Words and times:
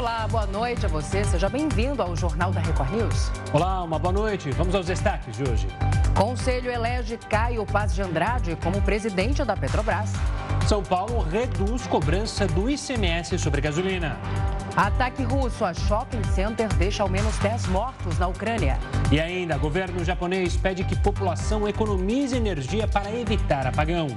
Olá, 0.00 0.26
boa 0.26 0.46
noite 0.46 0.86
a 0.86 0.88
você. 0.88 1.22
Seja 1.22 1.46
bem-vindo 1.50 2.00
ao 2.00 2.16
Jornal 2.16 2.50
da 2.50 2.60
Record 2.62 2.90
News. 2.90 3.30
Olá, 3.52 3.82
uma 3.82 3.98
boa 3.98 4.14
noite. 4.14 4.50
Vamos 4.52 4.74
aos 4.74 4.86
destaques 4.86 5.36
de 5.36 5.42
hoje. 5.42 5.68
Conselho 6.16 6.70
elege 6.70 7.18
Caio 7.28 7.66
Paz 7.66 7.94
de 7.94 8.00
Andrade 8.00 8.56
como 8.64 8.80
presidente 8.80 9.44
da 9.44 9.54
Petrobras. 9.54 10.10
São 10.66 10.82
Paulo 10.82 11.20
reduz 11.20 11.86
cobrança 11.86 12.46
do 12.46 12.70
ICMS 12.70 13.38
sobre 13.38 13.60
gasolina. 13.60 14.16
Ataque 14.74 15.22
russo 15.22 15.66
a 15.66 15.74
shopping 15.74 16.24
center 16.24 16.68
deixa 16.76 17.02
ao 17.02 17.08
menos 17.10 17.36
10 17.36 17.66
mortos 17.66 18.18
na 18.18 18.26
Ucrânia. 18.26 18.78
E 19.12 19.20
ainda, 19.20 19.58
governo 19.58 20.02
japonês 20.02 20.56
pede 20.56 20.82
que 20.82 20.98
população 20.98 21.68
economize 21.68 22.34
energia 22.34 22.88
para 22.88 23.14
evitar 23.14 23.66
apagão. 23.66 24.16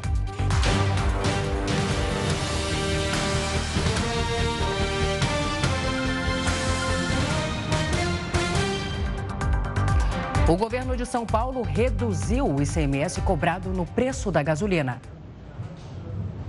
O 10.45 10.57
governo 10.57 10.97
de 10.97 11.05
São 11.05 11.25
Paulo 11.25 11.61
reduziu 11.61 12.45
o 12.45 12.61
ICMS 12.61 13.21
cobrado 13.21 13.69
no 13.69 13.85
preço 13.85 14.29
da 14.29 14.43
gasolina 14.43 15.01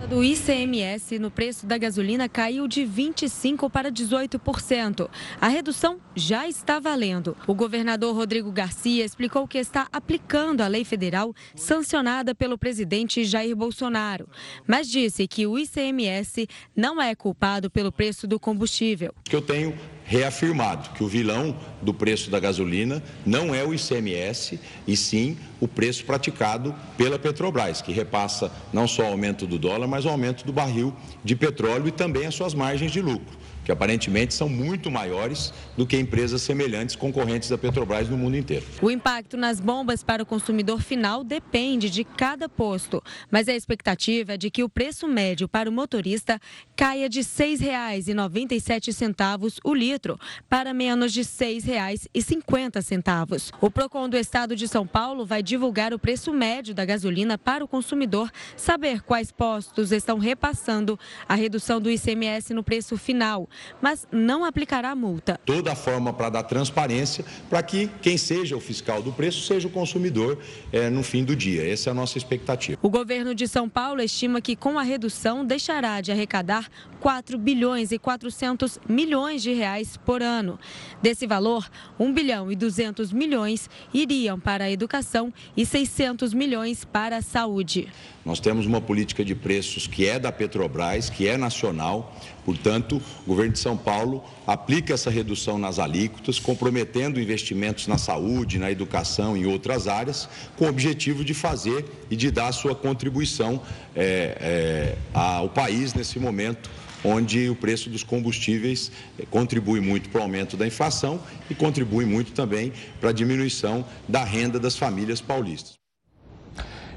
do 0.06 0.22
ICMS 0.22 1.18
no 1.18 1.30
preço 1.30 1.66
da 1.66 1.78
gasolina 1.78 2.28
caiu 2.28 2.68
de 2.68 2.82
25% 2.82 3.70
para 3.70 3.90
18%. 3.90 5.08
A 5.40 5.48
redução 5.48 5.98
já 6.14 6.46
está 6.46 6.78
valendo. 6.78 7.36
O 7.46 7.54
governador 7.54 8.14
Rodrigo 8.14 8.52
Garcia 8.52 9.04
explicou 9.04 9.48
que 9.48 9.58
está 9.58 9.88
aplicando 9.92 10.60
a 10.60 10.66
lei 10.66 10.84
federal 10.84 11.34
sancionada 11.54 12.34
pelo 12.34 12.58
presidente 12.58 13.24
Jair 13.24 13.56
Bolsonaro, 13.56 14.28
mas 14.66 14.88
disse 14.88 15.26
que 15.26 15.46
o 15.46 15.58
ICMS 15.58 16.46
não 16.76 17.00
é 17.00 17.14
culpado 17.14 17.70
pelo 17.70 17.90
preço 17.90 18.26
do 18.26 18.38
combustível. 18.38 19.14
Que 19.24 19.36
eu 19.36 19.42
tenho 19.42 19.74
reafirmado 20.04 20.90
que 20.90 21.02
o 21.02 21.08
vilão 21.08 21.56
do 21.80 21.94
preço 21.94 22.30
da 22.30 22.38
gasolina 22.38 23.02
não 23.24 23.54
é 23.54 23.64
o 23.64 23.74
ICMS, 23.74 24.60
e 24.86 24.96
sim 24.96 25.36
o 25.60 25.66
preço 25.66 26.04
praticado 26.04 26.74
pela 26.96 27.18
Petrobras, 27.18 27.80
que 27.80 27.92
repassa 27.92 28.52
não 28.72 28.86
só 28.86 29.02
o 29.04 29.06
aumento 29.06 29.46
do 29.46 29.58
dólar, 29.58 29.88
mas 29.88 30.04
o 30.04 30.08
aumento 30.08 30.44
do 30.44 30.52
barril 30.52 30.94
de 31.24 31.34
petróleo 31.34 31.88
e 31.88 31.92
também 31.92 32.26
as 32.26 32.34
suas 32.34 32.54
margens 32.54 32.92
de 32.92 33.00
lucro 33.00 33.43
que 33.64 33.72
aparentemente 33.72 34.34
são 34.34 34.48
muito 34.48 34.90
maiores 34.90 35.52
do 35.76 35.86
que 35.86 35.96
empresas 35.96 36.42
semelhantes 36.42 36.94
concorrentes 36.94 37.48
da 37.48 37.56
Petrobras 37.56 38.08
no 38.08 38.16
mundo 38.16 38.36
inteiro. 38.36 38.66
O 38.82 38.90
impacto 38.90 39.36
nas 39.36 39.58
bombas 39.58 40.02
para 40.02 40.22
o 40.22 40.26
consumidor 40.26 40.82
final 40.82 41.24
depende 41.24 41.88
de 41.88 42.04
cada 42.04 42.48
posto, 42.48 43.02
mas 43.30 43.48
a 43.48 43.54
expectativa 43.54 44.34
é 44.34 44.36
de 44.36 44.50
que 44.50 44.62
o 44.62 44.68
preço 44.68 45.08
médio 45.08 45.48
para 45.48 45.70
o 45.70 45.72
motorista 45.72 46.38
caia 46.76 47.08
de 47.08 47.20
R$ 47.20 47.24
6,97 47.24 49.60
o 49.64 49.74
litro 49.74 50.18
para 50.48 50.74
menos 50.74 51.12
de 51.12 51.20
R$ 51.20 51.26
6,50. 51.26 53.52
O 53.60 53.70
Procon 53.70 54.08
do 54.08 54.16
Estado 54.16 54.54
de 54.54 54.68
São 54.68 54.86
Paulo 54.86 55.24
vai 55.24 55.42
divulgar 55.42 55.94
o 55.94 55.98
preço 55.98 56.32
médio 56.32 56.74
da 56.74 56.84
gasolina 56.84 57.38
para 57.38 57.64
o 57.64 57.68
consumidor 57.68 58.30
saber 58.56 59.02
quais 59.02 59.32
postos 59.32 59.92
estão 59.92 60.18
repassando 60.18 60.98
a 61.28 61.34
redução 61.34 61.80
do 61.80 61.90
ICMS 61.90 62.52
no 62.52 62.62
preço 62.62 62.96
final 62.96 63.48
mas 63.80 64.06
não 64.10 64.44
aplicará 64.44 64.94
multa. 64.94 65.38
Toda 65.44 65.72
a 65.72 65.76
forma 65.76 66.12
para 66.12 66.30
dar 66.30 66.42
transparência 66.44 67.24
para 67.48 67.62
que 67.62 67.88
quem 68.00 68.16
seja 68.16 68.56
o 68.56 68.60
fiscal 68.60 69.02
do 69.02 69.12
preço 69.12 69.42
seja 69.42 69.68
o 69.68 69.70
consumidor 69.70 70.38
é, 70.72 70.90
no 70.90 71.02
fim 71.02 71.24
do 71.24 71.34
dia. 71.34 71.70
Essa 71.70 71.90
é 71.90 71.92
a 71.92 71.94
nossa 71.94 72.18
expectativa. 72.18 72.78
O 72.82 72.90
governo 72.90 73.34
de 73.34 73.46
São 73.48 73.68
Paulo 73.68 74.00
estima 74.02 74.40
que 74.40 74.56
com 74.56 74.78
a 74.78 74.82
redução 74.82 75.44
deixará 75.44 76.00
de 76.00 76.12
arrecadar 76.12 76.68
4 77.00 77.36
bilhões 77.38 77.92
e 77.92 77.98
400 77.98 78.78
milhões 78.88 79.42
de 79.42 79.52
reais 79.52 79.96
por 79.96 80.22
ano. 80.22 80.58
Desse 81.02 81.26
valor, 81.26 81.68
1 81.98 82.12
bilhão 82.12 82.50
e 82.50 82.56
200 82.56 83.12
milhões 83.12 83.68
iriam 83.92 84.40
para 84.40 84.64
a 84.64 84.70
educação 84.70 85.32
e 85.56 85.66
600 85.66 86.32
milhões 86.32 86.84
para 86.84 87.18
a 87.18 87.22
saúde. 87.22 87.88
Nós 88.24 88.40
temos 88.40 88.64
uma 88.64 88.80
política 88.80 89.22
de 89.22 89.34
preços 89.34 89.86
que 89.86 90.06
é 90.06 90.18
da 90.18 90.32
Petrobras, 90.32 91.10
que 91.10 91.28
é 91.28 91.36
nacional, 91.36 92.16
portanto, 92.44 93.00
o 93.24 93.28
governo 93.28 93.52
de 93.52 93.58
São 93.58 93.76
Paulo 93.76 94.22
aplica 94.46 94.94
essa 94.94 95.10
redução 95.10 95.58
nas 95.58 95.78
alíquotas, 95.78 96.38
comprometendo 96.38 97.20
investimentos 97.20 97.86
na 97.86 97.98
saúde, 97.98 98.58
na 98.58 98.70
educação 98.70 99.36
e 99.36 99.46
outras 99.46 99.88
áreas, 99.88 100.28
com 100.56 100.66
o 100.66 100.68
objetivo 100.68 101.24
de 101.24 101.34
fazer 101.34 101.84
e 102.10 102.16
de 102.16 102.30
dar 102.30 102.52
sua 102.52 102.74
contribuição 102.74 103.60
é, 103.94 104.36
é, 104.40 104.98
ao 105.12 105.48
país 105.48 105.94
nesse 105.94 106.18
momento 106.18 106.70
onde 107.04 107.50
o 107.50 107.54
preço 107.54 107.90
dos 107.90 108.02
combustíveis 108.02 108.90
é, 109.18 109.26
contribui 109.26 109.78
muito 109.78 110.08
para 110.08 110.20
o 110.20 110.22
aumento 110.22 110.56
da 110.56 110.66
inflação 110.66 111.20
e 111.50 111.54
contribui 111.54 112.06
muito 112.06 112.32
também 112.32 112.72
para 112.98 113.10
a 113.10 113.12
diminuição 113.12 113.84
da 114.08 114.24
renda 114.24 114.58
das 114.58 114.76
famílias 114.76 115.20
paulistas. 115.20 115.74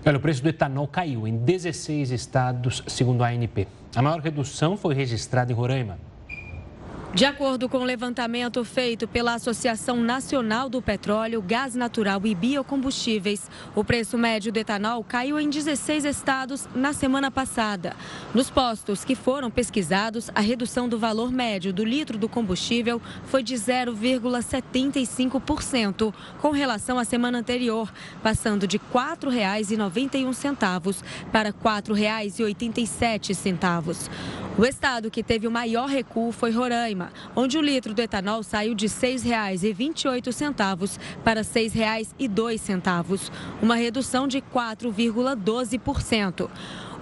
Olha, 0.06 0.18
o 0.18 0.22
preço 0.22 0.42
do 0.42 0.48
etanol 0.48 0.88
caiu 0.88 1.28
em 1.28 1.36
16 1.36 2.12
estados, 2.12 2.82
segundo 2.88 3.24
a 3.24 3.28
ANP. 3.28 3.68
A 3.98 4.02
maior 4.04 4.20
redução 4.20 4.78
foi 4.78 4.94
registrada 4.94 5.52
em 5.52 5.56
Roraima. 5.56 5.98
De 7.18 7.26
acordo 7.26 7.68
com 7.68 7.80
o 7.80 7.84
levantamento 7.84 8.64
feito 8.64 9.06
pela 9.08 9.34
Associação 9.34 9.98
Nacional 9.98 10.70
do 10.70 10.80
Petróleo, 10.84 11.42
Gás 11.42 11.74
Natural 11.74 12.22
e 12.24 12.36
Biocombustíveis, 12.36 13.50
o 13.74 13.84
preço 13.84 14.20
médio 14.20 14.52
do 14.52 14.60
etanol 14.60 15.04
caiu 15.04 15.40
em 15.40 15.50
16 15.50 16.06
estados 16.06 16.70
na 16.76 16.94
semana 16.94 17.32
passada. 17.32 17.96
Nos 18.36 18.52
postos 18.52 19.04
que 19.04 19.16
foram 19.16 19.50
pesquisados, 19.50 20.30
a 20.36 20.42
redução 20.42 20.88
do 20.88 21.00
valor 21.00 21.32
médio 21.32 21.74
do 21.74 21.84
litro 21.84 22.20
do 22.20 22.30
combustível 22.30 23.02
foi 23.26 23.42
de 23.42 23.56
0,75% 23.56 26.14
com 26.40 26.52
relação 26.52 27.00
à 27.00 27.04
semana 27.04 27.40
anterior, 27.40 27.92
passando 28.22 28.68
de 28.68 28.78
R$ 28.78 28.84
4,91 28.94 31.02
para 31.32 31.50
R$ 31.50 31.56
4,87. 31.66 34.08
O 34.56 34.64
estado 34.66 35.10
que 35.12 35.24
teve 35.24 35.48
o 35.48 35.52
maior 35.52 35.88
recuo 35.88 36.32
foi 36.32 36.52
Roraima 36.52 37.07
onde 37.36 37.58
o 37.58 37.62
litro 37.62 37.94
do 37.94 38.02
etanol 38.02 38.42
saiu 38.44 38.74
de 38.74 38.88
R$ 38.88 38.94
6,28 38.94 41.00
para 41.24 41.42
R$ 41.42 41.48
6,02, 41.48 43.32
uma 43.62 43.76
redução 43.76 44.28
de 44.28 44.42
4,12%. 44.42 46.50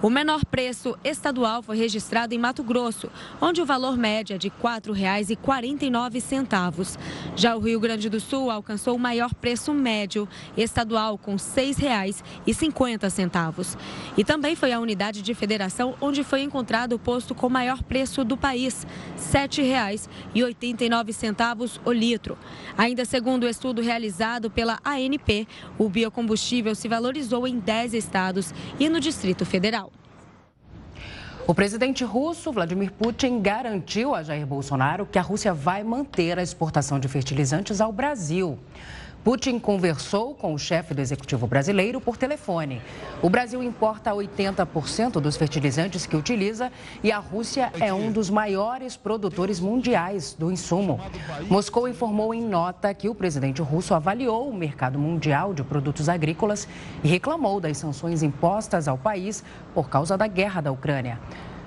O 0.02 0.10
menor 0.10 0.44
preço 0.44 0.94
estadual 1.02 1.62
foi 1.62 1.78
registrado 1.78 2.34
em 2.34 2.38
Mato 2.38 2.62
Grosso, 2.62 3.10
onde 3.40 3.62
o 3.62 3.66
valor 3.66 3.96
médio 3.96 4.34
é 4.34 4.38
de 4.38 4.48
R$ 4.48 4.54
4,49. 4.62 6.98
Já 7.34 7.56
o 7.56 7.60
Rio 7.60 7.80
Grande 7.80 8.10
do 8.10 8.20
Sul 8.20 8.50
alcançou 8.50 8.94
o 8.94 8.98
maior 8.98 9.32
preço 9.32 9.72
médio 9.72 10.28
estadual, 10.54 11.16
com 11.16 11.30
R$ 11.32 11.38
6,50. 11.38 13.78
E 14.18 14.24
também 14.24 14.54
foi 14.54 14.70
a 14.72 14.80
unidade 14.80 15.22
de 15.22 15.32
federação 15.32 15.94
onde 15.98 16.22
foi 16.22 16.42
encontrado 16.42 16.92
o 16.92 16.98
posto 16.98 17.34
com 17.34 17.48
maior 17.48 17.82
preço 17.82 18.22
do 18.22 18.36
país, 18.36 18.86
R$ 19.32 19.48
7,89 19.48 21.80
o 21.86 21.92
litro. 21.92 22.36
Ainda 22.76 23.06
segundo 23.06 23.44
o 23.44 23.48
estudo 23.48 23.80
realizado 23.80 24.50
pela 24.50 24.78
ANP, 24.84 25.48
o 25.78 25.88
biocombustível 25.88 26.74
se 26.74 26.86
valorizou 26.86 27.46
em 27.46 27.58
10 27.58 27.94
estados 27.94 28.52
e 28.78 28.90
no 28.90 29.00
Distrito 29.00 29.46
Federal. 29.46 29.85
O 31.48 31.54
presidente 31.54 32.02
russo, 32.02 32.50
Vladimir 32.50 32.90
Putin, 32.90 33.40
garantiu 33.40 34.16
a 34.16 34.22
Jair 34.24 34.44
Bolsonaro 34.44 35.06
que 35.06 35.16
a 35.16 35.22
Rússia 35.22 35.54
vai 35.54 35.84
manter 35.84 36.36
a 36.40 36.42
exportação 36.42 36.98
de 36.98 37.06
fertilizantes 37.06 37.80
ao 37.80 37.92
Brasil. 37.92 38.58
Putin 39.26 39.58
conversou 39.58 40.36
com 40.36 40.54
o 40.54 40.58
chefe 40.58 40.94
do 40.94 41.00
executivo 41.00 41.48
brasileiro 41.48 42.00
por 42.00 42.16
telefone. 42.16 42.80
O 43.20 43.28
Brasil 43.28 43.60
importa 43.60 44.12
80% 44.12 45.14
dos 45.14 45.36
fertilizantes 45.36 46.06
que 46.06 46.14
utiliza 46.14 46.70
e 47.02 47.10
a 47.10 47.18
Rússia 47.18 47.72
é 47.80 47.92
um 47.92 48.12
dos 48.12 48.30
maiores 48.30 48.96
produtores 48.96 49.58
mundiais 49.58 50.32
do 50.38 50.52
insumo. 50.52 51.00
Moscou 51.50 51.88
informou 51.88 52.32
em 52.32 52.40
nota 52.40 52.94
que 52.94 53.08
o 53.08 53.16
presidente 53.16 53.60
russo 53.60 53.94
avaliou 53.94 54.48
o 54.48 54.54
mercado 54.54 54.96
mundial 54.96 55.52
de 55.52 55.64
produtos 55.64 56.08
agrícolas 56.08 56.68
e 57.02 57.08
reclamou 57.08 57.60
das 57.60 57.78
sanções 57.78 58.22
impostas 58.22 58.86
ao 58.86 58.96
país 58.96 59.42
por 59.74 59.88
causa 59.88 60.16
da 60.16 60.28
guerra 60.28 60.60
da 60.60 60.70
Ucrânia. 60.70 61.18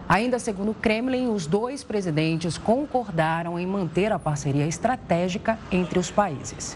Ainda 0.09 0.39
segundo 0.39 0.71
o 0.71 0.73
Kremlin, 0.73 1.27
os 1.27 1.45
dois 1.45 1.83
presidentes 1.83 2.57
concordaram 2.57 3.59
em 3.59 3.67
manter 3.67 4.11
a 4.11 4.17
parceria 4.17 4.65
estratégica 4.65 5.59
entre 5.71 5.99
os 5.99 6.09
países. 6.09 6.75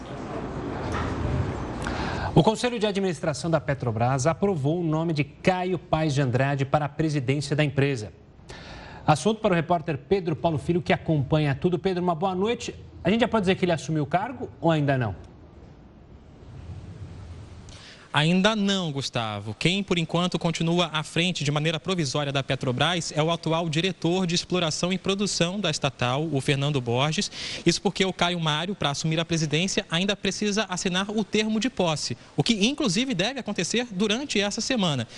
O 2.32 2.44
Conselho 2.44 2.78
de 2.78 2.86
Administração 2.86 3.50
da 3.50 3.60
Petrobras 3.60 4.28
aprovou 4.28 4.80
o 4.80 4.84
nome 4.84 5.12
de 5.12 5.24
Caio 5.24 5.80
Paes 5.80 6.14
de 6.14 6.22
Andrade 6.22 6.64
para 6.64 6.84
a 6.84 6.88
presidência 6.88 7.56
da 7.56 7.64
empresa. 7.64 8.12
Assunto 9.04 9.40
para 9.40 9.52
o 9.52 9.56
repórter 9.56 9.98
Pedro 9.98 10.36
Paulo 10.36 10.56
Filho, 10.56 10.80
que 10.80 10.92
acompanha 10.92 11.56
tudo. 11.56 11.76
Pedro, 11.76 12.04
uma 12.04 12.14
boa 12.14 12.36
noite. 12.36 12.72
A 13.02 13.10
gente 13.10 13.22
já 13.22 13.28
pode 13.28 13.42
dizer 13.42 13.56
que 13.56 13.64
ele 13.64 13.72
assumiu 13.72 14.04
o 14.04 14.06
cargo 14.06 14.48
ou 14.60 14.70
ainda 14.70 14.96
não? 14.96 15.16
Ainda 18.14 18.54
não, 18.54 18.92
Gustavo. 18.92 19.56
Quem, 19.58 19.82
por 19.82 19.98
enquanto, 19.98 20.38
continua 20.38 20.88
à 20.92 21.02
frente 21.02 21.42
de 21.42 21.50
maneira 21.50 21.80
provisória 21.80 22.32
da 22.32 22.44
Petrobras 22.44 23.10
é 23.10 23.20
o 23.20 23.28
atual 23.28 23.68
diretor 23.68 24.24
de 24.24 24.36
exploração 24.36 24.92
e 24.92 24.98
produção 24.98 25.58
da 25.58 25.68
estatal, 25.68 26.28
o 26.30 26.40
Fernando 26.40 26.80
Borges. 26.80 27.28
Isso 27.66 27.82
porque 27.82 28.04
o 28.04 28.12
Caio 28.12 28.38
Mário, 28.38 28.76
para 28.76 28.90
assumir 28.90 29.18
a 29.18 29.24
presidência, 29.24 29.84
ainda 29.90 30.14
precisa 30.14 30.64
assinar 30.68 31.10
o 31.10 31.24
termo 31.24 31.58
de 31.58 31.68
posse, 31.68 32.16
o 32.36 32.44
que, 32.44 32.64
inclusive, 32.64 33.14
deve 33.14 33.40
acontecer 33.40 33.88
durante 33.90 34.38
essa 34.38 34.60
semana. 34.60 35.08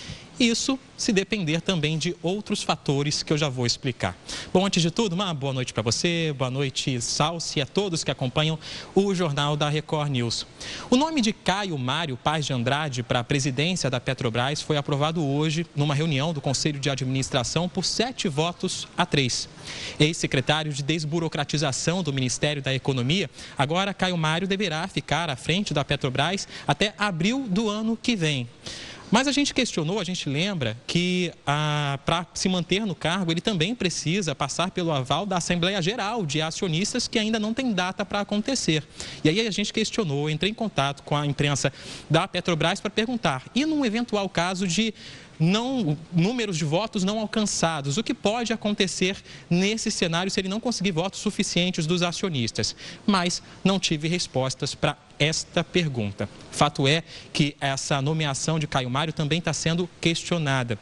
Isso 0.41 0.79
se 0.97 1.13
depender 1.13 1.63
também 1.63 1.97
de 1.97 2.15
outros 2.23 2.63
fatores 2.63 3.23
que 3.23 3.33
eu 3.33 3.39
já 3.39 3.49
vou 3.49 3.67
explicar. 3.67 4.17
Bom, 4.53 4.67
antes 4.67 4.83
de 4.83 4.91
tudo, 4.91 5.15
uma 5.15 5.33
boa 5.33 5.53
noite 5.53 5.73
para 5.73 5.83
você, 5.83 6.35
boa 6.37 6.51
noite, 6.51 7.01
Salsi, 7.01 7.61
a 7.61 7.67
todos 7.67 8.05
que 8.05 8.11
acompanham 8.11 8.59
o 8.95 9.15
Jornal 9.15 9.57
da 9.57 9.69
Record 9.69 10.11
News. 10.11 10.47
O 10.91 10.97
nome 10.97 11.23
de 11.23 11.33
Caio 11.33 11.77
Mário 11.79 12.19
Paz 12.19 12.45
de 12.45 12.53
Andrade 12.53 12.86
para 13.03 13.21
a 13.21 13.25
presidência 13.25 13.91
da 13.91 13.99
Petrobras 13.99 14.63
foi 14.63 14.77
aprovado 14.77 15.25
hoje 15.25 15.67
numa 15.75 15.95
reunião 15.95 16.33
do 16.33 16.41
Conselho 16.41 16.79
de 16.79 16.89
Administração 16.89 17.69
por 17.69 17.85
sete 17.85 18.29
votos 18.29 18.87
a 18.97 19.05
três. 19.05 19.49
Ex-secretário 19.99 20.73
de 20.73 20.83
Desburocratização 20.83 22.03
do 22.03 22.13
Ministério 22.13 22.63
da 22.63 22.73
Economia, 22.73 23.29
agora 23.59 23.93
Caio 23.93 24.17
Mário 24.17 24.47
deverá 24.47 24.87
ficar 24.87 25.29
à 25.29 25.35
frente 25.35 25.75
da 25.75 25.85
Petrobras 25.85 26.47
até 26.67 26.95
abril 26.97 27.47
do 27.49 27.69
ano 27.69 27.99
que 28.01 28.15
vem. 28.15 28.49
Mas 29.11 29.29
a 29.29 29.33
gente 29.33 29.55
questionou, 29.55 30.01
a 30.01 30.05
gente 30.05 30.29
lembra 30.29 30.77
que 30.87 31.33
ah, 31.47 31.99
para 32.05 32.27
se 32.35 32.49
manter 32.49 32.85
no 32.85 32.95
cargo, 32.95 33.31
ele 33.31 33.41
também 33.41 33.75
precisa 33.75 34.35
passar 34.35 34.73
pelo 34.73 34.91
aval 34.91 35.25
da 35.25 35.37
Assembleia 35.37 35.81
Geral 35.81 36.27
de 36.27 36.43
Acionistas, 36.43 37.07
que 37.07 37.19
ainda 37.19 37.39
não 37.39 37.55
tem 37.55 37.73
data 37.73 38.05
para 38.05 38.21
acontecer. 38.21 38.83
E 39.23 39.29
aí 39.29 39.47
a 39.47 39.51
gente 39.51 39.73
questionou, 39.73 40.29
entrei 40.29 40.51
em 40.51 40.55
contato 40.55 41.05
com 41.05 41.17
a 41.17 41.25
imprensa 41.25 41.73
da 42.11 42.27
Petrobras 42.27 42.81
para 42.81 42.91
perguntar, 42.91 43.45
e 43.55 43.65
num 43.65 43.85
eventual 43.85 44.29
caso 44.29 44.67
de 44.67 44.93
não, 45.39 45.97
números 46.13 46.57
de 46.57 46.65
votos 46.65 47.05
não 47.05 47.19
alcançados. 47.19 47.99
O 47.99 48.03
que 48.03 48.15
pode 48.15 48.53
acontecer 48.53 49.17
nesse 49.49 49.91
cenário 49.91 50.31
se 50.31 50.41
ele 50.41 50.49
não 50.49 50.61
conseguir 50.61 50.93
votos 50.93 51.21
suficientes 51.21 51.87
dos 51.87 52.03
acionistas? 52.03 52.75
Mas 53.07 53.43
não 53.63 53.79
tive 53.79 54.09
respostas 54.09 54.75
para 54.75 54.97
esta 55.19 55.65
pergunta. 55.65 56.29
Fato 56.51 56.87
é 56.87 57.03
que 57.33 57.57
essa 57.61 58.01
nomeação 58.01 58.59
de 58.59 58.67
Caio 58.67 58.91
Mário 58.91 59.13
também 59.13 59.39
está 59.39 59.53
sendo 59.53 59.89
questionada. 60.01 60.79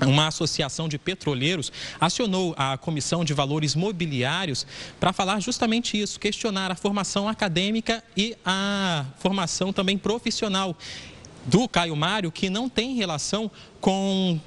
Uma 0.00 0.28
associação 0.28 0.88
de 0.88 0.98
petroleiros 0.98 1.70
acionou 2.00 2.54
a 2.56 2.78
Comissão 2.78 3.24
de 3.24 3.34
Valores 3.34 3.74
Mobiliários 3.74 4.66
para 4.98 5.12
falar 5.12 5.40
justamente 5.40 6.00
isso, 6.00 6.18
questionar 6.18 6.70
a 6.70 6.74
formação 6.74 7.28
acadêmica 7.28 8.02
e 8.16 8.34
a 8.44 9.04
formação 9.18 9.72
também 9.72 9.98
profissional 9.98 10.76
do 11.44 11.68
Caio 11.68 11.94
Mário 11.94 12.32
que 12.32 12.48
não 12.48 12.68
tem 12.68 12.94
relação 12.94 13.50
com 13.80 14.40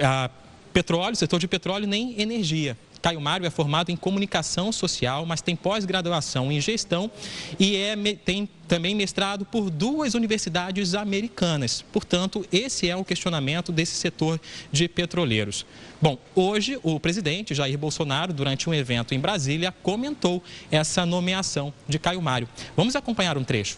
a 0.00 0.30
petróleo, 0.72 1.16
setor 1.16 1.40
de 1.40 1.48
petróleo, 1.48 1.86
nem 1.86 2.20
energia. 2.20 2.76
Caio 3.00 3.20
Mário 3.20 3.46
é 3.46 3.50
formado 3.50 3.90
em 3.90 3.96
comunicação 3.96 4.70
social, 4.70 5.24
mas 5.24 5.40
tem 5.40 5.56
pós-graduação 5.56 6.50
em 6.52 6.60
gestão 6.60 7.10
e 7.58 7.76
é, 7.76 7.96
tem 8.24 8.48
também 8.68 8.94
mestrado 8.94 9.44
por 9.44 9.70
duas 9.70 10.14
universidades 10.14 10.94
americanas. 10.94 11.84
Portanto, 11.92 12.46
esse 12.52 12.88
é 12.88 12.94
o 12.94 13.04
questionamento 13.04 13.72
desse 13.72 13.94
setor 13.96 14.40
de 14.70 14.88
petroleiros. 14.88 15.66
Bom, 16.00 16.18
hoje 16.34 16.78
o 16.82 17.00
presidente 17.00 17.54
Jair 17.54 17.76
Bolsonaro, 17.76 18.32
durante 18.32 18.70
um 18.70 18.74
evento 18.74 19.14
em 19.14 19.18
Brasília, 19.18 19.74
comentou 19.82 20.42
essa 20.70 21.04
nomeação 21.04 21.72
de 21.88 21.98
Caio 21.98 22.22
Mário. 22.22 22.48
Vamos 22.76 22.94
acompanhar 22.94 23.36
um 23.36 23.44
trecho. 23.44 23.76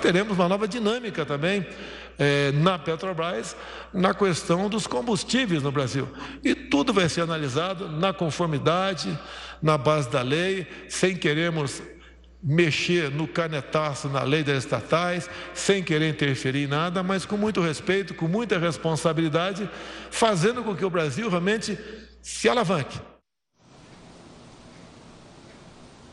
Teremos 0.00 0.36
uma 0.38 0.48
nova 0.48 0.68
dinâmica 0.68 1.24
também 1.24 1.66
é, 2.18 2.52
na 2.52 2.78
Petrobras 2.78 3.56
na 3.92 4.14
questão 4.14 4.68
dos 4.68 4.86
combustíveis 4.86 5.62
no 5.62 5.72
Brasil. 5.72 6.08
E 6.42 6.54
tudo 6.54 6.92
vai 6.92 7.08
ser 7.08 7.22
analisado 7.22 7.88
na 7.88 8.12
conformidade, 8.12 9.18
na 9.62 9.76
base 9.78 10.10
da 10.10 10.22
lei, 10.22 10.66
sem 10.88 11.16
queremos 11.16 11.82
mexer 12.42 13.10
no 13.10 13.26
canetaço 13.26 14.08
na 14.08 14.22
lei 14.22 14.44
das 14.44 14.58
estatais, 14.58 15.28
sem 15.52 15.82
querer 15.82 16.08
interferir 16.08 16.64
em 16.64 16.68
nada, 16.68 17.02
mas 17.02 17.24
com 17.24 17.36
muito 17.36 17.60
respeito, 17.60 18.14
com 18.14 18.28
muita 18.28 18.58
responsabilidade, 18.58 19.68
fazendo 20.10 20.62
com 20.62 20.74
que 20.74 20.84
o 20.84 20.90
Brasil 20.90 21.28
realmente 21.28 21.76
se 22.22 22.48
alavanque. 22.48 23.00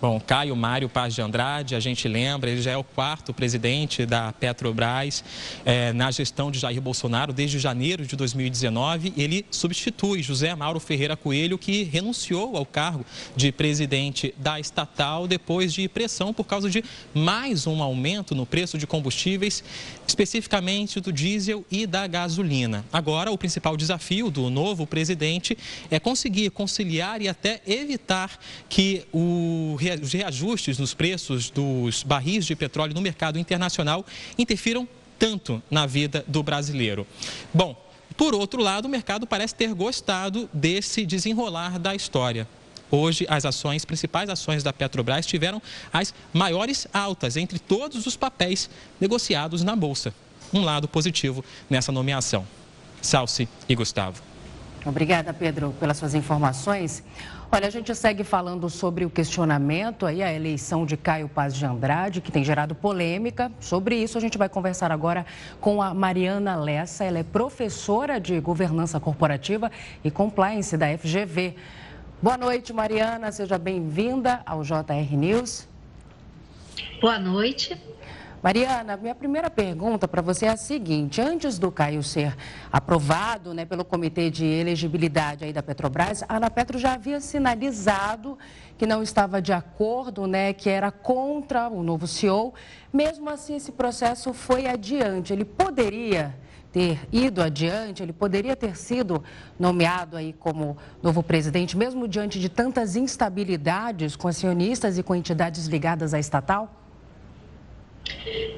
Bom, 0.03 0.19
Caio 0.19 0.53
Mário 0.53 0.89
Paz 0.89 1.15
de 1.15 1.21
Andrade, 1.21 1.75
a 1.75 1.79
gente 1.79 2.09
lembra, 2.09 2.49
ele 2.49 2.61
já 2.61 2.71
é 2.71 2.75
o 2.75 2.83
quarto 2.83 3.33
presidente 3.33 4.05
da 4.05 4.33
Petrobras 4.33 5.23
é, 5.63 5.93
na 5.93 6.11
gestão 6.11 6.51
de 6.51 6.59
Jair 6.59 6.81
Bolsonaro 6.81 7.31
desde 7.31 7.57
janeiro 7.57 8.05
de 8.05 8.17
2019. 8.17 9.13
Ele 9.15 9.45
substitui 9.49 10.21
José 10.21 10.53
Mauro 10.55 10.77
Ferreira 10.81 11.15
Coelho, 11.15 11.57
que 11.57 11.83
renunciou 11.83 12.57
ao 12.57 12.65
cargo 12.65 13.05
de 13.33 13.49
presidente 13.53 14.35
da 14.37 14.59
estatal 14.59 15.25
depois 15.25 15.73
de 15.73 15.87
pressão 15.87 16.33
por 16.33 16.43
causa 16.43 16.69
de 16.69 16.83
mais 17.13 17.65
um 17.65 17.81
aumento 17.81 18.35
no 18.35 18.45
preço 18.45 18.77
de 18.77 18.85
combustíveis, 18.85 19.63
especificamente 20.05 20.99
do 20.99 21.13
diesel 21.13 21.63
e 21.71 21.87
da 21.87 22.05
gasolina. 22.07 22.83
Agora, 22.91 23.31
o 23.31 23.37
principal 23.37 23.77
desafio 23.77 24.29
do 24.29 24.49
novo 24.49 24.85
presidente 24.85 25.57
é 25.89 25.97
conseguir 25.97 26.49
conciliar 26.49 27.21
e 27.21 27.29
até 27.29 27.61
evitar 27.65 28.37
que 28.67 29.05
o 29.13 29.77
os 30.01 30.13
reajustes 30.13 30.77
nos 30.77 30.93
preços 30.93 31.49
dos 31.49 32.03
barris 32.03 32.45
de 32.45 32.55
petróleo 32.55 32.93
no 32.93 33.01
mercado 33.01 33.39
internacional 33.39 34.05
interfiram 34.37 34.87
tanto 35.17 35.61
na 35.69 35.85
vida 35.85 36.23
do 36.27 36.43
brasileiro. 36.43 37.07
Bom, 37.53 37.81
por 38.15 38.35
outro 38.35 38.61
lado, 38.61 38.85
o 38.85 38.89
mercado 38.89 39.25
parece 39.25 39.55
ter 39.55 39.73
gostado 39.73 40.49
desse 40.53 41.05
desenrolar 41.05 41.79
da 41.79 41.95
história. 41.95 42.47
Hoje, 42.91 43.25
as 43.27 43.43
ações, 43.43 43.85
principais 43.85 44.29
ações 44.29 44.61
da 44.61 44.71
Petrobras 44.71 45.25
tiveram 45.25 45.61
as 45.91 46.13
maiores 46.31 46.87
altas 46.93 47.35
entre 47.35 47.57
todos 47.57 48.05
os 48.05 48.15
papéis 48.15 48.69
negociados 48.99 49.63
na 49.63 49.75
Bolsa. 49.75 50.13
Um 50.53 50.61
lado 50.61 50.87
positivo 50.87 51.43
nessa 51.67 51.91
nomeação. 51.91 52.45
Salsi 53.01 53.49
e 53.67 53.75
Gustavo. 53.75 54.21
Obrigada, 54.85 55.33
Pedro, 55.33 55.73
pelas 55.79 55.97
suas 55.97 56.13
informações. 56.13 57.03
Olha, 57.55 57.67
a 57.67 57.69
gente 57.69 57.93
segue 57.93 58.23
falando 58.23 58.67
sobre 58.67 59.05
o 59.05 59.11
questionamento 59.11 60.07
aí, 60.07 60.23
a 60.23 60.33
eleição 60.33 60.87
de 60.87 60.97
Caio 60.97 61.29
Paz 61.29 61.53
de 61.53 61.63
Andrade, 61.63 62.19
que 62.19 62.31
tem 62.31 62.43
gerado 62.43 62.73
polêmica. 62.73 63.51
Sobre 63.59 63.95
isso, 63.95 64.17
a 64.17 64.21
gente 64.21 64.39
vai 64.39 64.49
conversar 64.49 64.91
agora 64.91 65.23
com 65.61 65.79
a 65.79 65.93
Mariana 65.93 66.55
Lessa. 66.55 67.03
Ela 67.03 67.19
é 67.19 67.23
professora 67.23 68.19
de 68.19 68.39
governança 68.39 68.99
corporativa 68.99 69.71
e 70.03 70.09
compliance 70.09 70.75
da 70.75 70.97
FGV. 70.97 71.55
Boa 72.19 72.37
noite, 72.39 72.73
Mariana. 72.73 73.31
Seja 73.31 73.59
bem-vinda 73.59 74.41
ao 74.47 74.63
JR 74.63 75.15
News. 75.15 75.67
Boa 76.99 77.19
noite. 77.19 77.79
Mariana, 78.43 78.97
minha 78.97 79.15
primeira 79.15 79.49
pergunta 79.49 80.05
para 80.05 80.21
você 80.21 80.47
é 80.47 80.49
a 80.49 80.57
seguinte: 80.57 81.21
antes 81.21 81.57
do 81.57 81.71
Caio 81.71 82.03
ser 82.03 82.35
aprovado 82.69 83.53
né, 83.53 83.63
pelo 83.63 83.85
Comitê 83.85 84.29
de 84.29 84.45
Elegibilidade 84.45 85.45
aí 85.45 85.53
da 85.53 85.63
Petrobras, 85.63 86.23
a 86.27 86.35
Anapetro 86.35 86.77
já 86.77 86.95
havia 86.95 87.21
sinalizado 87.21 88.37
que 88.77 88.85
não 88.85 89.01
estava 89.01 89.41
de 89.41 89.53
acordo, 89.53 90.27
né, 90.27 90.51
que 90.51 90.69
era 90.69 90.91
contra 90.91 91.69
o 91.69 91.81
novo 91.81 92.05
CEO. 92.05 92.53
Mesmo 92.91 93.29
assim, 93.29 93.55
esse 93.55 93.71
processo 93.71 94.33
foi 94.33 94.67
adiante. 94.67 95.31
Ele 95.31 95.45
poderia 95.45 96.35
ter 96.69 96.99
ido 97.13 97.41
adiante, 97.41 98.03
ele 98.03 98.11
poderia 98.11 98.57
ter 98.57 98.75
sido 98.75 99.23
nomeado 99.57 100.17
aí 100.17 100.33
como 100.33 100.75
novo 101.01 101.23
presidente, 101.23 101.77
mesmo 101.77 102.09
diante 102.09 102.41
de 102.41 102.49
tantas 102.49 102.97
instabilidades 102.97 104.17
com 104.17 104.27
acionistas 104.27 104.97
e 104.97 105.03
com 105.03 105.15
entidades 105.15 105.67
ligadas 105.67 106.13
à 106.13 106.19
estatal? 106.19 106.82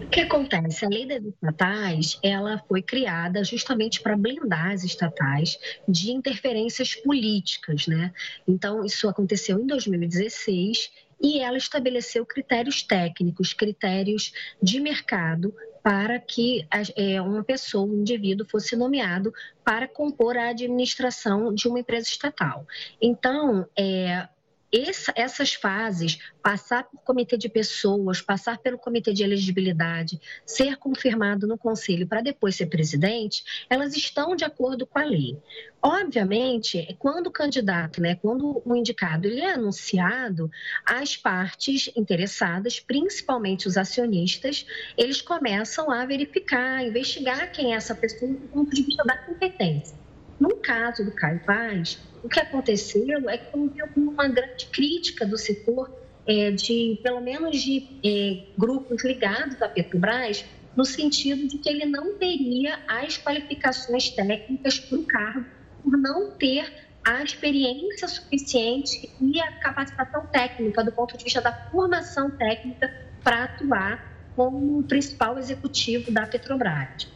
O 0.05 0.07
que 0.07 0.21
acontece? 0.21 0.85
A 0.85 0.87
lei 0.87 1.07
das 1.07 1.23
estatais, 1.23 2.19
ela 2.21 2.63
foi 2.67 2.81
criada 2.83 3.43
justamente 3.43 4.01
para 4.01 4.15
blindar 4.15 4.71
as 4.71 4.83
estatais 4.83 5.57
de 5.89 6.11
interferências 6.11 6.95
políticas, 6.95 7.87
né? 7.87 8.13
Então, 8.47 8.85
isso 8.85 9.09
aconteceu 9.09 9.59
em 9.59 9.65
2016 9.65 10.91
e 11.19 11.39
ela 11.39 11.57
estabeleceu 11.57 12.23
critérios 12.23 12.83
técnicos, 12.83 13.51
critérios 13.51 14.31
de 14.61 14.79
mercado 14.79 15.53
para 15.81 16.19
que 16.19 16.67
é, 16.95 17.19
uma 17.19 17.43
pessoa, 17.43 17.85
um 17.85 18.01
indivíduo, 18.01 18.47
fosse 18.47 18.75
nomeado 18.75 19.33
para 19.63 19.87
compor 19.87 20.37
a 20.37 20.49
administração 20.49 21.53
de 21.53 21.67
uma 21.67 21.79
empresa 21.79 22.07
estatal. 22.07 22.65
Então, 23.01 23.67
é, 23.77 24.27
essa, 24.71 25.13
essas 25.15 25.53
fases, 25.53 26.19
passar 26.41 26.83
por 26.83 27.01
comitê 27.01 27.37
de 27.37 27.47
pessoas, 27.47 28.21
passar 28.21 28.57
pelo 28.57 28.77
comitê 28.77 29.13
de 29.13 29.23
elegibilidade, 29.23 30.19
ser 30.45 30.77
confirmado 30.77 31.47
no 31.47 31.57
conselho 31.57 32.07
para 32.07 32.21
depois 32.21 32.55
ser 32.55 32.67
presidente, 32.67 33.43
elas 33.69 33.95
estão 33.95 34.35
de 34.35 34.43
acordo 34.43 34.85
com 34.85 34.99
a 34.99 35.03
lei. 35.03 35.37
Obviamente, 35.81 36.95
quando 36.97 37.27
o 37.27 37.31
candidato, 37.31 38.01
né, 38.01 38.15
quando 38.15 38.61
o 38.65 38.75
indicado 38.75 39.27
ele 39.27 39.41
é 39.41 39.53
anunciado, 39.53 40.49
as 40.85 41.15
partes 41.15 41.91
interessadas, 41.95 42.79
principalmente 42.79 43.67
os 43.67 43.77
acionistas, 43.77 44.65
eles 44.97 45.21
começam 45.21 45.91
a 45.91 46.05
verificar, 46.05 46.83
investigar 46.83 47.51
quem 47.51 47.73
é 47.73 47.75
essa 47.75 47.93
pessoa 47.93 48.31
do 48.31 48.47
ponto 48.47 48.73
de 48.73 48.81
vista 48.81 49.03
da 49.03 49.17
competência. 49.17 50.04
No 50.39 50.57
caso 50.57 51.05
do 51.05 51.11
Caio 51.11 51.39
Paz, 51.45 51.99
o 52.23 52.27
que 52.27 52.39
aconteceu 52.39 53.29
é 53.29 53.37
que 53.37 53.57
houve 53.57 53.81
uma 53.95 54.27
grande 54.27 54.65
crítica 54.67 55.25
do 55.25 55.37
setor, 55.37 55.91
é, 56.27 56.51
de 56.51 56.99
pelo 57.03 57.21
menos 57.21 57.61
de 57.61 57.87
é, 58.03 58.47
grupos 58.57 59.03
ligados 59.03 59.61
à 59.61 59.69
Petrobras, 59.69 60.43
no 60.75 60.83
sentido 60.83 61.47
de 61.47 61.57
que 61.57 61.69
ele 61.69 61.85
não 61.85 62.15
teria 62.15 62.79
as 62.87 63.17
qualificações 63.17 64.09
técnicas 64.09 64.79
para 64.79 64.97
o 64.97 65.03
cargo 65.03 65.45
por 65.81 65.97
não 65.97 66.31
ter 66.31 66.85
a 67.05 67.23
experiência 67.23 68.07
suficiente 68.07 69.09
e 69.21 69.39
a 69.39 69.51
capacitação 69.59 70.25
técnica 70.25 70.83
do 70.83 70.91
ponto 70.91 71.15
de 71.15 71.23
vista 71.23 71.39
da 71.39 71.53
formação 71.69 72.31
técnica 72.31 72.91
para 73.23 73.43
atuar 73.43 74.15
como 74.35 74.83
principal 74.83 75.37
executivo 75.37 76.11
da 76.11 76.25
Petrobras. 76.25 77.07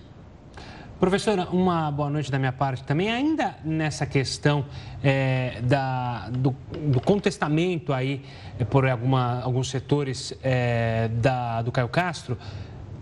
Professora, 1.00 1.48
uma 1.50 1.90
boa 1.90 2.10
noite 2.10 2.30
da 2.30 2.38
minha 2.38 2.52
parte 2.52 2.84
também. 2.84 3.10
Ainda 3.10 3.56
nessa 3.64 4.06
questão 4.06 4.66
é, 5.02 5.62
da, 5.64 6.30
do, 6.30 6.54
do, 6.88 7.00
contestamento 7.00 7.94
aí 7.94 8.22
é, 8.60 8.66
por 8.66 8.86
alguma, 8.86 9.40
alguns 9.42 9.70
setores 9.70 10.38
é, 10.44 11.08
da, 11.08 11.62
do 11.62 11.72
Caio 11.72 11.88
Castro, 11.88 12.38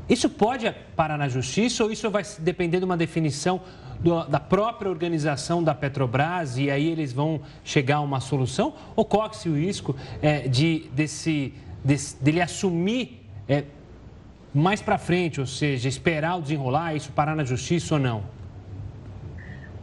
isso 0.07 0.29
pode 0.29 0.71
parar 0.95 1.17
na 1.17 1.27
justiça 1.27 1.83
ou 1.83 1.91
isso 1.91 2.07
vai 2.11 2.21
depender 2.37 2.77
de 2.77 2.85
uma 2.85 2.95
definição 2.95 3.61
do, 3.99 4.23
da 4.25 4.39
própria 4.39 4.91
organização 4.91 5.63
da 5.63 5.73
Petrobras 5.73 6.55
e 6.59 6.69
aí 6.69 6.87
eles 6.91 7.11
vão 7.11 7.41
chegar 7.63 7.95
a 7.95 8.01
uma 8.01 8.19
solução? 8.19 8.75
Ou 8.95 9.03
corre-se 9.05 9.49
o 9.49 9.55
risco 9.55 9.95
é, 10.21 10.47
de 10.47 10.87
desse, 10.93 11.51
desse, 11.83 12.15
dele 12.23 12.41
assumir 12.41 13.27
é, 13.49 13.63
mais 14.57 14.81
para 14.81 14.97
frente, 14.97 15.39
ou 15.39 15.45
seja, 15.45 15.87
esperar 15.87 16.37
o 16.37 16.41
desenrolar, 16.41 16.95
isso 16.95 17.11
parar 17.11 17.35
na 17.35 17.43
justiça 17.43 17.95
ou 17.95 17.99
não? 17.99 18.37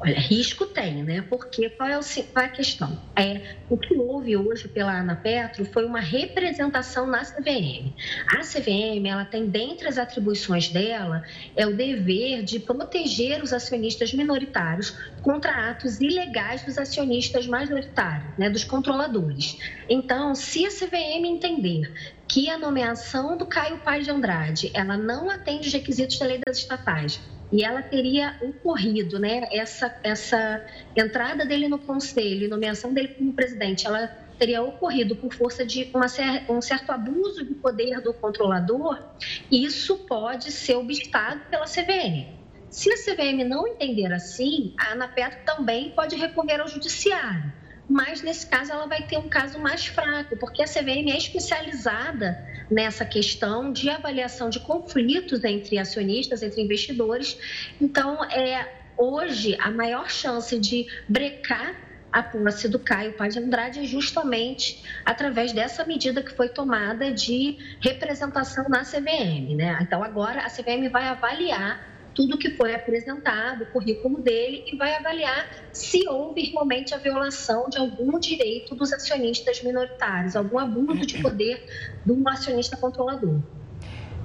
Olha, 0.05 0.21
risco 0.21 0.67
tem, 0.67 1.03
né? 1.03 1.23
Porque 1.23 1.71
qual 1.71 1.89
é, 1.89 1.99
o, 1.99 2.03
qual 2.31 2.45
é 2.45 2.49
a 2.49 2.51
questão? 2.51 3.01
É, 3.17 3.57
o 3.71 3.79
que 3.79 3.95
houve 3.95 4.37
hoje 4.37 4.69
pela 4.69 4.93
Anapetro 4.99 5.65
foi 5.65 5.87
uma 5.87 6.01
representação 6.01 7.07
na 7.07 7.23
CVM. 7.23 7.91
A 8.37 8.41
CVM, 8.41 9.07
ela 9.07 9.25
tem, 9.25 9.47
dentre 9.47 9.89
as 9.89 9.97
atribuições 9.97 10.69
dela, 10.69 11.23
é 11.57 11.67
o 11.67 11.75
dever 11.75 12.43
de 12.43 12.59
proteger 12.59 13.43
os 13.43 13.55
acionistas 13.55 14.13
minoritários 14.13 14.91
contra 15.23 15.71
atos 15.71 15.99
ilegais 16.03 16.63
dos 16.65 16.77
acionistas 16.77 17.47
majoritários, 17.47 18.37
né, 18.37 18.51
dos 18.51 18.63
controladores. 18.63 19.57
Então, 19.89 20.35
se 20.35 20.67
a 20.67 20.69
CVM 20.69 21.25
entender 21.25 21.91
que 22.35 22.51
a 22.51 22.59
nomeação 22.59 23.37
do 23.37 23.47
Caio 23.47 23.79
Paz 23.79 24.05
de 24.05 24.11
Andrade, 24.11 24.69
ela 24.75 24.97
não 24.97 25.31
atende 25.31 25.69
os 25.69 25.73
requisitos 25.73 26.19
da 26.19 26.27
lei 26.27 26.41
das 26.45 26.59
estatais, 26.59 27.21
e 27.53 27.63
ela 27.63 27.81
teria 27.81 28.37
ocorrido, 28.43 29.21
né, 29.21 29.47
essa, 29.53 29.97
essa 30.03 30.67
entrada 30.97 31.47
dele 31.47 31.69
no 31.69 31.79
conselho 31.79 32.47
e 32.47 32.49
nomeação 32.49 32.93
dele 32.93 33.15
como 33.17 33.33
presidente, 33.33 33.87
ela 33.87 34.09
teria 34.37 34.61
ocorrido 34.65 35.15
por 35.15 35.33
força 35.33 35.65
de 35.65 35.89
uma, 35.95 36.07
um 36.49 36.61
certo 36.61 36.91
abuso 36.91 37.45
de 37.45 37.55
poder 37.55 38.01
do 38.01 38.13
controlador, 38.13 39.01
isso 39.49 39.99
pode 39.99 40.51
ser 40.51 40.75
obstado 40.75 41.41
pela 41.49 41.67
CVM. 41.67 42.35
Se 42.69 42.91
a 42.91 42.97
CVM 42.97 43.45
não 43.49 43.65
entender 43.69 44.13
assim, 44.13 44.75
a 44.77 44.91
ANAPET 44.91 45.45
também 45.47 45.91
pode 45.91 46.17
recorrer 46.17 46.61
ao 46.61 46.67
judiciário 46.67 47.53
mas 47.89 48.23
nesse 48.23 48.47
caso 48.47 48.73
ela 48.73 48.87
vai 48.87 49.03
ter 49.03 49.19
um 49.19 49.29
caso 49.29 49.59
mais 49.59 49.87
fraco, 49.87 50.37
porque 50.37 50.63
a 50.63 50.67
CVM 50.67 51.11
é 51.11 51.19
especializada 51.19 52.39
nessa 52.71 53.05
questão 53.05 53.73
de 53.73 53.91
avaliação 53.91 54.49
de 54.49 54.61
conflitos 54.61 55.45
entre 55.45 55.79
acionistas, 55.79 56.43
entre 56.43 56.63
investidores. 56.63 57.39
Então, 57.81 58.25
é, 58.25 58.73
hoje, 58.97 59.57
a 59.61 59.71
maior 59.71 60.11
chance 60.11 60.59
de 60.59 60.87
brecar 61.09 61.75
a 62.11 62.23
posse 62.23 62.69
do 62.69 62.79
Caio 62.79 63.13
Paz 63.15 63.35
de 63.35 63.41
Andrade 63.41 63.81
é 63.81 63.85
justamente 63.85 64.85
através 65.05 65.53
dessa 65.53 65.85
medida 65.85 66.23
que 66.23 66.33
foi 66.33 66.49
tomada 66.49 67.11
de 67.11 67.59
representação 67.81 68.69
na 68.69 68.83
CVM. 68.83 69.57
Né? 69.57 69.79
Então, 69.83 70.03
agora 70.03 70.43
a 70.43 70.49
CVM 70.49 70.89
vai 70.91 71.09
avaliar 71.09 71.94
tudo 72.15 72.39
que 72.39 72.51
foi 72.51 72.75
apresentado, 72.75 73.65
o 73.65 73.67
currículo 73.67 74.21
dele, 74.21 74.65
e 74.71 74.77
vai 74.77 74.95
avaliar 74.95 75.47
se 75.73 76.09
houve 76.09 76.43
realmente 76.51 76.95
a 76.95 76.99
violação 76.99 77.69
de 77.69 77.79
algum 77.79 78.19
direito 78.19 78.75
dos 78.75 78.93
acionistas 78.93 79.63
minoritários, 79.63 80.37
algum 80.37 80.59
abuso 80.59 81.05
de 81.05 81.21
poder 81.21 81.67
do 82.05 82.27
acionista 82.29 82.77
controlador. 82.77 83.41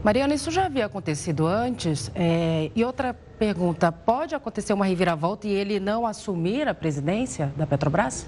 Mariana, 0.04 0.34
isso 0.34 0.50
já 0.50 0.66
havia 0.66 0.86
acontecido 0.86 1.46
antes? 1.46 2.10
É... 2.16 2.72
E 2.74 2.84
outra 2.86 3.14
pergunta: 3.14 3.92
pode 3.92 4.34
acontecer 4.34 4.72
uma 4.72 4.86
reviravolta 4.86 5.48
e 5.48 5.52
ele 5.52 5.80
não 5.80 6.06
assumir 6.06 6.68
a 6.68 6.74
presidência 6.74 7.52
da 7.58 7.68
Petrobras? 7.68 8.26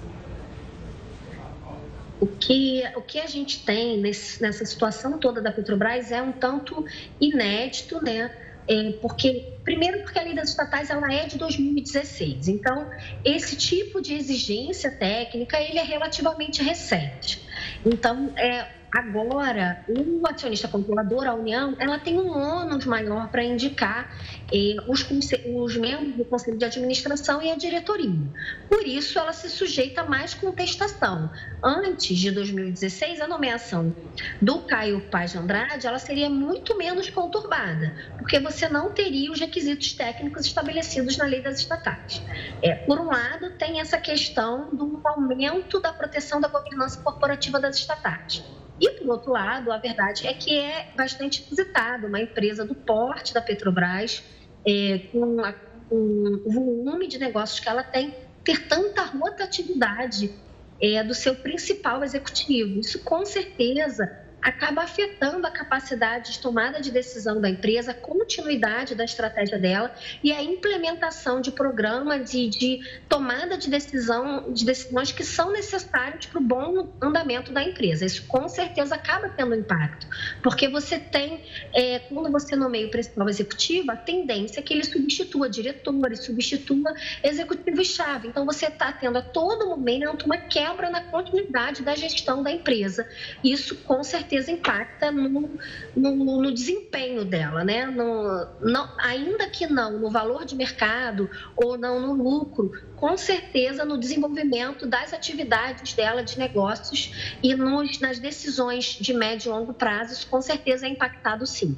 O 2.20 2.26
que, 2.26 2.84
o 2.94 3.02
que 3.02 3.18
a 3.18 3.26
gente 3.26 3.64
tem 3.64 3.98
nesse, 3.98 4.40
nessa 4.40 4.64
situação 4.64 5.18
toda 5.18 5.40
da 5.40 5.50
Petrobras 5.50 6.12
é 6.12 6.22
um 6.22 6.30
tanto 6.30 6.84
inédito, 7.20 8.00
né? 8.04 8.30
É, 8.68 8.92
porque 9.00 9.54
primeiro 9.64 10.02
porque 10.02 10.18
a 10.18 10.22
lei 10.22 10.34
das 10.34 10.50
estatais 10.50 10.90
ela 10.90 11.12
é 11.12 11.26
de 11.26 11.38
2016, 11.38 12.48
então 12.48 12.90
esse 13.24 13.56
tipo 13.56 14.00
de 14.00 14.14
exigência 14.14 14.90
técnica 14.90 15.60
ele 15.60 15.78
é 15.78 15.82
relativamente 15.82 16.62
recente. 16.62 17.46
Então 17.84 18.32
é, 18.36 18.68
Agora, 18.94 19.82
o 19.88 20.20
acionista 20.28 20.68
controlador, 20.68 21.26
a 21.26 21.32
União, 21.32 21.74
ela 21.78 21.98
tem 21.98 22.20
um 22.20 22.28
ônus 22.28 22.84
maior 22.84 23.30
para 23.30 23.42
indicar 23.42 24.14
eh, 24.52 24.76
os, 24.86 25.10
os, 25.10 25.76
membros 25.78 26.14
do 26.14 26.26
Conselho 26.26 26.58
de 26.58 26.66
Administração 26.66 27.40
e 27.40 27.50
a 27.50 27.56
diretoria. 27.56 28.20
Por 28.68 28.86
isso, 28.86 29.18
ela 29.18 29.32
se 29.32 29.48
sujeita 29.48 30.02
a 30.02 30.04
mais 30.04 30.34
contestação. 30.34 31.30
Antes 31.62 32.18
de 32.18 32.30
2016, 32.32 33.22
a 33.22 33.26
nomeação 33.26 33.96
do 34.42 34.58
Caio 34.58 35.00
Paz 35.10 35.32
de 35.32 35.38
Andrade, 35.38 35.86
ela 35.86 35.98
seria 35.98 36.28
muito 36.28 36.76
menos 36.76 37.08
conturbada, 37.08 37.94
porque 38.18 38.38
você 38.40 38.68
não 38.68 38.90
teria 38.90 39.32
os 39.32 39.40
requisitos 39.40 39.94
técnicos 39.94 40.44
estabelecidos 40.44 41.16
na 41.16 41.24
lei 41.24 41.40
das 41.40 41.60
estatais. 41.60 42.20
É, 42.60 42.74
por 42.74 43.00
um 43.00 43.06
lado, 43.06 43.52
tem 43.52 43.80
essa 43.80 43.96
questão 43.96 44.68
do 44.70 45.00
aumento 45.02 45.80
da 45.80 45.94
proteção 45.94 46.42
da 46.42 46.48
governança 46.48 47.00
corporativa 47.00 47.58
das 47.58 47.78
estatais. 47.78 48.44
E, 48.82 48.90
por 48.90 49.08
outro 49.10 49.30
lado, 49.30 49.70
a 49.70 49.78
verdade 49.78 50.26
é 50.26 50.34
que 50.34 50.58
é 50.58 50.88
bastante 50.96 51.44
inusitado 51.46 52.08
uma 52.08 52.20
empresa 52.20 52.64
do 52.64 52.74
porte 52.74 53.32
da 53.32 53.40
Petrobras, 53.40 54.24
é, 54.66 54.98
com, 55.12 55.40
a, 55.40 55.52
com, 55.88 56.42
o 56.44 56.50
volume 56.50 57.06
de 57.06 57.16
negócios 57.16 57.60
que 57.60 57.68
ela 57.68 57.84
tem, 57.84 58.12
ter 58.42 58.66
tanta 58.66 59.02
rotatividade 59.04 60.34
é, 60.80 61.00
do 61.04 61.14
seu 61.14 61.36
principal 61.36 62.02
executivo. 62.02 62.80
Isso, 62.80 62.98
com 63.04 63.24
certeza, 63.24 64.21
acaba 64.42 64.82
afetando 64.82 65.46
a 65.46 65.50
capacidade 65.50 66.32
de 66.32 66.38
tomada 66.40 66.80
de 66.80 66.90
decisão 66.90 67.40
da 67.40 67.48
empresa, 67.48 67.92
a 67.92 67.94
continuidade 67.94 68.94
da 68.94 69.04
estratégia 69.04 69.58
dela 69.58 69.94
e 70.22 70.32
a 70.32 70.42
implementação 70.42 71.40
de 71.40 71.52
programas 71.52 72.30
de, 72.30 72.48
de 72.48 72.80
tomada 73.08 73.56
de 73.56 73.70
decisão, 73.70 74.52
de 74.52 74.64
decisões 74.64 75.12
que 75.12 75.24
são 75.24 75.52
necessários 75.52 76.26
para 76.26 76.40
o 76.40 76.42
bom 76.42 76.92
andamento 77.00 77.52
da 77.52 77.62
empresa. 77.62 78.04
Isso 78.04 78.24
com 78.26 78.48
certeza 78.48 78.96
acaba 78.96 79.28
tendo 79.28 79.54
impacto, 79.54 80.06
porque 80.42 80.68
você 80.68 80.98
tem, 80.98 81.44
é, 81.72 82.00
quando 82.00 82.30
você 82.30 82.56
nomeia 82.56 82.86
o 82.88 82.90
principal 82.90 83.28
executivo, 83.28 83.92
a 83.92 83.96
tendência 83.96 84.58
é 84.58 84.62
que 84.62 84.74
ele 84.74 84.84
substitua 84.84 85.48
diretores, 85.48 86.24
substitua 86.24 86.94
executivo-chave. 87.22 88.28
Então 88.28 88.44
você 88.44 88.66
está 88.66 88.92
tendo 88.92 89.18
a 89.18 89.22
todo 89.22 89.68
momento 89.68 90.24
uma 90.24 90.36
quebra 90.36 90.90
na 90.90 91.00
continuidade 91.02 91.82
da 91.82 91.94
gestão 91.94 92.42
da 92.42 92.50
empresa. 92.50 93.08
Isso 93.44 93.76
com 93.76 94.02
certeza 94.02 94.31
certeza 94.32 94.50
impacta 94.50 95.10
no, 95.12 95.50
no, 95.94 96.42
no 96.42 96.54
desempenho 96.54 97.24
dela, 97.24 97.62
né? 97.62 97.86
No, 97.86 98.46
não, 98.62 98.88
ainda 98.98 99.48
que 99.48 99.66
não 99.66 99.98
no 99.98 100.10
valor 100.10 100.46
de 100.46 100.56
mercado 100.56 101.28
ou 101.54 101.76
não 101.76 102.00
no 102.00 102.14
lucro, 102.14 102.72
com 102.96 103.16
certeza 103.16 103.84
no 103.84 103.98
desenvolvimento 103.98 104.86
das 104.86 105.12
atividades 105.12 105.92
dela 105.92 106.24
de 106.24 106.38
negócios 106.38 107.36
e 107.42 107.54
nos, 107.54 108.00
nas 108.00 108.18
decisões 108.18 108.96
de 108.98 109.12
médio 109.12 109.50
e 109.50 109.52
longo 109.52 109.74
prazo, 109.74 110.14
isso 110.14 110.26
com 110.28 110.40
certeza 110.40 110.86
é 110.86 110.88
impactado 110.88 111.46
sim. 111.46 111.76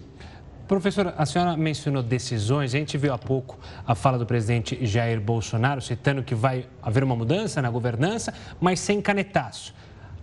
Professora, 0.68 1.14
a 1.18 1.26
senhora 1.26 1.56
mencionou 1.56 2.02
decisões, 2.02 2.75
a 2.75 2.78
gente 2.78 2.96
viu 2.96 3.12
há 3.12 3.18
pouco 3.18 3.58
a 3.87 3.94
fala 3.94 4.16
do 4.16 4.25
presidente 4.25 4.78
Jair 4.87 5.20
Bolsonaro 5.20 5.82
citando 5.82 6.23
que 6.23 6.34
vai 6.34 6.66
haver 6.82 7.04
uma 7.04 7.14
mudança 7.14 7.61
na 7.61 7.68
governança, 7.68 8.32
mas 8.61 8.80
sem 8.80 9.02
canetaço. 9.02 9.75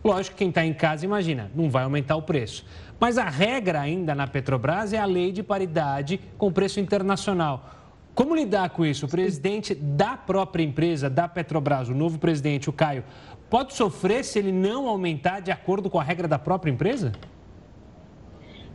Lógico 0.04 0.36
que 0.36 0.40
quem 0.40 0.50
está 0.50 0.66
em 0.66 0.74
casa 0.74 1.06
imagina, 1.06 1.52
não 1.54 1.70
vai 1.70 1.84
aumentar 1.84 2.16
o 2.16 2.22
preço. 2.22 2.66
Mas 3.00 3.18
a 3.18 3.30
regra 3.30 3.80
ainda 3.80 4.16
na 4.16 4.28
Petrobras 4.28 4.94
é 4.94 4.98
a 4.98 5.06
lei 5.06 5.32
de 5.32 5.44
paridade 5.44 6.20
com 6.38 6.52
preço 6.52 6.80
internacional. 6.80 7.78
Como 8.14 8.36
lidar 8.36 8.70
com 8.72 8.86
isso? 8.86 9.06
O 9.06 9.10
presidente 9.10 9.74
da 9.74 10.18
própria 10.18 10.64
empresa, 10.64 11.10
da 11.10 11.28
Petrobras, 11.28 11.88
o 11.88 11.94
novo 11.94 12.20
presidente, 12.20 12.70
o 12.70 12.74
Caio, 12.74 13.04
pode 13.50 13.74
sofrer 13.74 14.24
se 14.24 14.40
ele 14.40 14.52
não 14.52 14.88
aumentar 14.88 15.40
de 15.40 15.52
acordo 15.52 15.90
com 15.90 16.00
a 16.00 16.04
regra 16.04 16.28
da 16.28 16.38
própria 16.38 16.72
empresa? 16.72 17.12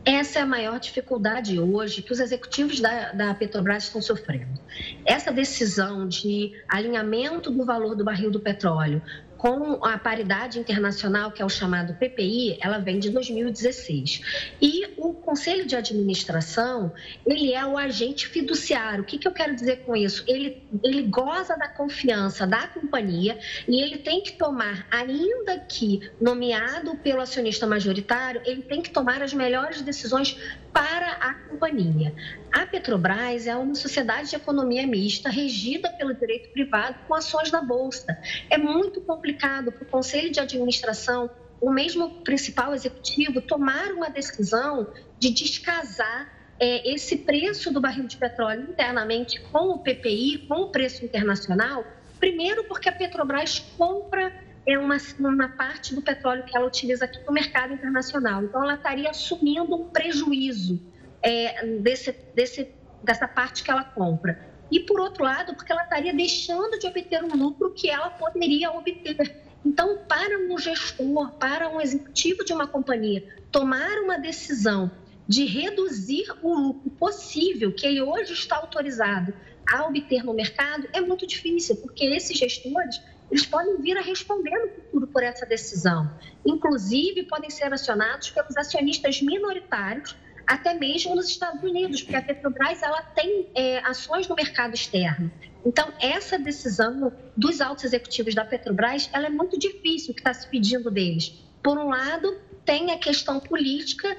Essa 0.03 0.39
é 0.39 0.41
a 0.41 0.45
maior 0.45 0.79
dificuldade 0.79 1.59
hoje 1.59 2.01
que 2.01 2.13
os 2.13 2.21
executivos 2.21 2.79
da, 2.79 3.11
da, 3.11 3.33
Petrobras 3.35 3.83
estão 3.83 4.01
sofrendo. 4.01 4.57
Essa 5.05 5.33
decisão 5.33 6.07
de 6.07 6.53
alinhamento 6.69 7.51
do 7.51 7.65
valor 7.65 7.93
do 7.93 8.05
barril 8.05 8.31
do 8.31 8.39
petróleo 8.39 9.01
com 9.37 9.85
a 9.85 9.97
paridade 9.97 10.59
internacional, 10.59 11.31
que 11.31 11.41
é 11.41 11.45
o 11.45 11.49
chamado 11.49 11.93
PPI, 11.93 12.57
ela 12.59 12.79
vem 12.79 12.99
de 12.99 13.09
2016. 13.09 14.55
E 14.61 14.87
o 14.97 15.13
Conselho 15.13 15.65
de 15.65 15.75
Administração, 15.75 16.91
ele 17.25 17.53
é 17.53 17.65
o 17.65 17.77
agente 17.77 18.27
fiduciário. 18.27 19.03
O 19.03 19.05
que, 19.05 19.17
que 19.17 19.27
eu 19.27 19.31
quero 19.31 19.55
dizer 19.55 19.83
com 19.85 19.95
isso? 19.95 20.23
Ele, 20.27 20.63
ele 20.83 21.03
goza 21.03 21.55
da 21.55 21.67
confiança 21.67 22.47
da 22.47 22.67
companhia 22.67 23.37
e 23.67 23.81
ele 23.81 23.97
tem 23.97 24.21
que 24.21 24.33
tomar, 24.33 24.87
ainda 24.89 25.59
que 25.59 26.09
nomeado 26.19 26.95
pelo 26.97 27.21
acionista 27.21 27.67
majoritário, 27.67 28.41
ele 28.45 28.63
tem 28.63 28.81
que 28.81 28.89
tomar 28.89 29.21
as 29.21 29.33
melhores 29.33 29.81
decisões 29.81 30.37
para 30.73 31.11
a 31.13 31.33
companhia. 31.33 32.13
A 32.51 32.65
Petrobras 32.65 33.47
é 33.47 33.55
uma 33.55 33.75
sociedade 33.75 34.29
de 34.29 34.35
economia 34.35 34.85
mista 34.85 35.29
regida 35.29 35.89
pelo 35.91 36.13
direito 36.13 36.49
privado 36.49 36.95
com 37.07 37.13
ações 37.13 37.51
da 37.51 37.61
Bolsa. 37.61 38.17
É 38.49 38.57
muito 38.57 39.01
complicado 39.01 39.26
para 39.33 39.69
o 39.69 39.85
Conselho 39.85 40.31
de 40.31 40.39
Administração, 40.39 41.29
o 41.59 41.71
mesmo 41.71 42.21
principal 42.21 42.73
executivo, 42.73 43.41
tomar 43.41 43.91
uma 43.91 44.09
decisão 44.09 44.87
de 45.19 45.31
descasar 45.31 46.31
é, 46.59 46.91
esse 46.91 47.17
preço 47.17 47.71
do 47.71 47.79
barril 47.79 48.07
de 48.07 48.17
petróleo 48.17 48.69
internamente 48.69 49.39
com 49.51 49.69
o 49.69 49.79
PPI, 49.79 50.45
com 50.47 50.61
o 50.61 50.69
preço 50.69 51.03
internacional, 51.05 51.85
primeiro 52.19 52.63
porque 52.63 52.89
a 52.89 52.91
Petrobras 52.91 53.59
compra 53.77 54.33
é 54.65 54.77
uma, 54.77 54.97
uma 55.17 55.47
parte 55.47 55.95
do 55.95 56.01
petróleo 56.01 56.43
que 56.43 56.55
ela 56.55 56.67
utiliza 56.67 57.05
aqui 57.05 57.19
no 57.25 57.31
mercado 57.31 57.73
internacional. 57.73 58.43
Então, 58.43 58.61
ela 58.61 58.73
estaria 58.73 59.09
assumindo 59.09 59.73
um 59.73 59.87
prejuízo 59.87 60.81
é, 61.21 61.65
desse, 61.77 62.11
desse, 62.35 62.69
dessa 63.01 63.27
parte 63.29 63.63
que 63.63 63.71
ela 63.71 63.85
compra. 63.85 64.46
E, 64.71 64.79
por 64.79 64.99
outro 64.99 65.23
lado, 65.23 65.55
porque 65.55 65.71
ela 65.71 65.83
estaria 65.83 66.13
deixando 66.13 66.77
de 66.77 66.87
obter 66.87 67.23
um 67.23 67.35
lucro 67.35 67.73
que 67.73 67.89
ela 67.89 68.09
poderia 68.09 68.71
obter. 68.71 69.41
Então, 69.65 69.99
para 70.07 70.37
um 70.39 70.57
gestor, 70.57 71.31
para 71.33 71.69
um 71.69 71.81
executivo 71.81 72.43
de 72.43 72.53
uma 72.53 72.67
companhia 72.67 73.23
tomar 73.51 73.97
uma 73.99 74.17
decisão 74.17 74.91
de 75.27 75.45
reduzir 75.45 76.25
o 76.41 76.53
lucro 76.53 76.89
possível 76.91 77.73
que 77.73 77.85
ele 77.85 78.01
hoje 78.01 78.33
está 78.33 78.57
autorizado 78.57 79.33
a 79.69 79.85
obter 79.85 80.23
no 80.23 80.33
mercado, 80.33 80.87
é 80.93 81.01
muito 81.01 81.27
difícil, 81.27 81.75
porque 81.77 82.05
esses 82.05 82.37
gestores 82.37 83.01
eles 83.29 83.45
podem 83.45 83.81
vir 83.81 83.97
a 83.97 84.01
responder 84.01 84.57
no 84.57 84.69
futuro 84.69 85.07
por 85.07 85.21
essa 85.21 85.45
decisão. 85.45 86.09
Inclusive, 86.45 87.23
podem 87.23 87.49
ser 87.49 87.73
acionados 87.73 88.29
pelos 88.29 88.55
acionistas 88.55 89.21
minoritários 89.21 90.15
até 90.47 90.73
mesmo 90.73 91.13
nos 91.13 91.27
Estados 91.27 91.61
Unidos, 91.61 92.01
porque 92.01 92.15
a 92.15 92.21
Petrobras 92.21 92.81
ela 92.81 93.01
tem 93.01 93.49
é, 93.53 93.79
ações 93.79 94.27
no 94.27 94.35
mercado 94.35 94.73
externo. 94.73 95.29
Então, 95.65 95.91
essa 95.99 96.39
decisão 96.39 97.11
dos 97.35 97.59
altos 97.59 97.83
executivos 97.83 98.33
da 98.33 98.45
Petrobras, 98.45 99.09
ela 99.11 99.27
é 99.27 99.29
muito 99.29 99.59
difícil 99.59 100.11
o 100.11 100.13
que 100.15 100.21
está 100.21 100.33
se 100.33 100.47
pedindo 100.47 100.89
deles. 100.89 101.33
Por 101.61 101.77
um 101.77 101.89
lado, 101.89 102.39
tem 102.63 102.91
a 102.91 102.97
questão 102.97 103.41
política 103.41 104.15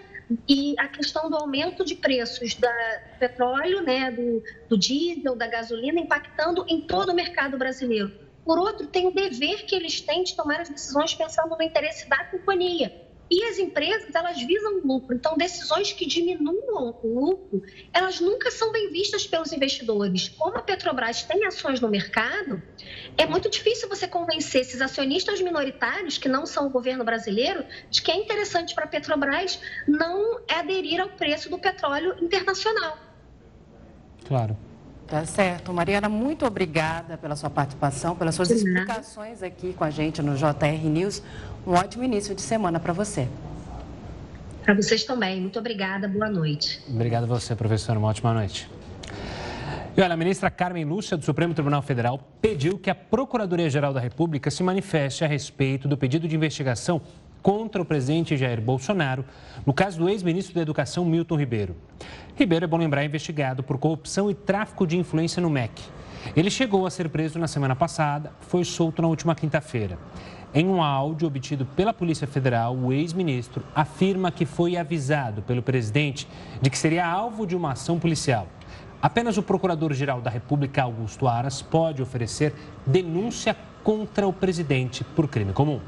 e 0.46 0.74
a 0.78 0.86
questão 0.88 1.30
do 1.30 1.36
aumento 1.36 1.82
de 1.84 1.94
preços 1.94 2.54
do 2.54 2.68
petróleo, 3.18 3.82
né, 3.82 4.10
do, 4.10 4.42
do 4.68 4.76
diesel, 4.76 5.34
da 5.34 5.46
gasolina, 5.46 5.98
impactando 5.98 6.66
em 6.68 6.82
todo 6.82 7.10
o 7.10 7.14
mercado 7.14 7.56
brasileiro. 7.56 8.12
Por 8.44 8.58
outro, 8.58 8.86
tem 8.86 9.06
o 9.06 9.10
dever 9.10 9.64
que 9.64 9.74
eles 9.74 10.00
têm 10.02 10.24
de 10.24 10.34
tomar 10.36 10.60
as 10.60 10.68
decisões 10.68 11.14
pensando 11.14 11.56
no 11.56 11.62
interesse 11.62 12.06
da 12.08 12.24
companhia. 12.24 13.07
E 13.30 13.44
as 13.44 13.58
empresas, 13.58 14.14
elas 14.14 14.38
visam 14.38 14.80
lucro. 14.84 15.14
Então, 15.14 15.36
decisões 15.36 15.92
que 15.92 16.06
diminuam 16.06 16.98
o 17.02 17.20
lucro, 17.20 17.62
elas 17.92 18.20
nunca 18.20 18.50
são 18.50 18.72
bem 18.72 18.90
vistas 18.90 19.26
pelos 19.26 19.52
investidores. 19.52 20.28
Como 20.30 20.56
a 20.56 20.62
Petrobras 20.62 21.22
tem 21.22 21.44
ações 21.44 21.80
no 21.80 21.88
mercado, 21.88 22.62
é 23.16 23.26
muito 23.26 23.50
difícil 23.50 23.88
você 23.88 24.08
convencer 24.08 24.62
esses 24.62 24.80
acionistas 24.80 25.40
minoritários, 25.40 26.16
que 26.16 26.28
não 26.28 26.46
são 26.46 26.66
o 26.66 26.70
governo 26.70 27.04
brasileiro, 27.04 27.64
de 27.90 28.00
que 28.00 28.10
é 28.10 28.16
interessante 28.16 28.74
para 28.74 28.84
a 28.84 28.88
Petrobras 28.88 29.60
não 29.86 30.40
aderir 30.48 31.00
ao 31.00 31.10
preço 31.10 31.50
do 31.50 31.58
petróleo 31.58 32.16
internacional. 32.22 32.98
Claro. 34.26 34.56
Tá 35.08 35.24
certo. 35.24 35.72
Mariana, 35.72 36.06
muito 36.06 36.44
obrigada 36.44 37.16
pela 37.16 37.34
sua 37.34 37.48
participação, 37.48 38.14
pelas 38.14 38.34
suas 38.34 38.50
explicações 38.50 39.42
aqui 39.42 39.72
com 39.72 39.82
a 39.82 39.88
gente 39.88 40.20
no 40.20 40.36
JR 40.36 40.84
News. 40.84 41.22
Um 41.66 41.72
ótimo 41.72 42.04
início 42.04 42.34
de 42.34 42.42
semana 42.42 42.78
para 42.78 42.92
você. 42.92 43.26
Para 44.62 44.74
vocês 44.74 45.04
também. 45.04 45.40
Muito 45.40 45.58
obrigada. 45.58 46.06
Boa 46.06 46.28
noite. 46.28 46.82
Obrigado 46.86 47.24
a 47.24 47.26
você, 47.26 47.56
professora. 47.56 47.98
Uma 47.98 48.08
ótima 48.08 48.34
noite. 48.34 48.68
E 49.96 50.02
olha, 50.02 50.12
a 50.12 50.16
ministra 50.16 50.50
Carmen 50.50 50.84
Lúcia, 50.84 51.16
do 51.16 51.24
Supremo 51.24 51.54
Tribunal 51.54 51.80
Federal, 51.80 52.20
pediu 52.42 52.78
que 52.78 52.90
a 52.90 52.94
Procuradoria-Geral 52.94 53.94
da 53.94 54.00
República 54.00 54.50
se 54.50 54.62
manifeste 54.62 55.24
a 55.24 55.26
respeito 55.26 55.88
do 55.88 55.96
pedido 55.96 56.28
de 56.28 56.36
investigação 56.36 57.00
contra 57.42 57.80
o 57.80 57.84
presidente 57.84 58.36
Jair 58.36 58.60
Bolsonaro, 58.60 59.24
no 59.64 59.72
caso 59.72 59.98
do 59.98 60.08
ex-ministro 60.08 60.54
da 60.54 60.62
Educação 60.62 61.04
Milton 61.04 61.36
Ribeiro. 61.36 61.76
Ribeiro, 62.36 62.64
é 62.64 62.68
bom 62.68 62.76
lembrar, 62.76 63.02
é 63.02 63.06
investigado 63.06 63.62
por 63.62 63.78
corrupção 63.78 64.30
e 64.30 64.34
tráfico 64.34 64.86
de 64.86 64.96
influência 64.96 65.40
no 65.40 65.50
MEC. 65.50 65.82
Ele 66.36 66.50
chegou 66.50 66.86
a 66.86 66.90
ser 66.90 67.08
preso 67.08 67.38
na 67.38 67.48
semana 67.48 67.74
passada, 67.74 68.32
foi 68.40 68.64
solto 68.64 69.02
na 69.02 69.08
última 69.08 69.34
quinta-feira. 69.34 69.98
Em 70.54 70.66
um 70.66 70.82
áudio 70.82 71.28
obtido 71.28 71.66
pela 71.66 71.92
Polícia 71.92 72.26
Federal, 72.26 72.74
o 72.74 72.92
ex-ministro 72.92 73.62
afirma 73.74 74.30
que 74.30 74.46
foi 74.46 74.76
avisado 74.76 75.42
pelo 75.42 75.62
presidente 75.62 76.26
de 76.60 76.70
que 76.70 76.78
seria 76.78 77.06
alvo 77.06 77.46
de 77.46 77.54
uma 77.54 77.72
ação 77.72 77.98
policial. 77.98 78.46
Apenas 79.00 79.36
o 79.36 79.42
Procurador-Geral 79.42 80.20
da 80.20 80.30
República, 80.30 80.82
Augusto 80.82 81.28
Aras, 81.28 81.62
pode 81.62 82.02
oferecer 82.02 82.54
denúncia 82.84 83.54
contra 83.84 84.26
o 84.26 84.32
presidente 84.32 85.04
por 85.04 85.28
crime 85.28 85.52
comum. 85.52 85.80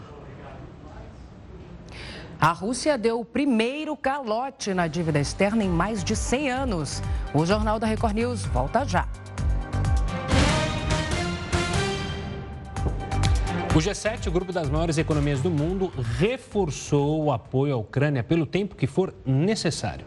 A 2.41 2.53
Rússia 2.53 2.97
deu 2.97 3.21
o 3.21 3.25
primeiro 3.25 3.95
calote 3.95 4.73
na 4.73 4.87
dívida 4.87 5.21
externa 5.21 5.63
em 5.63 5.69
mais 5.69 6.03
de 6.03 6.17
100 6.17 6.51
anos. 6.51 7.03
O 7.35 7.45
Jornal 7.45 7.79
da 7.79 7.87
Record 7.87 8.15
News 8.15 8.47
volta 8.47 8.83
já. 8.87 9.07
O 13.75 13.79
G7, 13.79 14.29
o 14.29 14.31
grupo 14.31 14.55
das 14.55 14.71
maiores 14.71 14.97
economias 14.97 15.43
do 15.43 15.51
mundo, 15.51 15.93
reforçou 16.19 17.25
o 17.25 17.31
apoio 17.31 17.75
à 17.75 17.77
Ucrânia 17.77 18.25
pelo 18.25 18.47
tempo 18.47 18.75
que 18.75 18.87
for 18.87 19.15
necessário. 19.27 20.07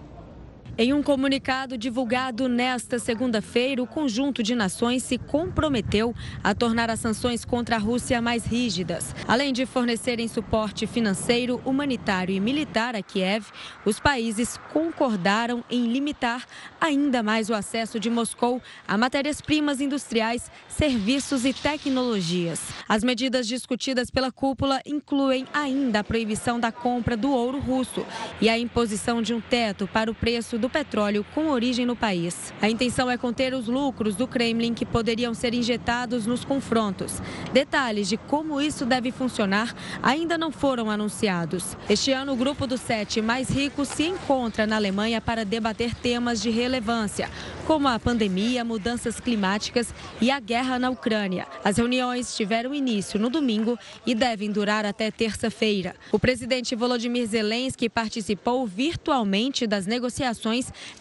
Em 0.76 0.92
um 0.92 1.04
comunicado 1.04 1.78
divulgado 1.78 2.50
nesta 2.50 2.98
segunda-feira, 2.98 3.84
o 3.84 3.86
conjunto 3.86 4.42
de 4.42 4.56
nações 4.56 5.04
se 5.04 5.20
comprometeu 5.20 6.16
a 6.44 6.56
tornar 6.56 6.90
as 6.90 7.00
sanções 7.00 7.46
contra 7.46 7.76
a 7.76 7.80
Rússia 7.80 8.20
mais 8.20 8.44
rígidas. 8.44 9.14
Além 9.28 9.54
de 9.54 9.68
fornecerem 9.68 10.28
suporte 10.28 10.88
financeiro, 10.88 11.62
humanitário 11.64 12.34
e 12.34 12.40
militar 12.40 12.96
a 12.96 13.04
Kiev, 13.04 13.46
os 13.86 14.00
países 14.00 14.60
concordaram 14.72 15.64
em 15.70 15.86
limitar 15.94 16.44
ainda 16.82 17.22
mais 17.22 17.52
o 17.52 17.54
acesso 17.54 18.00
de 18.00 18.10
Moscou 18.10 18.60
a 18.88 18.98
matérias-primas 18.98 19.80
industriais, 19.80 20.50
serviços 20.68 21.46
e 21.46 21.54
tecnologias. 21.54 22.60
As 22.90 23.04
medidas 23.04 23.46
discutidas 23.46 24.10
pela 24.10 24.32
cúpula 24.32 24.82
incluem 24.88 25.46
ainda 25.54 26.00
a 26.00 26.04
proibição 26.04 26.60
da 26.60 26.72
compra 26.72 27.16
do 27.16 27.30
ouro 27.30 27.60
russo 27.60 28.04
e 28.42 28.50
a 28.50 28.58
imposição 28.58 29.22
de 29.22 29.36
um 29.36 29.40
teto 29.40 29.88
para 29.88 30.10
o 30.10 30.16
preço 30.16 30.63
do 30.64 30.70
petróleo 30.70 31.26
com 31.36 31.50
origem 31.50 31.86
no 31.86 31.94
país. 31.94 32.54
A 32.62 32.70
intenção 32.70 33.12
é 33.12 33.18
conter 33.18 33.54
os 33.54 33.68
lucros 33.68 34.16
do 34.16 34.26
Kremlin 34.26 34.74
que 34.74 34.86
poderiam 34.86 35.34
ser 35.34 35.54
injetados 35.54 36.26
nos 36.26 36.46
confrontos. 36.46 37.22
Detalhes 37.52 38.08
de 38.08 38.16
como 38.16 38.62
isso 38.62 38.86
deve 38.86 39.12
funcionar 39.12 39.76
ainda 40.02 40.38
não 40.38 40.54
foram 40.54 40.90
anunciados. 40.90 41.76
Este 41.90 42.14
ano, 42.14 42.32
o 42.32 42.38
grupo 42.38 42.66
dos 42.66 42.80
sete 42.80 43.22
mais 43.22 43.50
ricos 43.50 43.90
se 43.90 44.04
encontra 44.04 44.66
na 44.66 44.78
Alemanha 44.78 45.20
para 45.20 45.44
debater 45.44 45.94
temas 45.96 46.42
de 46.42 46.50
relevância, 46.50 47.30
como 47.68 47.90
a 47.90 48.00
pandemia, 48.00 48.64
mudanças 48.64 49.20
climáticas 49.20 49.94
e 50.22 50.32
a 50.32 50.40
guerra 50.40 50.80
na 50.80 50.90
Ucrânia. 50.90 51.46
As 51.62 51.76
reuniões 51.76 52.38
tiveram 52.38 52.74
início 52.74 53.20
no 53.20 53.30
domingo 53.30 53.78
e 54.06 54.16
devem 54.16 54.50
durar 54.50 54.86
até 54.86 55.12
terça-feira. 55.12 55.94
O 56.10 56.18
presidente 56.18 56.74
Volodymyr 56.74 57.28
Zelensky 57.28 57.90
participou 57.90 58.66
virtualmente 58.66 59.68
das 59.68 59.86
negociações 59.86 60.53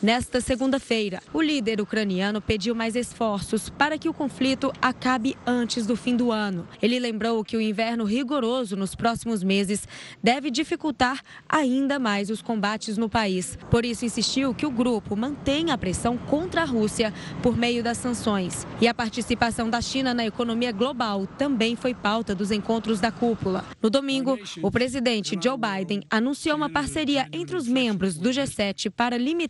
nesta 0.03 0.41
segunda-feira. 0.41 1.21
O 1.33 1.43
líder 1.43 1.81
ucraniano 1.81 2.41
pediu 2.41 2.75
mais 2.75 2.97
esforços 2.97 3.69
para 3.69 3.99
que 3.99 4.09
o 4.09 4.15
conflito 4.15 4.73
acabe 4.81 5.37
antes 5.47 5.87
do 5.87 5.97
fim 5.97 6.17
do 6.17 6.33
ano. 6.33 6.67
Ele 6.81 6.99
lembrou 6.99 7.45
que 7.45 7.57
o 7.57 7.61
inverno 7.61 8.05
rigoroso 8.05 8.77
nos 8.77 8.95
próximos 8.95 9.43
meses 9.43 9.87
deve 10.23 10.51
dificultar 10.51 11.21
ainda 11.49 11.99
mais 11.99 12.31
os 12.31 12.41
combates 12.41 12.97
no 12.97 13.09
país. 13.09 13.59
Por 13.71 13.85
isso, 13.85 14.05
insistiu 14.05 14.55
que 14.55 14.67
o 14.67 14.71
grupo 14.71 15.17
mantenha 15.17 15.75
a 15.75 15.79
pressão 15.79 16.17
contra 16.17 16.63
a 16.63 16.65
Rússia 16.65 17.13
por 17.43 17.57
meio 17.57 17.83
das 17.83 17.99
sanções. 17.99 18.67
E 18.81 18.89
a 18.89 18.95
participação 18.95 19.69
da 19.69 19.81
China 19.81 20.15
na 20.15 20.25
economia 20.27 20.73
global 20.73 21.27
também 21.39 21.77
foi 21.77 21.95
pauta 21.95 22.35
dos 22.35 22.51
encontros 22.51 23.01
da 23.01 23.11
cúpula. 23.11 23.65
No 23.83 23.91
domingo, 23.91 24.39
o 24.63 24.71
presidente 24.71 25.39
Joe 25.43 25.57
Biden 25.57 26.03
anunciou 26.11 26.57
uma 26.57 26.71
parceria 26.71 27.29
entre 27.33 27.57
os 27.57 27.67
membros 27.69 28.17
do 28.17 28.31
G7 28.31 28.91
para 28.91 29.17
limitar 29.17 29.42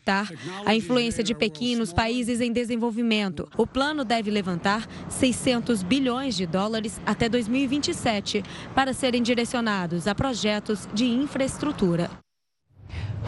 a 0.64 0.74
influência 0.74 1.22
de 1.22 1.34
Pequim 1.34 1.76
nos 1.76 1.92
países 1.92 2.40
em 2.40 2.52
desenvolvimento. 2.52 3.48
O 3.56 3.66
plano 3.66 4.04
deve 4.04 4.30
levantar 4.30 4.86
600 5.08 5.82
bilhões 5.82 6.36
de 6.36 6.46
dólares 6.46 7.00
até 7.04 7.28
2027 7.28 8.42
para 8.74 8.92
serem 8.92 9.22
direcionados 9.22 10.06
a 10.06 10.14
projetos 10.14 10.88
de 10.94 11.06
infraestrutura. 11.06 12.10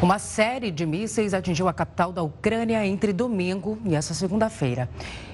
Uma 0.02 0.18
série 0.18 0.70
de 0.70 0.84
mísseis 0.84 1.32
atingiu 1.32 1.68
a 1.68 1.72
capital 1.72 2.12
da 2.12 2.22
Ucrânia 2.22 2.84
entre 2.84 3.12
domingo 3.12 3.78
e 3.84 3.94
essa 3.94 4.12
segunda-feira. 4.12 4.88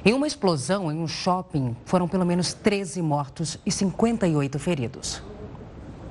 Em 0.04 0.12
uma 0.12 0.26
explosão 0.26 0.92
em 0.92 0.98
um 0.98 1.08
shopping, 1.08 1.74
foram 1.84 2.06
pelo 2.06 2.26
menos 2.26 2.52
13 2.52 3.00
mortos 3.00 3.58
e 3.64 3.72
58 3.72 4.58
feridos. 4.58 5.22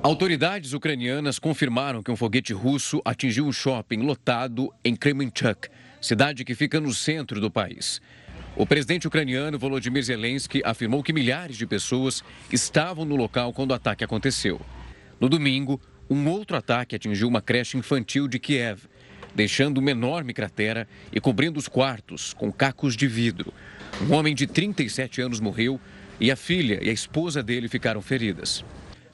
Autoridades 0.02 0.72
ucranianas 0.72 1.38
confirmaram 1.38 2.02
que 2.02 2.10
um 2.10 2.16
foguete 2.16 2.54
russo 2.54 3.02
atingiu 3.04 3.46
um 3.46 3.52
shopping 3.52 3.98
lotado 3.98 4.72
em 4.82 4.96
Kremenchuk, 4.96 5.68
cidade 6.00 6.42
que 6.42 6.54
fica 6.54 6.80
no 6.80 6.94
centro 6.94 7.38
do 7.38 7.50
país. 7.50 8.00
O 8.56 8.64
presidente 8.64 9.06
ucraniano 9.06 9.58
Volodymyr 9.58 10.02
Zelensky 10.02 10.62
afirmou 10.64 11.02
que 11.02 11.12
milhares 11.12 11.58
de 11.58 11.66
pessoas 11.66 12.24
estavam 12.50 13.04
no 13.04 13.14
local 13.14 13.52
quando 13.52 13.72
o 13.72 13.74
ataque 13.74 14.02
aconteceu. 14.02 14.58
No 15.20 15.28
domingo, 15.28 15.78
um 16.08 16.26
outro 16.28 16.56
ataque 16.56 16.96
atingiu 16.96 17.28
uma 17.28 17.42
creche 17.42 17.76
infantil 17.76 18.26
de 18.26 18.38
Kiev, 18.38 18.84
deixando 19.34 19.78
uma 19.78 19.90
enorme 19.90 20.32
cratera 20.32 20.88
e 21.12 21.20
cobrindo 21.20 21.58
os 21.58 21.68
quartos 21.68 22.32
com 22.32 22.50
cacos 22.50 22.96
de 22.96 23.06
vidro. 23.06 23.52
Um 24.08 24.14
homem 24.14 24.34
de 24.34 24.46
37 24.46 25.20
anos 25.20 25.40
morreu 25.40 25.78
e 26.18 26.30
a 26.30 26.36
filha 26.36 26.78
e 26.82 26.88
a 26.88 26.92
esposa 26.92 27.42
dele 27.42 27.68
ficaram 27.68 28.00
feridas. 28.00 28.64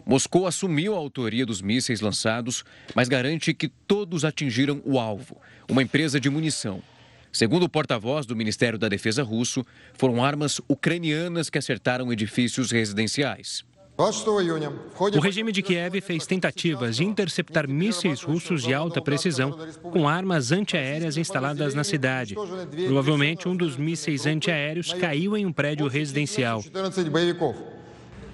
Moscou 0.06 0.46
assumiu 0.46 0.94
a 0.94 0.98
autoria 0.98 1.44
dos 1.44 1.60
mísseis 1.60 2.00
lançados, 2.00 2.64
mas 2.94 3.08
garante 3.08 3.52
que 3.52 3.66
todos 3.66 4.24
atingiram 4.24 4.80
o 4.84 5.00
alvo, 5.00 5.36
uma 5.68 5.82
empresa 5.82 6.20
de 6.20 6.30
munição. 6.30 6.80
Segundo 7.32 7.64
o 7.64 7.68
porta-voz 7.68 8.24
do 8.24 8.36
Ministério 8.36 8.78
da 8.78 8.88
Defesa 8.88 9.24
russo, 9.24 9.66
foram 9.94 10.24
armas 10.24 10.60
ucranianas 10.68 11.50
que 11.50 11.58
acertaram 11.58 12.12
edifícios 12.12 12.70
residenciais. 12.70 13.64
O 13.98 15.20
regime 15.20 15.50
de 15.50 15.62
Kiev 15.62 16.00
fez 16.02 16.26
tentativas 16.26 16.96
de 16.96 17.04
interceptar 17.04 17.66
mísseis 17.66 18.22
russos 18.22 18.62
de 18.62 18.72
alta 18.74 19.00
precisão 19.00 19.58
com 19.82 20.06
armas 20.06 20.52
antiaéreas 20.52 21.16
instaladas 21.16 21.74
na 21.74 21.82
cidade. 21.82 22.34
Provavelmente 22.86 23.48
um 23.48 23.56
dos 23.56 23.76
mísseis 23.76 24.24
antiaéreos 24.26 24.92
caiu 24.92 25.36
em 25.36 25.46
um 25.46 25.52
prédio 25.52 25.88
residencial. 25.88 26.62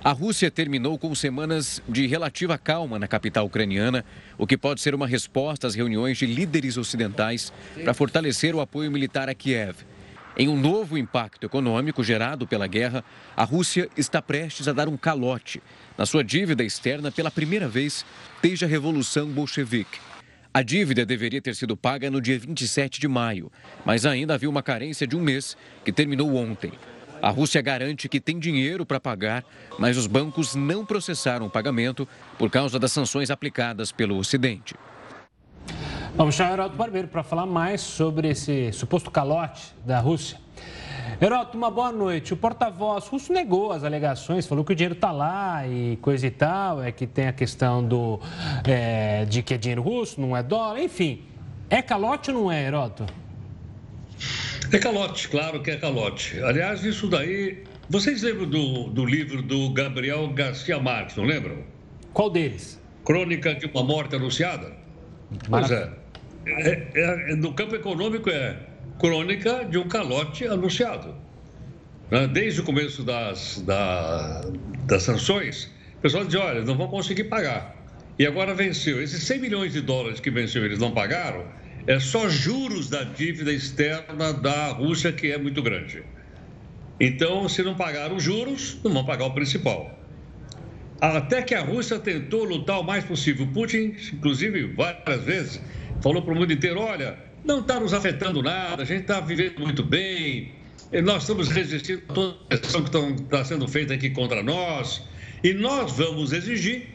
A 0.05 0.11
Rússia 0.11 0.51
terminou 0.51 0.99
com 0.99 1.15
semanas 1.15 1.81
de 1.89 2.09
relativa 2.09 2.59
calma 2.59 2.99
na 2.99 3.07
capital 3.07 3.47
ucraniana, 3.47 4.05
o 4.37 4.49
que 4.49 4.59
pode 4.59 4.81
ser 4.81 4.97
uma 4.97 5.07
resposta 5.07 5.69
às 5.69 5.77
reuniões 5.77 6.19
de 6.19 6.27
líderes 6.27 6.77
ocidentais 6.77 7.53
para 7.85 7.95
fortalecer 7.95 8.53
o 8.53 8.61
apoio 8.61 8.91
militar 8.91 9.29
a 9.29 9.35
Kiev. 9.35 9.77
Em 10.37 10.49
um 10.49 10.61
novo 10.61 10.99
impacto 10.99 11.47
econômico 11.47 12.03
gerado 12.03 12.49
pela 12.49 12.67
guerra, 12.67 13.05
a 13.37 13.45
Rússia 13.45 13.89
está 13.97 14.21
prestes 14.21 14.67
a 14.67 14.73
dar 14.73 14.89
um 14.89 14.97
calote 14.97 15.63
na 15.97 16.05
sua 16.05 16.25
dívida 16.25 16.65
externa 16.65 17.13
pela 17.13 17.31
primeira 17.31 17.69
vez 17.69 18.05
desde 18.43 18.65
a 18.65 18.69
Revolução 18.69 19.29
Bolchevique. 19.29 20.01
A 20.53 20.63
dívida 20.63 21.07
deveria 21.07 21.41
ter 21.41 21.55
sido 21.55 21.77
paga 21.77 22.11
no 22.11 22.21
dia 22.21 22.39
27 22.41 23.01
de 23.01 23.07
maio, 23.07 23.53
mas 23.85 24.05
ainda 24.05 24.35
havia 24.35 24.51
uma 24.51 24.65
carência 24.65 25.07
de 25.07 25.17
um 25.17 25.21
mês 25.21 25.57
que 25.85 25.93
terminou 25.93 26.35
ontem. 26.35 26.73
A 27.23 27.31
Rússia 27.31 27.63
garante 27.63 28.09
que 28.09 28.21
tem 28.21 28.37
dinheiro 28.37 28.85
para 28.85 28.99
pagar, 28.99 29.45
mas 29.79 29.97
os 29.97 30.09
bancos 30.09 30.57
não 30.57 30.85
processaram 30.85 31.47
o 31.47 31.51
pagamento 31.51 32.07
por 32.37 32.51
causa 32.51 32.81
das 32.81 32.91
sanções 32.91 33.31
aplicadas 33.31 33.93
pelo 33.93 34.19
Ocidente. 34.19 34.75
Vamos 36.17 36.35
chamar 36.35 36.51
o 36.51 36.55
Heraldo 36.55 36.77
Barbeiro 36.77 37.07
para 37.07 37.23
falar 37.23 37.47
mais 37.47 37.81
sobre 37.81 38.29
esse 38.29 38.73
suposto 38.73 39.09
calote 39.09 39.73
da 39.87 40.01
Rússia. 40.01 40.37
Heraldo, 41.21 41.57
uma 41.57 41.71
boa 41.71 41.93
noite. 41.93 42.35
O 42.35 42.37
porta-voz 42.37 43.07
russo 43.07 43.33
negou 43.33 43.71
as 43.71 43.85
alegações, 43.85 44.45
falou 44.45 44.65
que 44.65 44.73
o 44.73 44.75
dinheiro 44.75 44.95
está 44.95 45.13
lá 45.13 45.65
e 45.69 45.97
coisa 46.03 46.27
e 46.27 46.31
tal, 46.31 46.83
é 46.83 46.91
que 46.91 47.07
tem 47.07 47.29
a 47.29 47.33
questão 47.33 47.87
do, 47.87 48.19
é, 48.65 49.25
de 49.27 49.45
que 49.45 49.55
é 49.55 49.57
dinheiro 49.57 49.81
russo, 49.81 50.21
não 50.21 50.37
é 50.37 50.43
dólar, 50.43 50.83
enfim. 50.83 51.23
É 51.71 51.81
calote 51.81 52.33
ou 52.33 52.41
não 52.43 52.53
é, 52.53 52.65
Heroto? 52.65 53.07
É 54.73 54.79
calote, 54.79 55.29
claro 55.29 55.61
que 55.61 55.71
é 55.71 55.77
calote. 55.77 56.43
Aliás, 56.43 56.83
isso 56.83 57.07
daí. 57.07 57.63
Vocês 57.91 58.23
lembram 58.23 58.49
do, 58.49 58.85
do 58.89 59.05
livro 59.05 59.43
do 59.43 59.71
Gabriel 59.71 60.27
Garcia 60.29 60.81
Marques, 60.81 61.15
não 61.15 61.25
lembram? 61.25 61.59
Qual 62.15 62.31
deles? 62.31 62.81
Crônica 63.05 63.55
de 63.55 63.67
uma 63.67 63.85
morte 63.85 64.17
anunciada? 64.17 64.73
Pois 65.47 65.71
é. 65.71 65.91
É, 66.47 66.89
é, 66.95 67.37
no 67.37 67.53
campo 67.53 67.77
econômico 67.77 68.31
é 68.31 68.57
crônica 68.99 69.65
de 69.67 69.77
um 69.77 69.87
calote 69.87 70.47
anunciado. 70.47 71.15
Né? 72.11 72.27
Desde 72.29 72.63
o 72.63 72.65
começo 72.65 73.03
das, 73.03 73.61
da, 73.67 74.41
das 74.87 75.03
sanções, 75.03 75.71
o 75.99 76.01
pessoal 76.01 76.25
diz, 76.25 76.35
olha, 76.37 76.63
não 76.63 76.77
vão 76.77 76.89
conseguir 76.89 77.25
pagar. 77.25 77.77
E 78.19 78.27
agora 78.27 78.55
venceu. 78.55 79.03
Esses 79.03 79.23
100 79.25 79.39
milhões 79.39 79.73
de 79.75 79.83
dólares 79.83 80.19
que 80.19 80.31
venceu, 80.31 80.65
eles 80.65 80.79
não 80.79 80.93
pagaram, 80.93 81.45
é 81.87 81.99
só 81.99 82.29
juros 82.29 82.89
da 82.89 83.03
dívida 83.05 83.53
externa 83.53 84.33
da 84.33 84.69
Rússia, 84.69 85.13
que 85.13 85.31
é 85.33 85.39
muito 85.39 85.63
grande. 85.63 86.03
Então, 87.01 87.49
se 87.49 87.63
não 87.63 87.75
pagar 87.75 88.13
os 88.13 88.23
juros, 88.23 88.79
não 88.85 88.93
vão 88.93 89.05
pagar 89.05 89.27
o 89.27 89.35
principal. 89.35 89.99
Até 91.01 91.43
que 91.43 91.55
a 91.55 91.63
Rússia 91.63 91.99
tentou 91.99 92.45
lutar 92.45 92.79
o 92.79 92.85
mais 92.85 93.05
possível. 93.05 93.47
Putin, 93.49 93.97
inclusive, 94.13 94.73
várias 94.75 95.25
vezes, 95.25 95.61
falou 96.01 96.23
para 96.23 96.33
o 96.33 96.37
mundo 96.37 96.53
inteiro: 96.53 96.79
olha, 96.79 97.19
não 97.45 97.59
está 97.59 97.81
nos 97.81 97.93
afetando 97.93 98.41
nada, 98.41 98.83
a 98.83 98.87
gente 98.87 99.03
está 99.03 99.19
vivendo 99.19 99.59
muito 99.59 99.83
bem, 99.83 100.53
nós 101.03 101.23
estamos 101.23 101.49
resistindo 101.49 102.03
a 102.09 102.13
toda 102.13 102.37
a 102.51 102.57
pressão 102.57 102.85
que 102.85 103.23
está 103.23 103.45
sendo 103.45 103.67
feita 103.67 103.95
aqui 103.95 104.11
contra 104.11 104.43
nós, 104.43 105.03
e 105.43 105.53
nós 105.53 105.97
vamos 105.97 106.33
exigir 106.33 106.87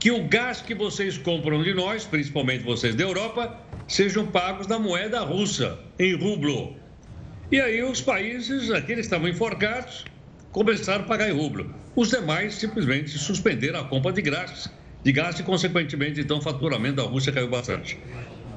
que 0.00 0.10
o 0.10 0.26
gás 0.26 0.60
que 0.60 0.74
vocês 0.74 1.16
compram 1.16 1.62
de 1.62 1.72
nós, 1.72 2.04
principalmente 2.04 2.64
vocês 2.64 2.94
da 2.94 3.04
Europa, 3.04 3.63
sejam 3.86 4.26
pagos 4.26 4.66
na 4.66 4.78
moeda 4.78 5.20
russa, 5.20 5.78
em 5.98 6.14
rublo. 6.14 6.76
E 7.50 7.60
aí 7.60 7.82
os 7.82 8.00
países, 8.00 8.70
aqueles 8.70 9.06
que 9.06 9.14
estavam 9.14 9.28
enforcados, 9.28 10.04
começaram 10.52 11.04
a 11.04 11.06
pagar 11.06 11.28
em 11.28 11.32
rublo. 11.32 11.72
Os 11.94 12.10
demais 12.10 12.54
simplesmente 12.54 13.10
suspenderam 13.10 13.80
a 13.80 13.84
compra 13.84 14.12
de 14.12 14.22
gás, 14.22 14.70
de 15.02 15.12
gás 15.12 15.38
e, 15.38 15.42
consequentemente, 15.42 16.20
então, 16.20 16.38
o 16.38 16.42
faturamento 16.42 16.96
da 16.96 17.02
Rússia 17.02 17.32
caiu 17.32 17.48
bastante. 17.48 17.98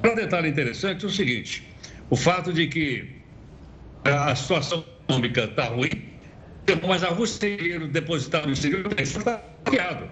Um 0.04 0.14
detalhe 0.14 0.48
interessante 0.48 1.04
é 1.04 1.08
o 1.08 1.10
seguinte: 1.10 1.68
o 2.10 2.16
fato 2.16 2.52
de 2.52 2.66
que 2.66 3.18
a 4.04 4.34
situação 4.34 4.84
econômica 5.04 5.44
está 5.44 5.64
ruim, 5.64 5.90
mas 6.86 7.04
a 7.04 7.08
Rússia 7.08 7.40
tem 7.40 7.56
dinheiro 7.56 7.88
depositado 7.88 8.46
no 8.46 8.52
exterior, 8.52 8.88
está 8.98 9.42
bloqueado. 9.64 10.08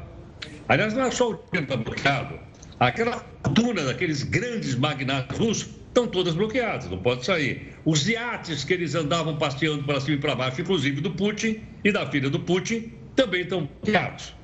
Aliás, 0.68 0.94
não 0.94 1.04
é 1.04 1.10
só 1.10 1.30
o 1.30 1.34
dinheiro 1.34 1.50
que 1.52 1.58
está 1.60 1.76
bloqueado. 1.76 2.38
Aquela 2.78 3.24
fortuna 3.42 3.84
daqueles 3.84 4.22
grandes 4.22 4.74
magnatas 4.74 5.38
russos 5.38 5.68
estão 5.88 6.06
todas 6.06 6.34
bloqueadas, 6.34 6.90
não 6.90 6.98
pode 6.98 7.24
sair. 7.24 7.74
Os 7.84 8.06
iates 8.06 8.64
que 8.64 8.74
eles 8.74 8.94
andavam 8.94 9.36
passeando 9.36 9.82
para 9.84 9.98
cima 10.00 10.16
e 10.16 10.20
para 10.20 10.34
baixo, 10.34 10.60
inclusive 10.60 11.00
do 11.00 11.10
Putin 11.10 11.62
e 11.82 11.90
da 11.90 12.06
filha 12.10 12.28
do 12.28 12.38
Putin, 12.40 12.92
também 13.14 13.42
estão 13.42 13.66
bloqueados. 13.82 14.34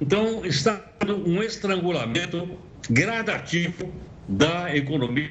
Então, 0.00 0.44
está 0.44 0.84
um 1.08 1.42
estrangulamento 1.42 2.58
gradativo 2.90 3.90
da 4.28 4.74
economia. 4.76 5.30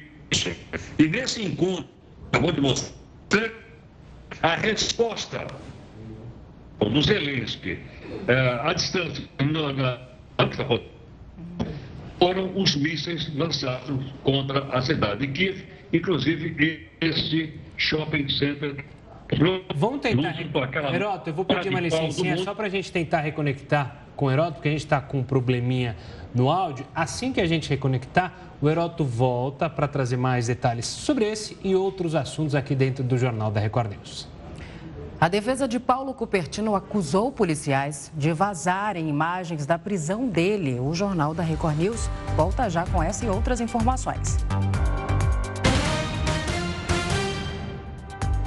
E 0.98 1.04
nesse 1.04 1.44
encontro, 1.44 1.86
acabou 2.32 2.52
de 2.52 2.60
mostrar 2.60 3.50
a 4.42 4.56
resposta 4.56 5.46
do 6.80 7.02
Zelensky 7.02 7.78
é, 8.26 8.60
à 8.62 8.72
distância 8.72 9.24
na, 9.40 9.72
na, 9.72 10.00
foram 12.18 12.52
os 12.56 12.74
mísseis 12.76 13.34
lançados 13.34 14.04
contra 14.22 14.64
a 14.76 14.82
cidade 14.82 15.26
de 15.26 15.32
Kiev, 15.32 15.64
inclusive 15.92 16.88
esse 17.00 17.54
shopping 17.76 18.28
center. 18.28 18.84
Vamos 19.74 20.00
tentar. 20.00 20.34
Heroto, 20.94 21.30
eu 21.30 21.34
vou 21.34 21.44
pedir 21.44 21.68
uma 21.68 21.80
licencinha 21.80 22.36
só 22.38 22.54
para 22.54 22.66
a 22.66 22.70
gente 22.70 22.90
tentar 22.90 23.20
reconectar 23.20 24.08
com 24.16 24.26
o 24.26 24.30
Heródoto, 24.30 24.54
porque 24.54 24.68
a 24.68 24.72
gente 24.72 24.84
está 24.84 25.00
com 25.00 25.18
um 25.18 25.22
probleminha 25.22 25.96
no 26.34 26.50
áudio. 26.50 26.84
Assim 26.94 27.32
que 27.32 27.40
a 27.40 27.46
gente 27.46 27.68
reconectar, 27.68 28.34
o 28.60 28.68
Heródoto 28.68 29.04
volta 29.04 29.70
para 29.70 29.86
trazer 29.86 30.16
mais 30.16 30.48
detalhes 30.48 30.86
sobre 30.86 31.24
esse 31.24 31.56
e 31.62 31.76
outros 31.76 32.14
assuntos 32.14 32.54
aqui 32.54 32.74
dentro 32.74 33.04
do 33.04 33.16
Jornal 33.16 33.50
da 33.50 33.60
Record 33.60 33.92
News. 33.92 34.37
A 35.20 35.26
defesa 35.26 35.66
de 35.66 35.80
Paulo 35.80 36.14
Cupertino 36.14 36.76
acusou 36.76 37.32
policiais 37.32 38.12
de 38.16 38.32
vazarem 38.32 39.08
imagens 39.08 39.66
da 39.66 39.76
prisão 39.76 40.28
dele. 40.28 40.78
O 40.78 40.94
Jornal 40.94 41.34
da 41.34 41.42
Record 41.42 41.76
News 41.76 42.08
volta 42.36 42.70
já 42.70 42.86
com 42.86 43.02
essa 43.02 43.24
e 43.24 43.28
outras 43.28 43.60
informações. 43.60 44.36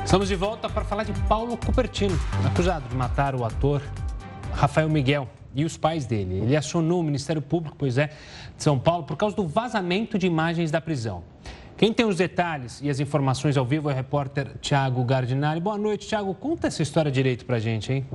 Estamos 0.06 0.30
de 0.30 0.36
volta 0.36 0.70
para 0.70 0.86
falar 0.86 1.04
de 1.04 1.12
Paulo 1.24 1.58
Cupertino, 1.58 2.18
acusado 2.46 2.88
de 2.88 2.96
matar 2.96 3.36
o 3.36 3.44
ator 3.44 3.82
Rafael 4.54 4.88
Miguel 4.88 5.28
e 5.54 5.66
os 5.66 5.76
pais 5.76 6.06
dele. 6.06 6.36
Ele 6.36 6.56
acionou 6.56 7.02
o 7.02 7.04
Ministério 7.04 7.42
Público, 7.42 7.76
pois 7.78 7.98
é, 7.98 8.08
de 8.56 8.64
São 8.64 8.80
Paulo, 8.80 9.04
por 9.04 9.18
causa 9.18 9.36
do 9.36 9.46
vazamento 9.46 10.18
de 10.18 10.26
imagens 10.26 10.72
da 10.72 10.80
prisão. 10.80 11.22
Quem 11.82 11.92
tem 11.92 12.06
os 12.06 12.16
detalhes 12.16 12.80
e 12.80 12.92
as 12.92 13.00
informações 13.00 13.58
ao 13.58 13.66
vivo 13.66 13.90
é 13.90 13.94
o 13.94 13.96
repórter 13.96 14.52
Tiago 14.62 15.04
Gardinari. 15.04 15.60
Boa 15.60 15.80
noite, 15.80 16.08
Tiago. 16.08 16.32
Conta 16.36 16.68
essa 16.68 16.84
história 16.84 17.10
direito 17.10 17.44
para 17.44 17.56
a 17.56 17.60
gente, 17.60 17.92
hein? 17.92 18.06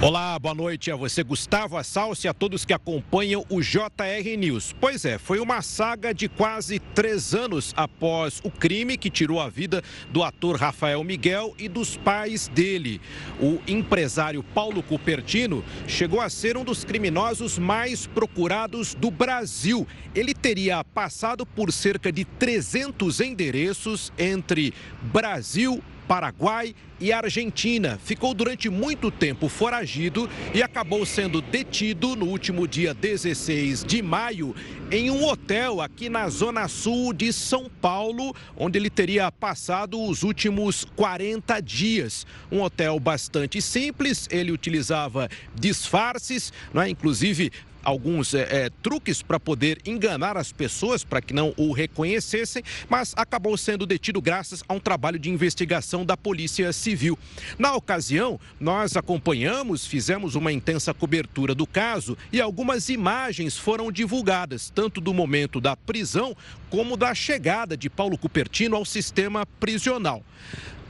Olá, 0.00 0.38
boa 0.38 0.54
noite 0.54 0.92
a 0.92 0.96
você, 0.96 1.24
Gustavo 1.24 1.76
Assalce, 1.76 2.28
e 2.28 2.30
a 2.30 2.32
todos 2.32 2.64
que 2.64 2.72
acompanham 2.72 3.44
o 3.50 3.60
JR 3.60 4.36
News. 4.38 4.72
Pois 4.80 5.04
é, 5.04 5.18
foi 5.18 5.40
uma 5.40 5.60
saga 5.60 6.14
de 6.14 6.28
quase 6.28 6.78
três 6.78 7.34
anos 7.34 7.74
após 7.76 8.40
o 8.44 8.50
crime 8.50 8.96
que 8.96 9.10
tirou 9.10 9.40
a 9.40 9.48
vida 9.48 9.82
do 10.08 10.22
ator 10.22 10.54
Rafael 10.54 11.02
Miguel 11.02 11.52
e 11.58 11.68
dos 11.68 11.96
pais 11.96 12.46
dele. 12.46 13.00
O 13.40 13.58
empresário 13.66 14.40
Paulo 14.40 14.84
Cupertino 14.84 15.64
chegou 15.88 16.20
a 16.20 16.30
ser 16.30 16.56
um 16.56 16.62
dos 16.62 16.84
criminosos 16.84 17.58
mais 17.58 18.06
procurados 18.06 18.94
do 18.94 19.10
Brasil. 19.10 19.84
Ele 20.14 20.32
teria 20.32 20.84
passado 20.84 21.44
por 21.44 21.72
cerca 21.72 22.12
de 22.12 22.24
300 22.24 23.20
endereços 23.20 24.12
entre 24.16 24.72
Brasil, 25.02 25.82
Paraguai 26.08 26.74
e 26.98 27.12
Argentina. 27.12 28.00
Ficou 28.02 28.32
durante 28.32 28.70
muito 28.70 29.10
tempo 29.10 29.46
foragido 29.46 30.28
e 30.54 30.62
acabou 30.62 31.04
sendo 31.04 31.42
detido 31.42 32.16
no 32.16 32.24
último 32.24 32.66
dia 32.66 32.94
16 32.94 33.84
de 33.84 34.02
maio 34.02 34.56
em 34.90 35.10
um 35.10 35.22
hotel 35.22 35.82
aqui 35.82 36.08
na 36.08 36.28
zona 36.30 36.66
sul 36.66 37.12
de 37.12 37.30
São 37.30 37.70
Paulo, 37.80 38.34
onde 38.56 38.78
ele 38.78 38.88
teria 38.88 39.30
passado 39.30 40.02
os 40.02 40.22
últimos 40.22 40.86
40 40.96 41.60
dias. 41.60 42.26
Um 42.50 42.62
hotel 42.62 42.98
bastante 42.98 43.60
simples, 43.60 44.26
ele 44.30 44.50
utilizava 44.50 45.28
disfarces, 45.54 46.52
não 46.72 46.80
é? 46.80 46.88
inclusive 46.88 47.52
alguns 47.88 48.34
é, 48.34 48.66
é, 48.66 48.70
truques 48.82 49.22
para 49.22 49.40
poder 49.40 49.80
enganar 49.86 50.36
as 50.36 50.52
pessoas 50.52 51.02
para 51.04 51.22
que 51.22 51.32
não 51.32 51.54
o 51.56 51.72
reconhecessem, 51.72 52.62
mas 52.88 53.14
acabou 53.16 53.56
sendo 53.56 53.86
detido 53.86 54.20
graças 54.20 54.62
a 54.68 54.74
um 54.74 54.80
trabalho 54.80 55.18
de 55.18 55.30
investigação 55.30 56.04
da 56.04 56.16
Polícia 56.16 56.70
Civil. 56.72 57.18
Na 57.58 57.74
ocasião, 57.74 58.38
nós 58.60 58.96
acompanhamos, 58.96 59.86
fizemos 59.86 60.34
uma 60.34 60.52
intensa 60.52 60.92
cobertura 60.92 61.54
do 61.54 61.66
caso 61.66 62.16
e 62.30 62.40
algumas 62.40 62.90
imagens 62.90 63.56
foram 63.56 63.90
divulgadas, 63.90 64.70
tanto 64.70 65.00
do 65.00 65.14
momento 65.14 65.60
da 65.60 65.74
prisão 65.74 66.36
como 66.68 66.96
da 66.96 67.14
chegada 67.14 67.74
de 67.74 67.88
Paulo 67.88 68.18
Cupertino 68.18 68.76
ao 68.76 68.84
sistema 68.84 69.46
prisional. 69.58 70.22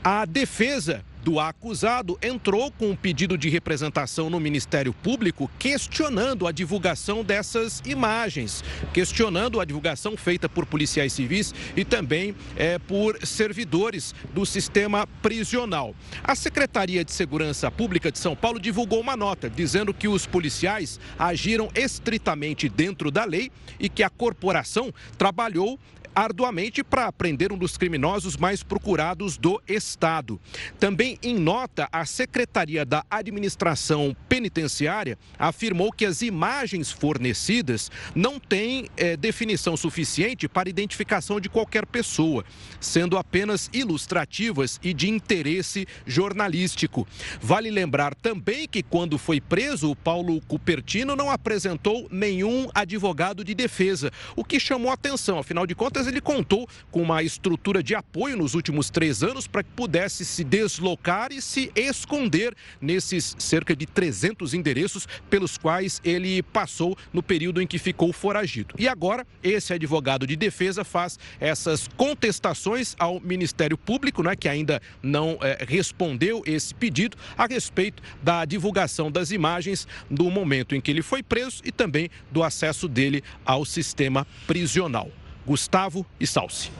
A 0.03 0.25
defesa 0.25 1.03
do 1.23 1.39
acusado 1.39 2.17
entrou 2.21 2.71
com 2.71 2.91
um 2.91 2.95
pedido 2.95 3.37
de 3.37 3.49
representação 3.49 4.29
no 4.29 4.39
Ministério 4.39 4.93
Público 4.93 5.49
questionando 5.59 6.47
a 6.47 6.51
divulgação 6.51 7.23
dessas 7.23 7.81
imagens, 7.85 8.63
questionando 8.93 9.59
a 9.59 9.65
divulgação 9.65 10.15
feita 10.15 10.47
por 10.47 10.65
policiais 10.65 11.13
civis 11.13 11.53
e 11.75 11.83
também 11.83 12.35
é, 12.55 12.79
por 12.79 13.17
servidores 13.25 14.13
do 14.33 14.45
sistema 14.45 15.05
prisional. 15.21 15.95
A 16.23 16.35
Secretaria 16.35 17.03
de 17.03 17.11
Segurança 17.11 17.69
Pública 17.69 18.11
de 18.11 18.19
São 18.19 18.35
Paulo 18.35 18.59
divulgou 18.59 18.99
uma 18.99 19.15
nota 19.15 19.49
dizendo 19.49 19.93
que 19.93 20.07
os 20.07 20.25
policiais 20.25 20.99
agiram 21.17 21.69
estritamente 21.75 22.69
dentro 22.69 23.11
da 23.11 23.25
lei 23.25 23.51
e 23.79 23.89
que 23.89 24.03
a 24.03 24.09
corporação 24.09 24.93
trabalhou 25.17 25.79
arduamente 26.13 26.83
para 26.83 27.11
prender 27.11 27.51
um 27.51 27.57
dos 27.57 27.77
criminosos 27.77 28.37
mais 28.37 28.63
procurados 28.63 29.37
do 29.37 29.61
Estado. 29.67 30.39
Também 30.79 31.17
em 31.21 31.37
nota, 31.37 31.87
a 31.91 32.05
Secretaria 32.05 32.85
da 32.85 33.05
Administração 33.09 34.15
Penitenciária 34.27 35.17
afirmou 35.37 35.91
que 35.91 36.05
as 36.05 36.21
imagens 36.21 36.91
fornecidas 36.91 37.91
não 38.15 38.39
têm 38.39 38.89
é, 38.97 39.15
definição 39.15 39.77
suficiente 39.77 40.47
para 40.47 40.69
identificação 40.69 41.39
de 41.39 41.49
qualquer 41.49 41.85
pessoa, 41.85 42.43
sendo 42.79 43.17
apenas 43.17 43.69
ilustrativas 43.73 44.79
e 44.83 44.93
de 44.93 45.09
interesse 45.09 45.87
jornalístico. 46.05 47.07
Vale 47.41 47.69
lembrar 47.69 48.15
também 48.15 48.67
que 48.67 48.83
quando 48.83 49.17
foi 49.17 49.39
preso, 49.39 49.91
o 49.91 49.95
Paulo 49.95 50.41
Cupertino 50.41 51.15
não 51.15 51.29
apresentou 51.29 52.07
nenhum 52.11 52.67
advogado 52.73 53.43
de 53.43 53.53
defesa, 53.53 54.11
o 54.35 54.43
que 54.43 54.59
chamou 54.59 54.91
atenção, 54.91 55.39
afinal 55.39 55.65
de 55.65 55.75
contas 55.75 55.98
ele 56.07 56.21
contou 56.21 56.67
com 56.91 57.01
uma 57.01 57.23
estrutura 57.23 57.81
de 57.81 57.95
apoio 57.95 58.37
nos 58.37 58.53
últimos 58.53 58.89
três 58.89 59.23
anos 59.23 59.47
para 59.47 59.63
que 59.63 59.69
pudesse 59.71 60.25
se 60.25 60.43
deslocar 60.43 61.31
e 61.31 61.41
se 61.41 61.71
esconder 61.75 62.55
nesses 62.81 63.35
cerca 63.39 63.75
de 63.75 63.85
300 63.85 64.53
endereços 64.53 65.07
pelos 65.29 65.57
quais 65.57 66.01
ele 66.03 66.41
passou 66.43 66.97
no 67.11 67.21
período 67.23 67.61
em 67.61 67.67
que 67.67 67.77
ficou 67.77 68.11
foragido. 68.13 68.75
E 68.77 68.87
agora, 68.87 69.25
esse 69.43 69.73
advogado 69.73 70.25
de 70.25 70.35
defesa 70.35 70.83
faz 70.83 71.17
essas 71.39 71.87
contestações 71.95 72.95
ao 72.99 73.19
Ministério 73.19 73.77
Público, 73.77 74.23
né, 74.23 74.35
que 74.35 74.47
ainda 74.47 74.81
não 75.01 75.37
é, 75.41 75.65
respondeu 75.67 76.41
esse 76.45 76.73
pedido 76.73 77.17
a 77.37 77.45
respeito 77.45 78.01
da 78.21 78.45
divulgação 78.45 79.11
das 79.11 79.31
imagens 79.31 79.87
do 80.09 80.29
momento 80.29 80.75
em 80.75 80.81
que 80.81 80.91
ele 80.91 81.01
foi 81.01 81.23
preso 81.23 81.61
e 81.65 81.71
também 81.71 82.09
do 82.31 82.43
acesso 82.43 82.87
dele 82.87 83.23
ao 83.45 83.65
sistema 83.65 84.25
prisional. 84.47 85.09
Gustavo 85.49 86.05
e 86.19 86.27
Salsi. 86.27 86.71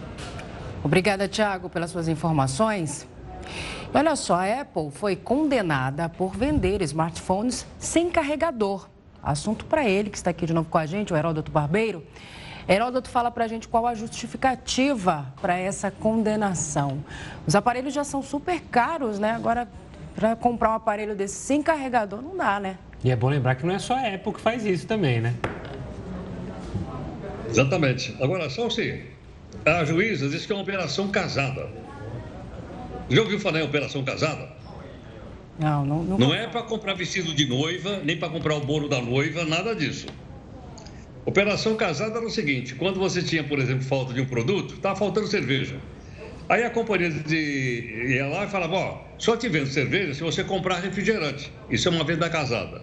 Obrigada, 0.84 1.27
Tiago, 1.27 1.71
pelas 1.71 1.89
suas 1.89 2.08
informações. 2.08 3.08
Olha 3.91 4.15
só, 4.15 4.36
a 4.36 4.62
Apple 4.62 4.91
foi 4.91 5.15
condenada 5.15 6.08
por 6.08 6.38
vender 6.38 6.79
smartphones 6.84 7.65
sem 7.79 8.12
carregador. 8.12 8.88
Assunto 9.23 9.65
para 9.65 9.89
ele, 9.89 10.12
que 10.12 10.17
está 10.17 10.29
aqui 10.29 10.45
de 10.45 10.53
novo 10.53 10.69
com 10.69 10.77
a 10.77 10.86
gente, 10.86 11.12
o 11.12 11.17
Heródoto 11.17 11.51
Barbeiro. 11.51 12.05
Heródoto 12.67 13.10
fala 13.10 13.32
para 13.32 13.45
a 13.45 13.47
gente 13.47 13.67
qual 13.67 13.88
a 13.88 13.95
justificativa 13.95 15.34
para 15.41 15.58
essa 15.58 15.89
condenação. 15.89 17.03
Os 17.47 17.55
aparelhos 17.55 17.91
já 17.91 18.03
são 18.03 18.21
super 18.21 18.62
caros, 18.62 19.17
né? 19.17 19.32
Agora, 19.32 19.67
para 20.13 20.36
comprar 20.36 20.69
um 20.69 20.75
aparelho 20.75 21.15
desse 21.15 21.38
sem 21.38 21.63
carregador, 21.63 22.21
não 22.21 22.38
dá, 22.38 22.60
né? 22.60 22.77
E 23.03 23.10
é 23.10 23.15
bom 23.15 23.29
lembrar 23.29 23.55
que 23.55 23.65
não 23.65 23.73
é 23.73 23.79
só 23.79 23.95
a 23.95 24.13
Apple 24.13 24.32
que 24.32 24.39
faz 24.39 24.63
isso 24.63 24.86
também, 24.86 25.19
né? 25.19 25.34
Exatamente. 27.49 28.15
Agora, 28.21 28.49
só 28.49 28.67
assim, 28.67 29.01
a 29.65 29.83
juíza 29.83 30.29
disse 30.29 30.45
que 30.45 30.53
é 30.53 30.55
uma 30.55 30.63
operação 30.63 31.09
casada. 31.09 31.69
Já 33.09 33.21
ouviu 33.21 33.39
falar 33.39 33.59
em 33.59 33.63
operação 33.63 34.03
casada? 34.03 34.49
Não, 35.57 35.85
não. 35.85 36.03
Não, 36.03 36.17
não 36.17 36.33
é 36.33 36.47
para 36.47 36.62
comprar 36.62 36.93
vestido 36.93 37.33
de 37.33 37.45
noiva, 37.47 37.99
nem 38.03 38.17
para 38.17 38.29
comprar 38.29 38.55
o 38.55 38.62
bolo 38.62 38.88
da 38.88 39.01
noiva, 39.01 39.43
nada 39.43 39.75
disso. 39.75 40.07
Operação 41.25 41.75
casada 41.75 42.17
era 42.17 42.25
o 42.25 42.29
seguinte: 42.29 42.75
quando 42.75 42.99
você 42.99 43.21
tinha, 43.21 43.43
por 43.43 43.59
exemplo, 43.59 43.83
falta 43.83 44.13
de 44.13 44.21
um 44.21 44.25
produto, 44.25 44.75
estava 44.75 44.95
faltando 44.95 45.27
cerveja. 45.27 45.75
Aí 46.47 46.63
a 46.63 46.69
companhia 46.69 47.09
de, 47.09 48.15
ia 48.15 48.27
lá 48.27 48.45
e 48.45 48.47
falava: 48.47 48.75
Ó, 48.75 49.01
só 49.17 49.35
te 49.35 49.49
vendo 49.49 49.67
cerveja 49.67 50.13
se 50.13 50.23
você 50.23 50.43
comprar 50.43 50.79
refrigerante. 50.79 51.51
Isso 51.69 51.88
é 51.89 51.91
uma 51.91 52.03
venda 52.03 52.29
casada. 52.29 52.81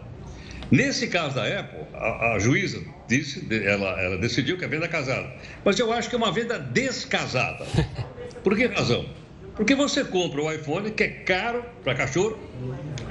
Nesse 0.70 1.08
caso 1.08 1.36
da 1.36 1.44
Apple, 1.60 1.80
a, 1.94 2.34
a 2.34 2.38
juíza 2.38 2.82
disse, 3.08 3.46
ela, 3.64 4.00
ela 4.00 4.18
decidiu 4.18 4.58
que 4.58 4.64
é 4.64 4.68
venda 4.68 4.88
casada. 4.88 5.32
Mas 5.64 5.78
eu 5.78 5.92
acho 5.92 6.08
que 6.08 6.14
é 6.14 6.18
uma 6.18 6.32
venda 6.32 6.58
descasada. 6.58 7.66
Por 8.42 8.56
que 8.56 8.66
razão? 8.66 9.06
Porque 9.56 9.74
você 9.74 10.04
compra 10.04 10.42
o 10.42 10.52
iPhone, 10.52 10.90
que 10.90 11.02
é 11.02 11.08
caro 11.08 11.64
para 11.82 11.94
cachorro, 11.94 12.38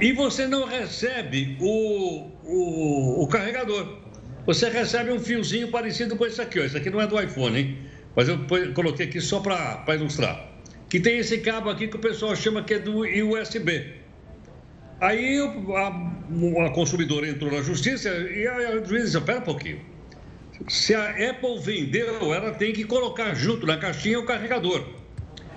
e 0.00 0.12
você 0.12 0.46
não 0.46 0.64
recebe 0.64 1.56
o, 1.60 2.30
o, 2.44 3.22
o, 3.24 3.26
carregador. 3.26 3.98
Você 4.46 4.68
recebe 4.68 5.10
um 5.10 5.18
fiozinho 5.18 5.68
parecido 5.72 6.14
com 6.16 6.24
esse 6.24 6.40
aqui. 6.40 6.60
Ó. 6.60 6.64
Esse 6.64 6.76
aqui 6.76 6.88
não 6.88 7.00
é 7.00 7.06
do 7.06 7.20
iPhone, 7.20 7.58
hein? 7.58 7.78
Mas 8.14 8.28
eu 8.28 8.38
coloquei 8.74 9.06
aqui 9.06 9.20
só 9.20 9.40
para 9.40 9.94
ilustrar. 9.96 10.48
Que 10.88 11.00
tem 11.00 11.18
esse 11.18 11.38
cabo 11.38 11.68
aqui 11.68 11.88
que 11.88 11.96
o 11.96 11.98
pessoal 11.98 12.36
chama 12.36 12.62
que 12.62 12.74
é 12.74 12.78
do 12.78 13.00
USB. 13.00 13.94
Aí 15.00 15.38
a, 15.40 16.15
a 16.64 16.70
consumidora 16.70 17.28
entrou 17.28 17.50
na 17.50 17.62
justiça 17.62 18.08
e 18.08 18.46
a 18.46 18.84
juíza 18.84 19.04
disse: 19.04 19.20
pera 19.20 19.38
um 19.38 19.42
pouquinho. 19.42 19.80
Se 20.68 20.94
a 20.94 21.10
Apple 21.30 21.58
vendeu, 21.60 22.32
ela 22.32 22.52
tem 22.52 22.72
que 22.72 22.84
colocar 22.84 23.34
junto 23.34 23.66
na 23.66 23.76
caixinha 23.76 24.18
o 24.18 24.24
carregador. 24.24 24.84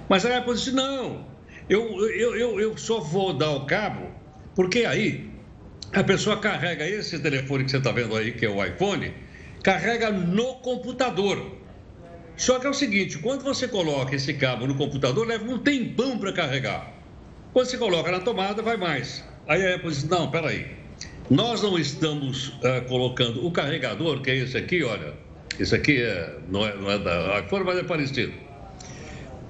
Mas 0.07 0.25
a 0.25 0.37
Apple 0.37 0.53
disse: 0.53 0.71
não, 0.71 1.25
eu, 1.69 2.05
eu, 2.09 2.35
eu, 2.35 2.59
eu 2.59 2.77
só 2.77 2.99
vou 2.99 3.33
dar 3.33 3.51
o 3.51 3.65
cabo 3.65 4.07
Porque 4.55 4.85
aí 4.85 5.29
a 5.93 6.03
pessoa 6.03 6.37
carrega 6.37 6.87
esse 6.87 7.17
telefone 7.19 7.63
que 7.63 7.71
você 7.71 7.77
está 7.77 7.91
vendo 7.91 8.15
aí, 8.15 8.31
que 8.31 8.45
é 8.45 8.49
o 8.49 8.63
iPhone, 8.63 9.13
carrega 9.63 10.11
no 10.11 10.55
computador. 10.55 11.57
Só 12.35 12.59
que 12.59 12.67
é 12.67 12.69
o 12.69 12.73
seguinte, 12.73 13.17
quando 13.17 13.43
você 13.43 13.67
coloca 13.67 14.15
esse 14.15 14.33
cabo 14.33 14.67
no 14.67 14.75
computador, 14.75 15.25
leva 15.25 15.43
um 15.43 15.57
tempão 15.57 16.17
para 16.17 16.31
carregar. 16.31 16.93
Quando 17.51 17.65
você 17.65 17.77
coloca 17.77 18.11
na 18.11 18.19
tomada, 18.19 18.61
vai 18.61 18.77
mais. 18.77 19.23
Aí 19.49 19.65
a 19.65 19.75
Apple 19.75 19.89
diz, 19.89 20.07
não, 20.07 20.29
peraí, 20.29 20.67
nós 21.27 21.63
não 21.63 21.77
estamos 21.77 22.49
uh, 22.49 22.87
colocando 22.87 23.43
o 23.43 23.51
carregador, 23.51 24.21
que 24.21 24.29
é 24.29 24.35
esse 24.37 24.55
aqui, 24.55 24.83
olha, 24.83 25.13
esse 25.59 25.73
aqui 25.73 25.99
é, 26.01 26.37
não, 26.47 26.65
é, 26.65 26.75
não 26.75 26.91
é 26.91 26.99
da 26.99 27.39
iPhone, 27.39 27.65
mas 27.65 27.79
é 27.79 27.83
parecido. 27.83 28.31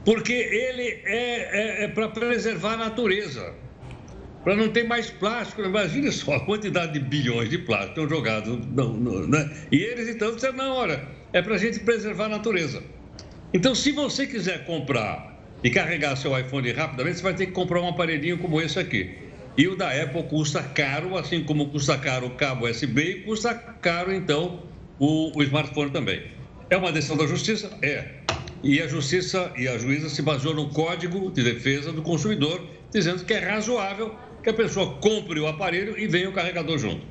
Porque 0.05 0.31
ele 0.31 1.01
é, 1.05 1.81
é, 1.81 1.83
é 1.83 1.87
para 1.89 2.07
preservar 2.07 2.75
a 2.75 2.77
natureza 2.77 3.53
para 4.41 4.55
não 4.55 4.69
ter 4.69 4.85
mais 4.85 5.09
plástico. 5.09 5.61
Imagine 5.61 6.09
só 6.13 6.35
a 6.35 6.39
quantidade 6.45 6.93
de 6.93 6.99
bilhões 7.01 7.49
de 7.49 7.57
plástico 7.57 8.07
jogados. 8.07 8.57
No, 8.67 8.93
no, 8.93 9.27
né? 9.27 9.51
E 9.69 9.77
eles 9.77 10.07
então 10.07 10.33
disseram, 10.33 10.55
não, 10.55 10.75
olha, 10.77 11.05
é 11.33 11.41
para 11.41 11.55
a 11.55 11.57
gente 11.57 11.81
preservar 11.81 12.25
a 12.25 12.29
natureza. 12.29 12.81
Então, 13.53 13.75
se 13.75 13.91
você 13.91 14.25
quiser 14.25 14.65
comprar 14.65 15.37
e 15.61 15.69
carregar 15.69 16.15
seu 16.15 16.37
iPhone 16.39 16.71
rapidamente, 16.71 17.17
você 17.17 17.23
vai 17.23 17.33
ter 17.33 17.47
que 17.47 17.51
comprar 17.51 17.81
um 17.81 17.89
aparelhinho 17.89 18.37
como 18.37 18.61
esse 18.61 18.79
aqui. 18.79 19.28
E 19.59 19.67
o 19.67 19.75
da 19.75 19.89
Apple 19.89 20.23
custa 20.23 20.63
caro, 20.63 21.17
assim 21.17 21.43
como 21.43 21.67
custa 21.67 21.97
caro 21.97 22.27
o 22.27 22.29
cabo 22.29 22.65
USB 22.65 23.01
e 23.01 23.15
custa 23.23 23.53
caro, 23.53 24.09
então, 24.09 24.63
o, 24.97 25.37
o 25.37 25.43
smartphone 25.43 25.91
também. 25.91 26.31
É 26.69 26.77
uma 26.77 26.93
decisão 26.93 27.17
da 27.17 27.27
justiça? 27.27 27.69
É. 27.81 28.21
E 28.63 28.79
a 28.79 28.87
justiça 28.87 29.51
e 29.57 29.67
a 29.67 29.77
juíza 29.77 30.07
se 30.07 30.21
baseou 30.21 30.55
no 30.55 30.69
Código 30.69 31.29
de 31.29 31.43
Defesa 31.43 31.91
do 31.91 32.01
Consumidor, 32.01 32.65
dizendo 32.89 33.25
que 33.25 33.33
é 33.33 33.39
razoável 33.39 34.15
que 34.41 34.49
a 34.49 34.53
pessoa 34.53 34.93
compre 34.93 35.41
o 35.41 35.47
aparelho 35.47 35.99
e 35.99 36.07
venha 36.07 36.29
o 36.29 36.33
carregador 36.33 36.77
junto. 36.77 37.05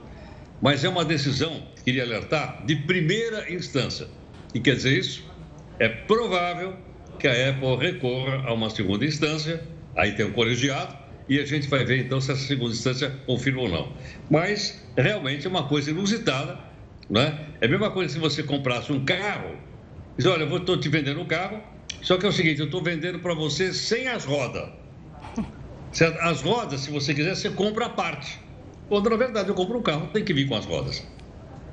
Mas 0.63 0.83
é 0.83 0.89
uma 0.89 1.05
decisão, 1.05 1.69
queria 1.85 2.03
alertar, 2.03 2.65
de 2.65 2.77
primeira 2.77 3.53
instância. 3.53 4.09
E 4.55 4.61
quer 4.61 4.75
dizer 4.75 4.97
isso? 4.97 5.23
É 5.79 5.87
provável 5.87 6.75
que 7.19 7.29
a 7.29 7.51
Apple 7.51 7.77
recorra 7.77 8.45
a 8.47 8.55
uma 8.55 8.71
segunda 8.71 9.05
instância, 9.05 9.63
aí 9.95 10.13
tem 10.13 10.25
um 10.25 10.33
colegiado, 10.33 11.08
e 11.29 11.38
a 11.38 11.45
gente 11.45 11.69
vai 11.69 11.85
ver 11.85 11.99
então 11.99 12.21
se 12.21 12.33
essa 12.33 12.47
segunda 12.47 12.73
instância 12.73 13.11
confirma 13.27 13.62
ou 13.62 13.69
não. 13.69 13.93
Mas 14.31 14.83
realmente 14.97 15.47
é 15.47 15.51
uma 15.51 15.69
coisa 15.69 15.91
inusitada, 15.91 16.59
né? 17.09 17.47
É 17.61 17.67
a 17.67 17.69
mesma 17.69 17.91
coisa 17.91 18.12
se 18.12 18.19
você 18.19 18.43
comprasse 18.43 18.93
um 18.93 19.05
carro, 19.05 19.57
diz, 20.17 20.27
olha, 20.27 20.45
eu 20.45 20.57
estou 20.57 20.79
te 20.79 20.88
vendendo 20.88 21.21
um 21.21 21.27
carro, 21.27 21.62
só 22.01 22.17
que 22.17 22.25
é 22.25 22.29
o 22.29 22.33
seguinte, 22.33 22.61
eu 22.61 22.67
estou 22.67 22.83
vendendo 22.83 23.19
para 23.19 23.35
você 23.35 23.73
sem 23.73 24.09
as 24.09 24.25
rodas. 24.25 24.71
As 26.21 26.43
rodas, 26.43 26.81
se 26.81 26.91
você 26.91 27.14
quiser, 27.14 27.35
você 27.35 27.51
compra 27.51 27.87
a 27.87 27.91
parte. 27.91 28.38
Quando 28.88 29.11
na 29.11 29.17
verdade 29.17 29.49
eu 29.49 29.55
compro 29.55 29.79
um 29.79 29.83
carro, 29.83 30.09
tem 30.12 30.25
que 30.25 30.33
vir 30.33 30.49
com 30.49 30.55
as 30.55 30.64
rodas. 30.64 31.07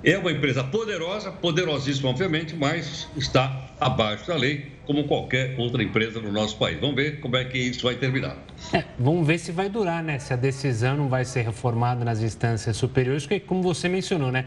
É 0.04 0.18
uma 0.18 0.32
empresa 0.32 0.64
poderosa, 0.64 1.32
poderosíssima, 1.32 2.10
obviamente, 2.10 2.56
mas 2.56 3.08
está 3.16 3.74
abaixo 3.80 4.28
da 4.28 4.36
lei, 4.36 4.74
como 4.86 5.06
qualquer 5.06 5.56
outra 5.58 5.82
empresa 5.82 6.20
no 6.20 6.32
nosso 6.32 6.58
país. 6.58 6.80
Vamos 6.80 6.96
ver 6.96 7.20
como 7.20 7.38
é 7.38 7.46
que 7.46 7.58
isso 7.58 7.84
vai 7.84 7.96
terminar. 7.96 8.45
É, 8.74 8.84
vamos 8.98 9.28
ver 9.28 9.38
se 9.38 9.52
vai 9.52 9.70
durar, 9.70 10.04
né? 10.04 10.18
Se 10.18 10.34
a 10.34 10.36
decisão 10.36 10.98
não 10.98 11.08
vai 11.08 11.26
ser 11.26 11.42
reformada 11.42 12.04
nas 12.04 12.22
instâncias 12.22 12.76
superiores, 12.78 13.24
porque, 13.24 13.40
como 13.40 13.62
você 13.62 13.88
mencionou, 13.88 14.32
né? 14.32 14.46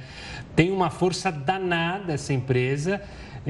Tem 0.57 0.73
uma 0.73 0.90
força 0.90 1.31
danada 1.31 2.14
essa 2.14 2.33
empresa 2.33 3.01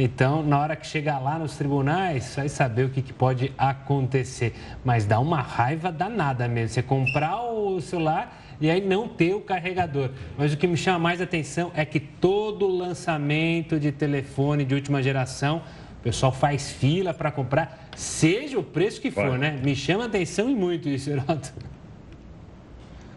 então, 0.00 0.44
na 0.44 0.60
hora 0.60 0.76
que 0.76 0.86
chegar 0.86 1.18
lá 1.18 1.40
nos 1.40 1.56
tribunais, 1.56 2.34
vai 2.36 2.48
saber 2.48 2.84
o 2.84 2.88
que, 2.88 3.02
que, 3.02 3.12
pode 3.12 3.52
acontecer. 3.58 4.54
Mas 4.84 5.04
dá 5.04 5.18
uma 5.18 5.40
raiva 5.40 5.90
danada 5.90 6.46
mesmo. 6.46 6.68
Você 6.68 6.82
comprar 6.82 7.42
o 7.42 7.80
celular 7.80 8.40
e 8.60 8.70
aí 8.70 8.80
não 8.80 9.08
ter 9.08 9.34
o 9.34 9.40
carregador. 9.40 10.10
Mas 10.36 10.52
o 10.52 10.56
que 10.56 10.68
me 10.68 10.76
chama 10.76 11.00
mais 11.00 11.20
atenção 11.20 11.72
é 11.74 11.84
que 11.84 11.98
todo 11.98 12.68
lançamento 12.68 13.78
de 13.80 13.90
telefone 13.90 14.64
de 14.64 14.72
última 14.72 15.02
geração, 15.02 15.62
pessoal 16.08 16.32
faz 16.32 16.70
fila 16.70 17.12
para 17.12 17.30
comprar, 17.30 17.90
seja 17.94 18.58
o 18.58 18.62
preço 18.62 18.98
que 18.98 19.10
for, 19.10 19.38
né? 19.38 19.60
Me 19.62 19.76
chama 19.76 20.06
atenção 20.06 20.48
e 20.48 20.54
muito 20.54 20.88
isso, 20.88 21.10
Heroto. 21.10 21.52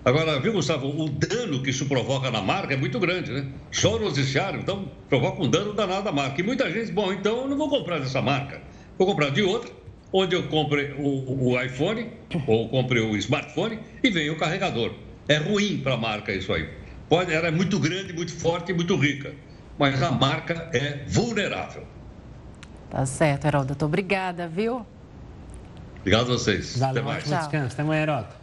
Agora, 0.04 0.40
viu, 0.42 0.52
Gustavo, 0.52 0.88
o 0.88 1.08
dano 1.08 1.64
que 1.64 1.70
isso 1.70 1.86
provoca 1.86 2.30
na 2.30 2.42
marca 2.42 2.74
é 2.74 2.78
muito 2.78 3.00
grande, 3.00 3.32
né? 3.32 3.48
Só 3.72 3.98
no 3.98 4.06
noticiário, 4.06 4.60
então, 4.60 4.92
provoca 5.08 5.42
um 5.42 5.50
dano 5.50 5.74
danado 5.74 6.10
à 6.10 6.12
marca. 6.12 6.42
E 6.42 6.44
muita 6.44 6.66
gente, 6.66 6.82
diz, 6.82 6.90
bom, 6.90 7.14
então 7.14 7.42
eu 7.42 7.48
não 7.48 7.58
vou 7.58 7.70
comprar 7.70 8.00
dessa 8.00 8.22
marca, 8.22 8.62
vou 8.98 9.08
comprar 9.08 9.30
de 9.30 9.42
outra, 9.42 9.72
onde 10.12 10.36
eu 10.36 10.44
compre 10.50 10.94
o, 10.98 11.52
o 11.52 11.62
iPhone 11.62 12.10
ou 12.46 12.68
compre 12.68 13.00
o 13.00 13.16
smartphone 13.16 13.80
e 14.04 14.10
venha 14.10 14.34
o 14.34 14.38
carregador. 14.38 14.92
É 15.30 15.38
ruim 15.38 15.78
para 15.78 15.94
a 15.94 15.98
marca 15.98 16.34
isso 16.34 16.52
aí. 16.52 16.68
Pode, 17.08 17.32
ela 17.32 17.48
é 17.48 17.52
muito 17.52 17.80
grande, 17.80 18.12
muito 18.12 18.34
forte 18.34 18.72
e 18.72 18.76
muito 18.76 18.98
rica, 18.98 19.34
mas 19.80 20.02
a 20.02 20.12
marca 20.12 20.70
é 20.74 21.06
vulnerável. 21.08 21.86
Tá 22.92 23.06
certo, 23.06 23.46
Heródoto. 23.46 23.86
Obrigada, 23.86 24.48
viu? 24.50 24.86
Obrigado 26.02 26.34
a 26.34 26.38
vocês. 26.38 26.78
Valeu, 26.78 27.02
Até 27.02 27.12
mais. 27.14 27.24
descanso. 27.24 27.74
Até 27.74 27.82
amanhã, 27.82 28.02
Heródoto. 28.02 28.36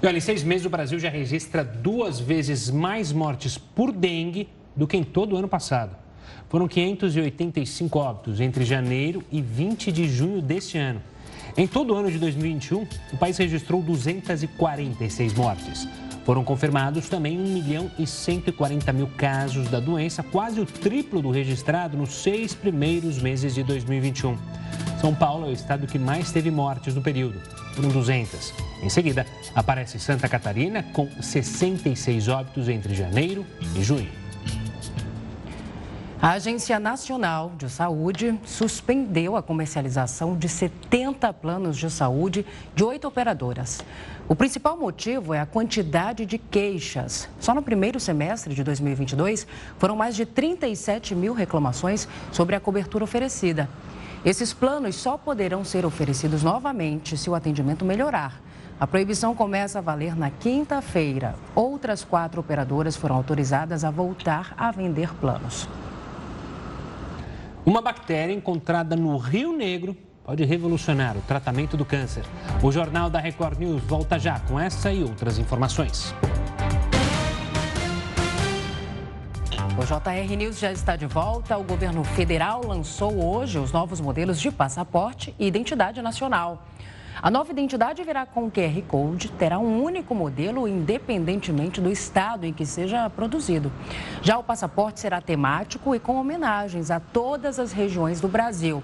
E 0.00 0.06
olha, 0.06 0.16
em 0.16 0.20
seis 0.20 0.44
meses 0.44 0.64
o 0.64 0.70
Brasil 0.70 0.98
já 0.98 1.08
registra 1.08 1.64
duas 1.64 2.20
vezes 2.20 2.70
mais 2.70 3.10
mortes 3.10 3.58
por 3.58 3.90
dengue 3.90 4.48
do 4.76 4.86
que 4.86 4.96
em 4.96 5.02
todo 5.02 5.34
o 5.34 5.36
ano 5.36 5.48
passado. 5.48 5.96
Foram 6.48 6.68
585 6.68 7.98
óbitos 7.98 8.40
entre 8.40 8.64
janeiro 8.64 9.24
e 9.32 9.42
20 9.42 9.90
de 9.90 10.08
junho 10.08 10.40
deste 10.40 10.78
ano. 10.78 11.02
Em 11.56 11.66
todo 11.66 11.94
o 11.94 11.96
ano 11.96 12.10
de 12.10 12.18
2021, 12.18 12.86
o 13.12 13.16
país 13.16 13.36
registrou 13.38 13.82
246 13.82 15.34
mortes. 15.34 15.88
Foram 16.24 16.42
confirmados 16.42 17.08
também 17.08 17.38
1 17.38 17.42
milhão 17.42 17.90
e 17.98 18.06
140 18.06 18.92
mil 18.92 19.06
casos 19.16 19.68
da 19.68 19.78
doença, 19.78 20.22
quase 20.22 20.58
o 20.58 20.64
triplo 20.64 21.20
do 21.20 21.30
registrado 21.30 21.96
nos 21.96 22.14
seis 22.14 22.54
primeiros 22.54 23.18
meses 23.18 23.54
de 23.54 23.62
2021. 23.62 24.36
São 25.00 25.14
Paulo 25.14 25.46
é 25.46 25.50
o 25.50 25.52
estado 25.52 25.86
que 25.86 25.98
mais 25.98 26.32
teve 26.32 26.50
mortes 26.50 26.94
no 26.94 27.02
período, 27.02 27.38
foram 27.74 27.90
200. 27.90 28.54
Em 28.82 28.88
seguida, 28.88 29.26
aparece 29.54 29.98
Santa 29.98 30.26
Catarina, 30.26 30.82
com 30.82 31.08
66 31.20 32.28
óbitos 32.28 32.70
entre 32.70 32.94
janeiro 32.94 33.44
e 33.76 33.82
junho. 33.82 34.24
A 36.24 36.30
Agência 36.30 36.80
Nacional 36.80 37.52
de 37.58 37.68
Saúde 37.68 38.40
suspendeu 38.46 39.36
a 39.36 39.42
comercialização 39.42 40.34
de 40.34 40.48
70 40.48 41.30
planos 41.34 41.76
de 41.76 41.90
saúde 41.90 42.46
de 42.74 42.82
oito 42.82 43.06
operadoras. 43.06 43.82
O 44.26 44.34
principal 44.34 44.74
motivo 44.74 45.34
é 45.34 45.40
a 45.40 45.44
quantidade 45.44 46.24
de 46.24 46.38
queixas. 46.38 47.28
Só 47.38 47.52
no 47.52 47.62
primeiro 47.62 48.00
semestre 48.00 48.54
de 48.54 48.64
2022, 48.64 49.46
foram 49.76 49.94
mais 49.94 50.16
de 50.16 50.24
37 50.24 51.14
mil 51.14 51.34
reclamações 51.34 52.08
sobre 52.32 52.56
a 52.56 52.60
cobertura 52.60 53.04
oferecida. 53.04 53.68
Esses 54.24 54.54
planos 54.54 54.96
só 54.96 55.18
poderão 55.18 55.62
ser 55.62 55.84
oferecidos 55.84 56.42
novamente 56.42 57.18
se 57.18 57.28
o 57.28 57.34
atendimento 57.34 57.84
melhorar. 57.84 58.40
A 58.80 58.86
proibição 58.86 59.34
começa 59.34 59.78
a 59.78 59.82
valer 59.82 60.16
na 60.16 60.30
quinta-feira. 60.30 61.34
Outras 61.54 62.02
quatro 62.02 62.40
operadoras 62.40 62.96
foram 62.96 63.16
autorizadas 63.16 63.84
a 63.84 63.90
voltar 63.90 64.54
a 64.56 64.70
vender 64.70 65.12
planos. 65.16 65.68
Uma 67.66 67.82
bactéria 67.82 68.32
encontrada 68.32 68.96
no 68.96 69.18
Rio 69.18 69.54
Negro 69.54 69.94
pode 70.24 70.42
revolucionar 70.44 71.16
o 71.16 71.20
tratamento 71.20 71.76
do 71.76 71.84
câncer. 71.84 72.24
O 72.62 72.72
Jornal 72.72 73.10
da 73.10 73.20
Record 73.20 73.58
News 73.58 73.82
volta 73.82 74.18
já 74.18 74.40
com 74.40 74.58
essa 74.58 74.90
e 74.90 75.02
outras 75.02 75.38
informações. 75.38 76.14
O 79.76 79.84
JR 79.84 80.36
News 80.36 80.58
já 80.58 80.72
está 80.72 80.96
de 80.96 81.04
volta. 81.04 81.58
O 81.58 81.62
governo 81.62 82.02
federal 82.04 82.64
lançou 82.64 83.22
hoje 83.22 83.58
os 83.58 83.70
novos 83.70 84.00
modelos 84.00 84.40
de 84.40 84.50
passaporte 84.50 85.34
e 85.38 85.46
identidade 85.46 86.00
nacional. 86.00 86.64
A 87.20 87.30
nova 87.30 87.52
identidade 87.52 88.02
virá 88.02 88.26
com 88.26 88.50
QR 88.50 88.82
Code, 88.88 89.30
terá 89.32 89.58
um 89.58 89.82
único 89.82 90.14
modelo, 90.14 90.66
independentemente 90.66 91.80
do 91.80 91.90
estado 91.90 92.44
em 92.44 92.52
que 92.52 92.66
seja 92.66 93.08
produzido. 93.10 93.70
Já 94.20 94.38
o 94.38 94.44
passaporte 94.44 95.00
será 95.00 95.20
temático 95.20 95.94
e 95.94 96.00
com 96.00 96.16
homenagens 96.16 96.90
a 96.90 96.98
todas 96.98 97.58
as 97.58 97.72
regiões 97.72 98.20
do 98.20 98.28
Brasil. 98.28 98.82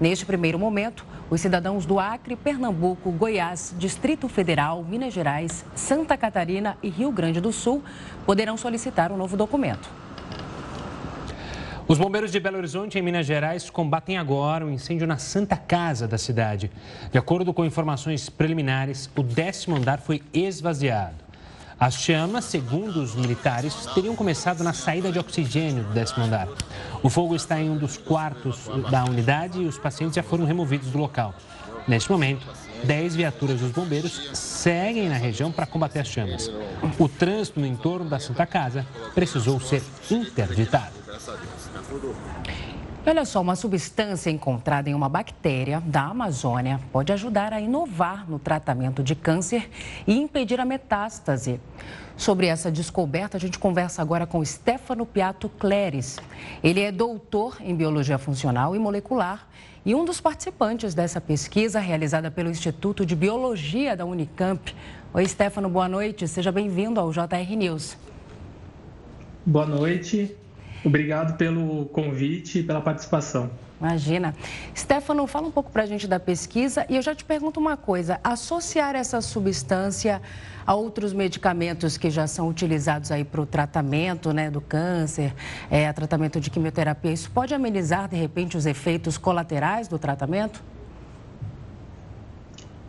Neste 0.00 0.24
primeiro 0.24 0.58
momento, 0.58 1.04
os 1.28 1.40
cidadãos 1.40 1.84
do 1.84 1.98
Acre, 1.98 2.36
Pernambuco, 2.36 3.10
Goiás, 3.10 3.74
Distrito 3.76 4.28
Federal, 4.28 4.84
Minas 4.84 5.12
Gerais, 5.12 5.64
Santa 5.74 6.16
Catarina 6.16 6.78
e 6.82 6.88
Rio 6.88 7.10
Grande 7.10 7.40
do 7.40 7.52
Sul 7.52 7.82
poderão 8.24 8.56
solicitar 8.56 9.10
um 9.10 9.16
novo 9.16 9.36
documento. 9.36 9.90
Os 11.88 11.98
bombeiros 11.98 12.30
de 12.30 12.38
Belo 12.38 12.58
Horizonte, 12.58 12.98
em 12.98 13.02
Minas 13.02 13.26
Gerais, 13.26 13.70
combatem 13.70 14.18
agora 14.18 14.64
o 14.64 14.68
um 14.68 14.70
incêndio 14.70 15.06
na 15.06 15.16
Santa 15.16 15.56
Casa 15.56 16.06
da 16.06 16.18
cidade. 16.18 16.70
De 17.10 17.18
acordo 17.18 17.52
com 17.52 17.64
informações 17.64 18.28
preliminares, 18.28 19.10
o 19.16 19.22
décimo 19.22 19.74
andar 19.74 19.98
foi 19.98 20.22
esvaziado. 20.32 21.27
As 21.80 21.94
chamas, 21.94 22.44
segundo 22.44 23.00
os 23.00 23.14
militares, 23.14 23.86
teriam 23.94 24.16
começado 24.16 24.64
na 24.64 24.72
saída 24.72 25.12
de 25.12 25.18
oxigênio 25.18 25.84
do 25.84 25.92
décimo 25.92 26.24
andar. 26.24 26.48
O 27.04 27.08
fogo 27.08 27.36
está 27.36 27.60
em 27.60 27.70
um 27.70 27.76
dos 27.76 27.96
quartos 27.96 28.68
da 28.90 29.04
unidade 29.04 29.60
e 29.62 29.66
os 29.66 29.78
pacientes 29.78 30.16
já 30.16 30.22
foram 30.22 30.44
removidos 30.44 30.90
do 30.90 30.98
local. 30.98 31.32
Neste 31.86 32.10
momento, 32.10 32.44
10 32.82 33.14
viaturas 33.14 33.60
dos 33.60 33.70
bombeiros 33.70 34.30
seguem 34.34 35.08
na 35.08 35.16
região 35.16 35.52
para 35.52 35.66
combater 35.66 36.00
as 36.00 36.08
chamas. 36.08 36.50
O 36.98 37.08
trânsito 37.08 37.60
no 37.60 37.66
entorno 37.66 38.10
da 38.10 38.18
Santa 38.18 38.44
Casa 38.44 38.84
precisou 39.14 39.60
ser 39.60 39.82
interditado. 40.10 40.92
Olha 43.08 43.24
só, 43.24 43.40
uma 43.40 43.56
substância 43.56 44.28
encontrada 44.28 44.90
em 44.90 44.94
uma 44.94 45.08
bactéria 45.08 45.80
da 45.80 46.02
Amazônia 46.02 46.78
pode 46.92 47.10
ajudar 47.10 47.54
a 47.54 47.58
inovar 47.58 48.28
no 48.28 48.38
tratamento 48.38 49.02
de 49.02 49.14
câncer 49.14 49.70
e 50.06 50.14
impedir 50.14 50.60
a 50.60 50.64
metástase. 50.66 51.58
Sobre 52.18 52.48
essa 52.48 52.70
descoberta, 52.70 53.38
a 53.38 53.40
gente 53.40 53.58
conversa 53.58 54.02
agora 54.02 54.26
com 54.26 54.44
Stefano 54.44 55.06
Piato 55.06 55.48
Cleres. 55.48 56.18
Ele 56.62 56.82
é 56.82 56.92
doutor 56.92 57.56
em 57.60 57.74
biologia 57.74 58.18
funcional 58.18 58.76
e 58.76 58.78
molecular 58.78 59.48
e 59.86 59.94
um 59.94 60.04
dos 60.04 60.20
participantes 60.20 60.92
dessa 60.92 61.18
pesquisa 61.18 61.80
realizada 61.80 62.30
pelo 62.30 62.50
Instituto 62.50 63.06
de 63.06 63.16
Biologia 63.16 63.96
da 63.96 64.04
Unicamp. 64.04 64.76
Oi, 65.14 65.26
Stefano, 65.26 65.70
boa 65.70 65.88
noite. 65.88 66.28
Seja 66.28 66.52
bem-vindo 66.52 67.00
ao 67.00 67.10
JR 67.10 67.56
News. 67.56 67.96
Boa 69.46 69.64
noite. 69.64 70.36
Obrigado 70.84 71.36
pelo 71.36 71.86
convite 71.86 72.60
e 72.60 72.62
pela 72.62 72.80
participação. 72.80 73.50
Imagina. 73.80 74.34
Stefano, 74.76 75.26
fala 75.26 75.46
um 75.46 75.50
pouco 75.52 75.70
para 75.70 75.84
a 75.84 75.86
gente 75.86 76.08
da 76.08 76.18
pesquisa 76.18 76.84
e 76.88 76.96
eu 76.96 77.02
já 77.02 77.14
te 77.14 77.24
pergunto 77.24 77.60
uma 77.60 77.76
coisa: 77.76 78.20
associar 78.24 78.96
essa 78.96 79.20
substância 79.20 80.20
a 80.66 80.74
outros 80.74 81.12
medicamentos 81.12 81.96
que 81.96 82.10
já 82.10 82.26
são 82.26 82.48
utilizados 82.48 83.12
aí 83.12 83.24
para 83.24 83.40
o 83.40 83.46
tratamento 83.46 84.32
né, 84.32 84.50
do 84.50 84.60
câncer, 84.60 85.32
é, 85.70 85.90
tratamento 85.92 86.40
de 86.40 86.50
quimioterapia, 86.50 87.12
isso 87.12 87.30
pode 87.30 87.54
amenizar 87.54 88.08
de 88.08 88.16
repente 88.16 88.56
os 88.56 88.66
efeitos 88.66 89.16
colaterais 89.16 89.86
do 89.86 89.98
tratamento? 89.98 90.62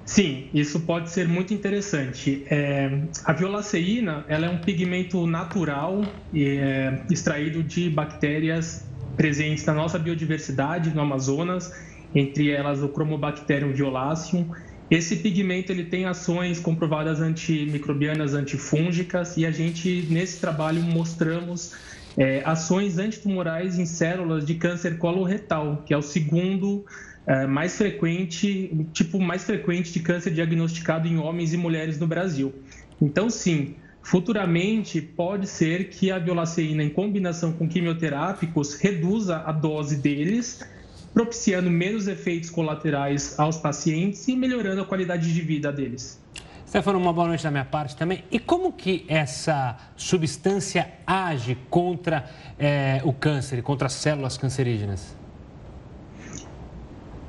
Sim, 0.09 0.49
isso 0.55 0.79
pode 0.79 1.11
ser 1.11 1.27
muito 1.27 1.53
interessante. 1.53 2.43
É, 2.49 3.03
a 3.25 3.31
violaceína 3.31 4.25
ela 4.27 4.47
é 4.47 4.49
um 4.49 4.57
pigmento 4.57 5.27
natural 5.27 6.03
é, 6.33 6.97
extraído 7.11 7.61
de 7.61 7.91
bactérias 7.91 8.87
presentes 9.15 9.63
na 9.65 9.73
nossa 9.75 9.99
biodiversidade 9.99 10.89
no 10.95 11.01
Amazonas, 11.01 11.71
entre 12.15 12.49
elas 12.49 12.81
o 12.81 12.87
Chromobacterium 12.91 13.71
violaceum. 13.71 14.49
Esse 14.89 15.17
pigmento 15.17 15.71
ele 15.71 15.83
tem 15.83 16.05
ações 16.05 16.59
comprovadas 16.59 17.21
antimicrobianas, 17.21 18.33
antifúngicas 18.33 19.37
e 19.37 19.45
a 19.45 19.51
gente 19.51 20.07
nesse 20.09 20.41
trabalho 20.41 20.81
mostramos 20.81 21.75
é, 22.17 22.41
ações 22.43 22.97
antitumorais 22.97 23.77
em 23.77 23.85
células 23.85 24.43
de 24.43 24.55
câncer 24.55 24.97
coloretal, 24.97 25.83
que 25.85 25.93
é 25.93 25.97
o 25.97 26.01
segundo 26.01 26.83
é, 27.29 27.45
mais 27.45 27.77
frequente, 27.77 28.87
tipo 28.91 29.19
mais 29.19 29.43
frequente 29.43 29.93
de 29.93 29.99
câncer 29.99 30.31
diagnosticado 30.31 31.07
em 31.07 31.19
homens 31.19 31.53
e 31.53 31.57
mulheres 31.57 31.99
no 31.99 32.07
Brasil. 32.07 32.51
Então, 32.99 33.29
sim, 33.29 33.75
futuramente 34.01 34.99
pode 34.99 35.45
ser 35.45 35.89
que 35.89 36.09
a 36.09 36.17
violaceína 36.17 36.83
em 36.83 36.89
combinação 36.89 37.53
com 37.53 37.69
quimioterápicos 37.69 38.73
reduza 38.73 39.43
a 39.45 39.51
dose 39.51 39.97
deles, 39.97 40.67
propiciando 41.13 41.69
menos 41.69 42.07
efeitos 42.07 42.49
colaterais 42.49 43.39
aos 43.39 43.57
pacientes 43.57 44.27
e 44.27 44.35
melhorando 44.35 44.81
a 44.81 44.85
qualidade 44.85 45.31
de 45.31 45.41
vida 45.41 45.71
deles. 45.71 46.19
Stefano, 46.67 46.97
uma 46.97 47.13
boa 47.13 47.27
noite 47.27 47.43
da 47.43 47.51
minha 47.51 47.65
parte 47.65 47.95
também. 47.95 48.23
E 48.31 48.39
como 48.39 48.73
que 48.73 49.05
essa 49.07 49.77
substância 49.95 50.89
age 51.05 51.55
contra 51.69 52.27
é, 52.57 53.01
o 53.03 53.13
câncer, 53.13 53.61
contra 53.61 53.85
as 53.85 53.93
células 53.93 54.35
cancerígenas? 54.35 55.19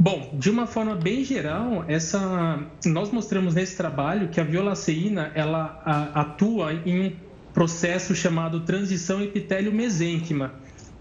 Bom, 0.03 0.31
de 0.33 0.49
uma 0.49 0.67
forma 0.67 0.95
bem 0.95 1.23
geral, 1.23 1.85
essa 1.87 2.59
nós 2.87 3.11
mostramos 3.11 3.55
nesse 3.55 3.77
trabalho 3.77 4.31
que 4.31 4.41
a 4.41 4.45
violaceína 4.45 5.31
ela 5.35 5.79
atua 6.15 6.73
em 6.73 7.09
um 7.09 7.13
processo 7.53 8.15
chamado 8.15 8.61
transição 8.61 9.23
epitélio-mesênquima, 9.23 10.55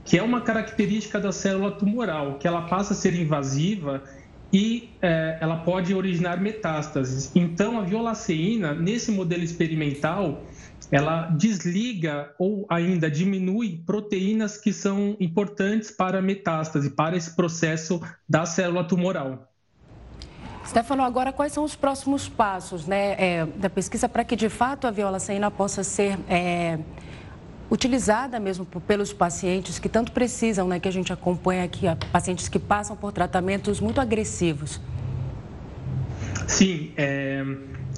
que 0.03 0.17
é 0.17 0.21
uma 0.21 0.41
característica 0.41 1.17
da 1.17 1.31
célula 1.31 1.71
tumoral, 1.71 2.39
que 2.39 2.45
ela 2.45 2.63
passa 2.63 2.91
a 2.91 2.95
ser 2.95 3.15
invasiva 3.15 4.03
e 4.51 4.89
é, 5.01 5.37
ela 5.39 5.55
pode 5.55 5.93
originar 5.93 6.41
metástases. 6.41 7.31
Então, 7.33 7.79
a 7.79 7.83
violaceína, 7.83 8.73
nesse 8.73 9.11
modelo 9.11 9.43
experimental, 9.43 10.43
ela 10.91 11.27
desliga 11.27 12.33
ou 12.39 12.65
ainda 12.69 13.09
diminui 13.09 13.83
proteínas 13.85 14.57
que 14.57 14.73
são 14.73 15.15
importantes 15.19 15.91
para 15.91 16.19
a 16.19 16.21
metástase, 16.21 16.89
para 16.89 17.15
esse 17.15 17.35
processo 17.35 18.01
da 18.27 18.45
célula 18.45 18.83
tumoral. 18.83 19.47
Stefano, 20.65 21.03
agora 21.03 21.31
quais 21.31 21.51
são 21.51 21.63
os 21.63 21.75
próximos 21.75 22.27
passos 22.27 22.85
né, 22.85 23.15
é, 23.17 23.45
da 23.45 23.69
pesquisa 23.69 24.07
para 24.07 24.23
que 24.23 24.35
de 24.35 24.49
fato 24.49 24.85
a 24.85 24.91
violaceína 24.91 25.49
possa 25.49 25.83
ser 25.83 26.19
é, 26.27 26.77
utilizada 27.71 28.39
mesmo 28.39 28.65
pelos 28.65 29.13
pacientes 29.13 29.79
que 29.79 29.89
tanto 29.89 30.11
precisam, 30.11 30.67
né, 30.67 30.79
que 30.79 30.87
a 30.87 30.91
gente 30.91 31.13
acompanha 31.13 31.63
aqui, 31.63 31.85
pacientes 32.11 32.47
que 32.47 32.59
passam 32.59 32.95
por 32.95 33.11
tratamentos 33.11 33.79
muito 33.79 33.99
agressivos? 34.01 34.79
Sim, 36.47 36.93
é, 36.97 37.43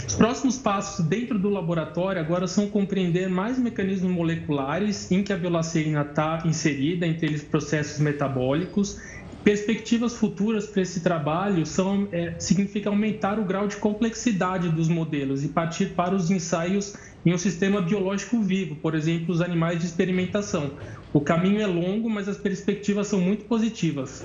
os 0.07 0.15
próximos 0.15 0.57
passos 0.57 1.05
dentro 1.05 1.39
do 1.39 1.49
laboratório 1.49 2.21
agora 2.21 2.47
são 2.47 2.69
compreender 2.69 3.29
mais 3.29 3.57
mecanismos 3.57 4.11
moleculares 4.11 5.09
em 5.11 5.23
que 5.23 5.31
a 5.31 5.37
violaceína 5.37 6.01
está 6.01 6.43
inserida, 6.45 7.07
entre 7.07 7.27
eles 7.27 7.43
processos 7.43 7.99
metabólicos. 7.99 8.97
Perspectivas 9.43 10.13
futuras 10.13 10.67
para 10.67 10.81
esse 10.81 11.01
trabalho 11.01 11.65
são, 11.65 12.07
é, 12.11 12.35
significa 12.39 12.89
aumentar 12.89 13.39
o 13.39 13.45
grau 13.45 13.67
de 13.67 13.77
complexidade 13.77 14.69
dos 14.69 14.87
modelos 14.87 15.43
e 15.43 15.49
partir 15.49 15.95
para 15.95 16.13
os 16.13 16.29
ensaios 16.29 16.93
em 17.25 17.33
um 17.33 17.37
sistema 17.37 17.81
biológico 17.81 18.41
vivo, 18.41 18.75
por 18.75 18.93
exemplo, 18.93 19.33
os 19.33 19.41
animais 19.41 19.79
de 19.79 19.85
experimentação. 19.85 20.77
O 21.13 21.21
caminho 21.21 21.61
é 21.61 21.67
longo, 21.67 22.09
mas 22.09 22.27
as 22.27 22.37
perspectivas 22.37 23.07
são 23.07 23.19
muito 23.19 23.45
positivas. 23.45 24.23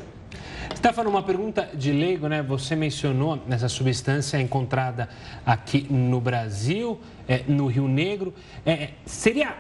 Stefano, 0.75 1.11
uma 1.11 1.23
pergunta 1.23 1.71
de 1.75 1.93
leigo, 1.93 2.29
né? 2.29 2.43
Você 2.43 2.75
mencionou 2.75 3.43
essa 3.49 3.69
substância 3.69 4.41
encontrada 4.41 5.09
aqui 5.45 5.87
no 5.91 6.21
Brasil, 6.21 7.01
é, 7.29 7.43
no 7.47 7.67
Rio 7.67 7.87
Negro. 7.87 8.35
É, 8.65 8.91
seria 9.05 9.55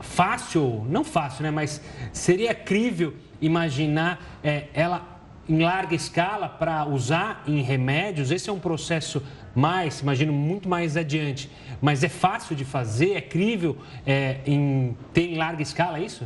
fácil, 0.00 0.84
não 0.88 1.04
fácil, 1.04 1.42
né? 1.42 1.50
Mas 1.50 1.80
seria 2.12 2.54
crível 2.54 3.14
imaginar 3.40 4.38
é, 4.42 4.66
ela 4.74 5.08
em 5.48 5.60
larga 5.60 5.94
escala 5.94 6.48
para 6.48 6.84
usar 6.86 7.42
em 7.46 7.60
remédios? 7.62 8.30
Esse 8.30 8.48
é 8.48 8.52
um 8.52 8.60
processo 8.60 9.22
mais, 9.54 10.00
imagino, 10.00 10.32
muito 10.32 10.68
mais 10.68 10.96
adiante. 10.96 11.50
Mas 11.80 12.02
é 12.02 12.08
fácil 12.08 12.54
de 12.56 12.64
fazer? 12.64 13.14
É 13.14 13.20
crível 13.20 13.76
é, 14.06 14.38
em 14.46 14.96
ter 15.12 15.30
em 15.30 15.36
larga 15.36 15.62
escala 15.62 15.98
isso? 15.98 16.24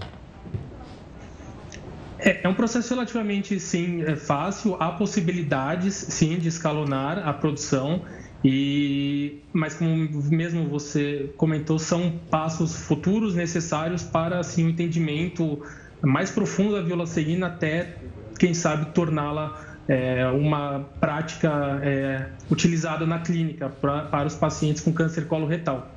É, 2.19 2.47
é 2.47 2.49
um 2.49 2.55
processo 2.55 2.95
relativamente, 2.95 3.59
sim, 3.61 4.03
é 4.03 4.17
fácil. 4.17 4.77
Há 4.81 4.93
possibilidades, 4.93 5.95
sim, 5.95 6.39
de 6.39 6.49
escalonar 6.49 7.27
a 7.27 7.33
produção. 7.33 8.03
E, 8.45 9.43
mas 9.53 9.75
como 9.75 9.97
mesmo 10.31 10.69
você 10.69 11.33
comentou, 11.37 11.79
são 11.79 12.21
passos 12.31 12.77
futuros 12.77 13.35
necessários 13.35 14.03
para 14.03 14.39
assim, 14.39 14.63
o 14.63 14.67
um 14.67 14.71
entendimento 14.71 15.61
mais 16.03 16.31
profundo 16.31 16.75
da 16.75 16.83
violaceína 16.83 17.49
até, 17.49 17.99
quem 18.39 18.55
sabe, 18.55 18.93
torná-la 18.95 19.61
é, 19.89 20.27
uma 20.29 20.81
prática 21.01 21.81
é, 21.83 22.31
utilizada 22.51 23.07
na 23.07 23.21
clínica 23.21 23.69
pra, 23.69 24.03
para 24.03 24.27
os 24.27 24.35
pacientes 24.35 24.83
com 24.83 24.93
câncer 24.93 25.27
coloretal. 25.27 25.96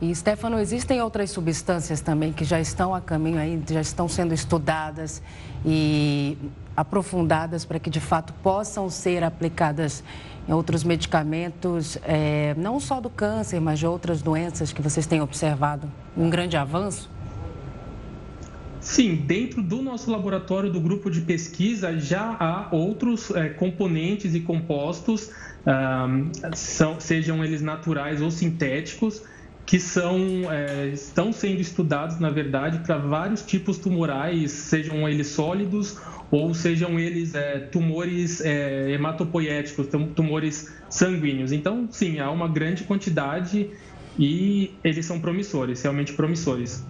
E, 0.00 0.14
Stefano, 0.14 0.58
existem 0.58 1.02
outras 1.02 1.30
substâncias 1.30 2.00
também 2.00 2.32
que 2.32 2.42
já 2.42 2.58
estão 2.58 2.94
a 2.94 3.02
caminho 3.02 3.38
aí, 3.38 3.62
já 3.70 3.82
estão 3.82 4.08
sendo 4.08 4.32
estudadas 4.32 5.22
e 5.64 6.38
aprofundadas 6.74 7.66
para 7.66 7.78
que 7.78 7.90
de 7.90 8.00
fato 8.00 8.32
possam 8.42 8.88
ser 8.88 9.22
aplicadas 9.22 10.02
em 10.48 10.52
outros 10.52 10.84
medicamentos, 10.84 11.98
é, 12.02 12.54
não 12.56 12.80
só 12.80 12.98
do 12.98 13.10
câncer, 13.10 13.60
mas 13.60 13.78
de 13.78 13.86
outras 13.86 14.22
doenças 14.22 14.72
que 14.72 14.80
vocês 14.80 15.06
têm 15.06 15.20
observado 15.20 15.86
um 16.16 16.30
grande 16.30 16.56
avanço? 16.56 17.10
Sim, 18.80 19.16
dentro 19.16 19.62
do 19.62 19.82
nosso 19.82 20.10
laboratório 20.10 20.72
do 20.72 20.80
grupo 20.80 21.10
de 21.10 21.20
pesquisa 21.20 21.98
já 21.98 22.36
há 22.40 22.74
outros 22.74 23.30
é, 23.32 23.50
componentes 23.50 24.34
e 24.34 24.40
compostos, 24.40 25.30
são, 26.54 26.98
sejam 26.98 27.44
eles 27.44 27.60
naturais 27.60 28.22
ou 28.22 28.30
sintéticos, 28.30 29.22
que 29.66 29.78
são, 29.78 30.18
é, 30.50 30.88
estão 30.88 31.32
sendo 31.32 31.60
estudados, 31.60 32.18
na 32.18 32.30
verdade, 32.30 32.80
para 32.80 32.98
vários 32.98 33.42
tipos 33.42 33.78
tumorais, 33.78 34.50
sejam 34.50 35.08
eles 35.08 35.28
sólidos 35.28 35.98
ou 36.30 36.54
sejam 36.54 36.98
eles 36.98 37.34
é, 37.34 37.58
tumores 37.58 38.40
é, 38.40 38.90
hematopoéticos, 38.90 39.86
tumores 40.14 40.72
sanguíneos. 40.88 41.52
Então, 41.52 41.88
sim, 41.90 42.18
há 42.18 42.30
uma 42.30 42.48
grande 42.48 42.84
quantidade 42.84 43.70
e 44.18 44.74
eles 44.82 45.06
são 45.06 45.20
promissores, 45.20 45.82
realmente 45.82 46.12
promissores. 46.12 46.84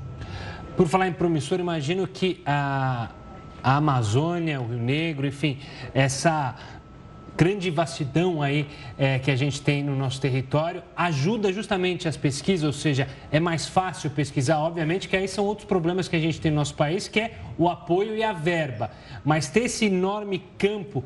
Por 0.76 0.86
falar 0.88 1.08
em 1.08 1.12
promissor, 1.12 1.60
imagino 1.60 2.06
que 2.06 2.40
a, 2.46 3.10
a 3.62 3.76
Amazônia, 3.76 4.60
o 4.60 4.66
Rio 4.66 4.78
Negro, 4.78 5.26
enfim, 5.26 5.58
essa 5.94 6.54
grande 7.40 7.70
vastidão 7.70 8.42
aí 8.42 8.66
é, 8.98 9.18
que 9.18 9.30
a 9.30 9.36
gente 9.36 9.62
tem 9.62 9.82
no 9.82 9.96
nosso 9.96 10.20
território 10.20 10.82
ajuda 10.94 11.50
justamente 11.50 12.06
as 12.06 12.14
pesquisas, 12.14 12.66
ou 12.66 12.72
seja, 12.74 13.08
é 13.32 13.40
mais 13.40 13.66
fácil 13.66 14.10
pesquisar, 14.10 14.58
obviamente 14.58 15.08
que 15.08 15.16
aí 15.16 15.26
são 15.26 15.46
outros 15.46 15.66
problemas 15.66 16.06
que 16.06 16.14
a 16.14 16.18
gente 16.20 16.38
tem 16.38 16.50
no 16.50 16.58
nosso 16.58 16.74
país, 16.74 17.08
que 17.08 17.18
é 17.18 17.38
o 17.56 17.66
apoio 17.66 18.14
e 18.14 18.22
a 18.22 18.34
verba. 18.34 18.90
Mas 19.24 19.48
ter 19.48 19.60
esse 19.60 19.86
enorme 19.86 20.42
campo 20.58 21.02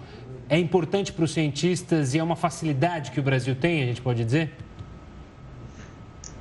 é 0.49 0.59
importante 0.59 1.13
para 1.13 1.25
os 1.25 1.33
cientistas 1.33 2.15
e 2.15 2.19
é 2.19 2.23
uma 2.23 2.35
facilidade 2.35 3.13
que 3.13 3.21
o 3.21 3.23
Brasil 3.23 3.55
tem, 3.55 3.85
a 3.85 3.87
gente 3.87 4.03
pode 4.03 4.25
dizer? 4.25 4.51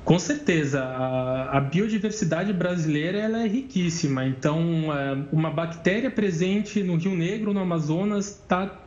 Com 0.04 0.18
certeza, 0.18 0.82
a, 0.82 1.56
a 1.56 1.60
biodiversidade 1.60 2.52
brasileira 2.52 3.18
ela 3.18 3.44
é 3.44 3.46
riquíssima. 3.46 4.26
Então, 4.26 4.92
é, 4.92 5.16
uma 5.32 5.50
bactéria 5.50 6.10
presente 6.10 6.82
no 6.82 6.96
Rio 6.96 7.14
Negro, 7.14 7.54
no 7.54 7.60
Amazonas, 7.60 8.42
tá, 8.46 8.83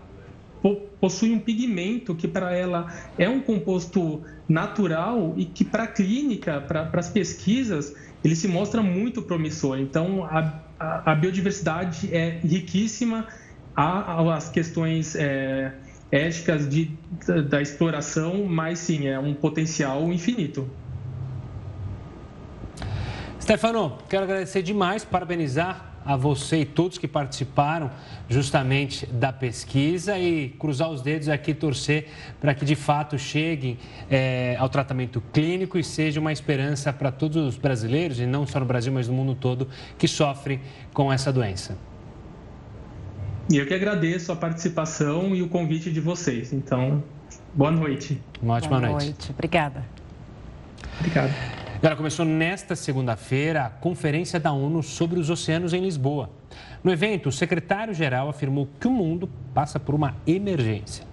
possui 0.75 1.31
um 1.31 1.39
pigmento 1.39 2.15
que 2.15 2.27
para 2.27 2.55
ela 2.55 2.93
é 3.17 3.29
um 3.29 3.39
composto 3.39 4.23
natural 4.47 5.33
e 5.37 5.45
que 5.45 5.63
para 5.63 5.83
a 5.83 5.87
clínica, 5.87 6.61
para 6.61 6.89
as 6.93 7.09
pesquisas, 7.09 7.95
ele 8.23 8.35
se 8.35 8.47
mostra 8.47 8.81
muito 8.81 9.21
promissor. 9.21 9.79
Então, 9.79 10.23
a, 10.25 10.61
a, 10.79 11.11
a 11.11 11.15
biodiversidade 11.15 12.13
é 12.13 12.39
riquíssima, 12.43 13.27
há 13.75 14.35
as 14.35 14.49
questões 14.49 15.15
é, 15.15 15.73
éticas 16.11 16.67
de, 16.67 16.91
da, 17.25 17.41
da 17.41 17.61
exploração, 17.61 18.45
mas 18.45 18.79
sim, 18.79 19.07
é 19.07 19.19
um 19.19 19.33
potencial 19.33 20.11
infinito. 20.11 20.69
Stefano, 23.39 23.97
quero 24.09 24.23
agradecer 24.23 24.61
demais, 24.61 25.05
parabenizar 25.05 25.86
a 26.07 26.15
você 26.15 26.61
e 26.61 26.65
todos 26.65 26.97
que 26.97 27.07
participaram 27.07 27.91
justamente 28.29 29.05
da 29.05 29.33
pesquisa 29.33 30.17
e 30.17 30.49
cruzar 30.57 30.89
os 30.89 31.01
dedos 31.01 31.27
aqui, 31.27 31.53
torcer 31.53 32.07
para 32.39 32.53
que 32.55 32.63
de 32.63 32.75
fato 32.75 33.19
cheguem 33.19 33.77
é, 34.09 34.55
ao 34.57 34.69
tratamento 34.69 35.21
clínico 35.33 35.77
e 35.77 35.83
seja 35.83 36.21
uma 36.21 36.31
esperança 36.31 36.93
para 36.93 37.11
todos 37.11 37.35
os 37.35 37.57
brasileiros, 37.57 38.21
e 38.21 38.25
não 38.25 38.47
só 38.47 38.57
no 38.61 38.65
Brasil, 38.65 38.93
mas 38.93 39.09
no 39.09 39.13
mundo 39.13 39.35
todo, 39.35 39.67
que 39.97 40.07
sofrem 40.07 40.61
com 40.93 41.11
essa 41.11 41.31
doença. 41.31 41.77
E 43.51 43.57
eu 43.57 43.65
que 43.65 43.73
agradeço 43.73 44.31
a 44.31 44.35
participação 44.35 45.35
e 45.35 45.41
o 45.41 45.49
convite 45.49 45.91
de 45.91 45.99
vocês. 45.99 46.53
Então, 46.53 47.03
boa 47.53 47.71
noite. 47.71 48.21
Uma 48.41 48.55
ótima 48.55 48.79
boa 48.79 48.91
noite. 48.91 49.05
noite. 49.05 49.31
Obrigada. 49.31 49.83
Obrigado. 50.99 51.56
Ela 51.79 51.95
começou 51.95 52.25
nesta 52.25 52.75
segunda-feira 52.75 53.65
a 53.65 53.69
Conferência 53.69 54.39
da 54.39 54.51
ONU 54.51 54.81
sobre 54.81 55.19
os 55.19 55.29
Oceanos 55.29 55.73
em 55.73 55.81
Lisboa. 55.81 56.31
No 56.83 56.91
evento, 56.91 57.29
o 57.29 57.31
secretário-geral 57.31 58.29
afirmou 58.29 58.67
que 58.79 58.87
o 58.87 58.91
mundo 58.91 59.29
passa 59.53 59.79
por 59.79 59.93
uma 59.93 60.15
emergência. 60.25 61.06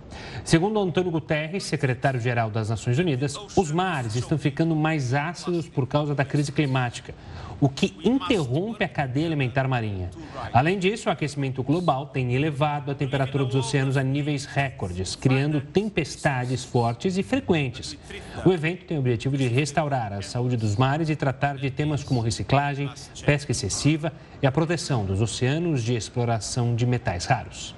Segundo 0.44 0.78
Antônio 0.78 1.10
Guterres, 1.10 1.64
secretário-geral 1.64 2.50
das 2.50 2.68
Nações 2.68 2.98
Unidas, 2.98 3.38
os 3.56 3.70
mares 3.70 4.14
estão 4.14 4.36
ficando 4.36 4.76
mais 4.76 5.14
ácidos 5.14 5.68
por 5.68 5.86
causa 5.86 6.14
da 6.14 6.24
crise 6.24 6.52
climática 6.52 7.14
o 7.60 7.68
que 7.68 7.94
interrompe 8.04 8.84
a 8.84 8.88
cadeia 8.88 9.26
alimentar 9.26 9.66
marinha. 9.68 10.10
Além 10.52 10.78
disso, 10.78 11.08
o 11.08 11.12
aquecimento 11.12 11.62
global 11.62 12.06
tem 12.06 12.34
elevado 12.34 12.90
a 12.90 12.94
temperatura 12.94 13.44
dos 13.44 13.54
oceanos 13.54 13.96
a 13.96 14.02
níveis 14.02 14.44
recordes, 14.44 15.16
criando 15.16 15.60
tempestades 15.60 16.64
fortes 16.64 17.16
e 17.16 17.22
frequentes. 17.22 17.96
O 18.44 18.52
evento 18.52 18.84
tem 18.84 18.96
o 18.96 19.00
objetivo 19.00 19.36
de 19.36 19.48
restaurar 19.48 20.12
a 20.12 20.22
saúde 20.22 20.56
dos 20.56 20.76
mares 20.76 21.08
e 21.08 21.16
tratar 21.16 21.56
de 21.56 21.70
temas 21.70 22.02
como 22.02 22.20
reciclagem, 22.20 22.90
pesca 23.24 23.52
excessiva 23.52 24.12
e 24.42 24.46
a 24.46 24.52
proteção 24.52 25.04
dos 25.04 25.20
oceanos 25.20 25.82
de 25.82 25.94
exploração 25.94 26.74
de 26.74 26.86
metais 26.86 27.24
raros. 27.24 27.74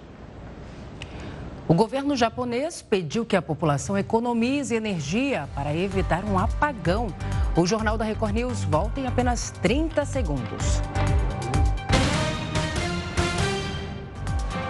O 1.68 1.74
governo 1.74 2.14
japonês 2.14 2.80
pediu 2.80 3.26
que 3.26 3.34
a 3.34 3.42
população 3.42 3.98
economize 3.98 4.72
energia 4.72 5.48
para 5.52 5.74
evitar 5.74 6.24
um 6.24 6.38
apagão. 6.38 7.08
O 7.56 7.66
Jornal 7.66 7.98
da 7.98 8.04
Record 8.04 8.34
News 8.34 8.62
volta 8.62 9.00
em 9.00 9.06
apenas 9.08 9.50
30 9.62 10.04
segundos. 10.04 10.80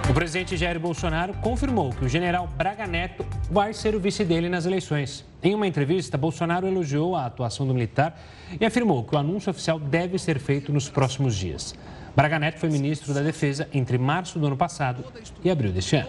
O 0.09 0.15
presidente 0.15 0.57
Jair 0.57 0.81
Bolsonaro 0.81 1.35
confirmou 1.35 1.91
que 1.91 2.07
o 2.07 2.09
general 2.09 2.49
Braga 2.57 2.87
Neto 2.87 3.27
vai 3.51 3.75
ser 3.75 3.95
o 3.95 4.01
vice 4.01 4.25
dele 4.25 4.49
nas 4.49 4.65
eleições. 4.65 5.23
Em 5.43 5.55
uma 5.55 5.67
entrevista, 5.67 6.17
Bolsonaro 6.17 6.67
elogiou 6.67 7.15
a 7.15 7.27
atuação 7.27 7.67
do 7.67 7.75
militar 7.75 8.19
e 8.59 8.65
afirmou 8.65 9.05
que 9.05 9.15
o 9.15 9.19
anúncio 9.19 9.51
oficial 9.51 9.79
deve 9.79 10.19
ser 10.19 10.39
feito 10.39 10.73
nos 10.73 10.89
próximos 10.89 11.37
dias. 11.37 11.75
Braga 12.17 12.39
Neto 12.39 12.59
foi 12.59 12.71
ministro 12.71 13.13
da 13.13 13.21
Defesa 13.21 13.69
entre 13.75 13.99
março 13.99 14.39
do 14.39 14.47
ano 14.47 14.57
passado 14.57 15.05
e 15.45 15.51
abril 15.51 15.71
deste 15.71 15.97
ano. 15.97 16.09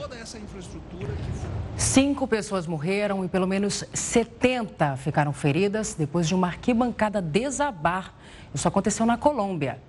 Cinco 1.75 2.25
pessoas 2.25 2.65
morreram 2.65 3.25
e 3.25 3.27
pelo 3.27 3.45
menos 3.45 3.83
70 3.93 4.95
ficaram 4.95 5.33
feridas 5.33 5.95
depois 5.95 6.25
de 6.25 6.33
uma 6.33 6.47
arquibancada 6.47 7.21
desabar. 7.21 8.13
Isso 8.55 8.69
aconteceu 8.69 9.05
na 9.05 9.17
Colômbia. 9.17 9.79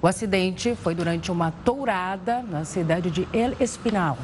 O 0.00 0.06
acidente 0.06 0.74
foi 0.74 0.94
durante 0.94 1.30
uma 1.30 1.50
tourada 1.50 2.40
na 2.40 2.64
cidade 2.64 3.10
de 3.10 3.28
El 3.30 3.54
Espinal. 3.60 4.16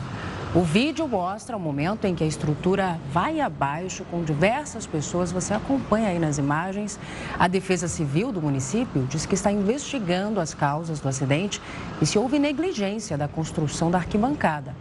O 0.54 0.60
vídeo 0.60 1.08
mostra 1.08 1.56
o 1.56 1.60
momento 1.60 2.04
em 2.04 2.14
que 2.14 2.22
a 2.22 2.26
estrutura 2.28 2.96
vai 3.10 3.40
abaixo 3.40 4.04
com 4.04 4.22
diversas 4.22 4.86
pessoas. 4.86 5.32
Você 5.32 5.52
acompanha 5.52 6.10
aí 6.10 6.18
nas 6.20 6.38
imagens. 6.38 6.96
A 7.36 7.48
Defesa 7.48 7.88
Civil 7.88 8.30
do 8.30 8.40
município 8.40 9.04
diz 9.10 9.26
que 9.26 9.34
está 9.34 9.50
investigando 9.50 10.38
as 10.38 10.54
causas 10.54 11.00
do 11.00 11.08
acidente 11.08 11.60
e 12.00 12.06
se 12.06 12.16
houve 12.20 12.38
negligência 12.38 13.18
da 13.18 13.26
construção 13.26 13.90
da 13.90 13.98
arquibancada. 13.98 14.76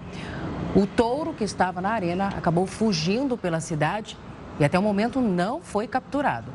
O 0.76 0.86
touro 0.86 1.34
que 1.34 1.44
estava 1.44 1.82
na 1.82 1.90
arena 1.90 2.28
acabou 2.28 2.68
fugindo 2.68 3.36
pela 3.36 3.60
cidade 3.60 4.16
e 4.60 4.64
até 4.64 4.78
o 4.78 4.84
momento 4.84 5.20
não 5.20 5.60
foi 5.60 5.88
capturado. 5.88 6.52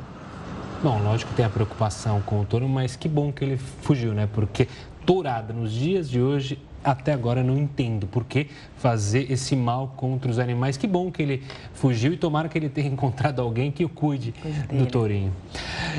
Bom, 0.81 0.97
lógico 1.03 1.31
que 1.31 1.35
tem 1.35 1.45
a 1.45 1.49
preocupação 1.49 2.21
com 2.21 2.39
o 2.39 2.45
touro, 2.45 2.69
mas 2.69 2.95
que 2.95 3.09
bom 3.09 3.33
que 3.33 3.43
ele 3.43 3.57
fugiu, 3.57 4.13
né? 4.13 4.29
Porque 4.31 4.69
tourada 5.05 5.51
nos 5.51 5.73
dias 5.73 6.09
de 6.09 6.21
hoje 6.21 6.57
até 6.83 7.13
agora 7.13 7.43
não 7.43 7.57
entendo 7.57 8.07
por 8.07 8.23
que 8.23 8.47
fazer 8.77 9.31
esse 9.31 9.55
mal 9.55 9.93
contra 9.95 10.29
os 10.29 10.39
animais. 10.39 10.77
Que 10.77 10.87
bom 10.87 11.11
que 11.11 11.21
ele 11.21 11.43
fugiu 11.73 12.13
e 12.13 12.17
tomara 12.17 12.47
que 12.47 12.57
ele 12.57 12.69
tenha 12.69 12.87
encontrado 12.89 13.41
alguém 13.41 13.71
que 13.71 13.83
o 13.83 13.89
cuide 13.89 14.33
do 14.71 14.85
tourinho. 14.85 15.33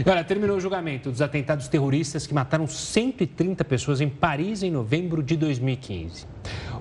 E 0.04 0.08
olha, 0.08 0.24
terminou 0.24 0.56
o 0.56 0.60
julgamento 0.60 1.10
dos 1.10 1.22
atentados 1.22 1.68
terroristas 1.68 2.26
que 2.26 2.34
mataram 2.34 2.66
130 2.66 3.64
pessoas 3.64 4.00
em 4.00 4.08
Paris 4.08 4.62
em 4.62 4.70
novembro 4.70 5.22
de 5.22 5.36
2015. 5.36 6.26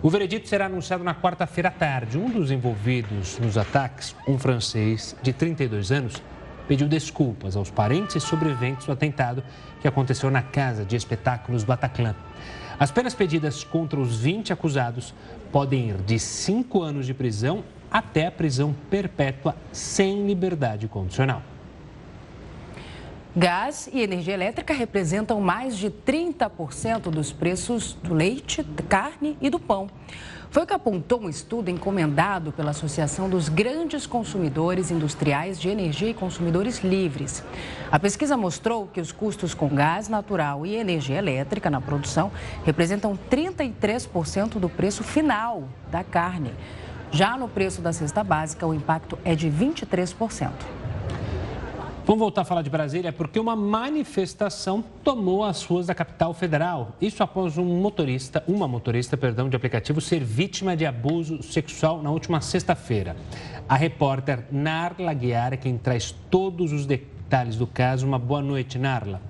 O 0.01 0.09
veredito 0.09 0.47
será 0.47 0.67
anunciado 0.67 1.03
na 1.03 1.13
quarta-feira 1.13 1.67
à 1.67 1.71
tarde. 1.71 2.17
Um 2.17 2.29
dos 2.29 2.51
envolvidos 2.51 3.37
nos 3.39 3.57
ataques, 3.57 4.15
um 4.27 4.37
francês 4.37 5.15
de 5.21 5.33
32 5.33 5.91
anos, 5.91 6.23
pediu 6.69 6.87
desculpas 6.87 7.55
aos 7.57 7.69
parentes 7.69 8.15
e 8.15 8.19
sobreviventes 8.19 8.85
do 8.85 8.93
atentado 8.93 9.43
que 9.81 9.87
aconteceu 9.87 10.29
na 10.29 10.41
casa 10.41 10.85
de 10.85 10.95
espetáculos 10.95 11.63
Bataclan. 11.63 12.15
As 12.79 12.91
penas 12.91 13.13
pedidas 13.13 13.61
contra 13.61 13.99
os 13.99 14.15
20 14.15 14.53
acusados 14.53 15.13
podem 15.51 15.89
ir 15.89 15.97
de 15.97 16.17
5 16.17 16.81
anos 16.81 17.05
de 17.05 17.13
prisão 17.13 17.61
até 17.91 18.27
a 18.27 18.31
prisão 18.31 18.73
perpétua 18.89 19.53
sem 19.69 20.25
liberdade 20.25 20.87
condicional. 20.87 21.41
Gás 23.35 23.89
e 23.91 23.99
energia 24.01 24.33
elétrica 24.33 24.73
representam 24.73 25.41
mais 25.41 25.77
de 25.77 25.89
30% 25.89 27.09
dos 27.09 27.33
preços 27.33 27.93
do 28.01 28.13
leite, 28.13 28.63
carne 28.87 29.37
e 29.41 29.49
do 29.49 29.59
pão. 29.59 29.89
Foi 30.51 30.63
o 30.63 30.65
que 30.65 30.73
apontou 30.73 31.21
um 31.21 31.29
estudo 31.29 31.69
encomendado 31.69 32.51
pela 32.51 32.71
Associação 32.71 33.29
dos 33.29 33.49
Grandes 33.49 34.07
Consumidores 34.07 34.89
Industriais 34.89 35.61
de 35.61 35.69
Energia 35.69 36.09
e 36.09 36.13
Consumidores 36.13 36.79
Livres. 36.79 37.43
A 37.91 37.99
pesquisa 37.99 38.35
mostrou 38.35 38.87
que 38.87 38.99
os 38.99 39.11
custos 39.11 39.53
com 39.53 39.69
gás 39.69 40.09
natural 40.09 40.65
e 40.65 40.75
energia 40.75 41.19
elétrica 41.19 41.69
na 41.69 41.79
produção 41.79 42.31
representam 42.65 43.17
33% 43.29 44.57
do 44.57 44.67
preço 44.67 45.03
final 45.03 45.65
da 45.91 46.03
carne. 46.03 46.51
Já 47.11 47.37
no 47.37 47.47
preço 47.47 47.79
da 47.79 47.93
cesta 47.93 48.23
básica, 48.23 48.65
o 48.65 48.73
impacto 48.73 49.19
é 49.23 49.35
de 49.35 49.51
23%. 49.51 50.49
Vamos 52.09 52.21
voltar 52.21 52.41
a 52.41 52.43
falar 52.43 52.63
de 52.63 52.71
Brasília 52.71 53.13
porque 53.13 53.39
uma 53.39 53.55
manifestação 53.55 54.83
tomou 55.03 55.43
as 55.43 55.63
ruas 55.63 55.85
da 55.85 55.93
capital 55.93 56.33
federal. 56.33 56.95
Isso 56.99 57.21
após 57.21 57.55
um 57.55 57.63
motorista, 57.63 58.43
uma 58.47 58.67
motorista, 58.67 59.15
perdão, 59.15 59.47
de 59.47 59.55
aplicativo 59.55 60.01
ser 60.01 60.23
vítima 60.23 60.75
de 60.75 60.87
abuso 60.87 61.43
sexual 61.43 62.01
na 62.01 62.09
última 62.09 62.41
sexta-feira. 62.41 63.15
A 63.69 63.75
repórter 63.75 64.43
Narla 64.51 65.13
Guiara, 65.13 65.55
quem 65.55 65.77
traz 65.77 66.09
todos 66.31 66.73
os 66.73 66.87
detalhes 66.87 67.57
do 67.57 67.67
caso. 67.67 68.07
Uma 68.07 68.17
boa 68.17 68.41
noite, 68.41 68.79
Narla. 68.79 69.28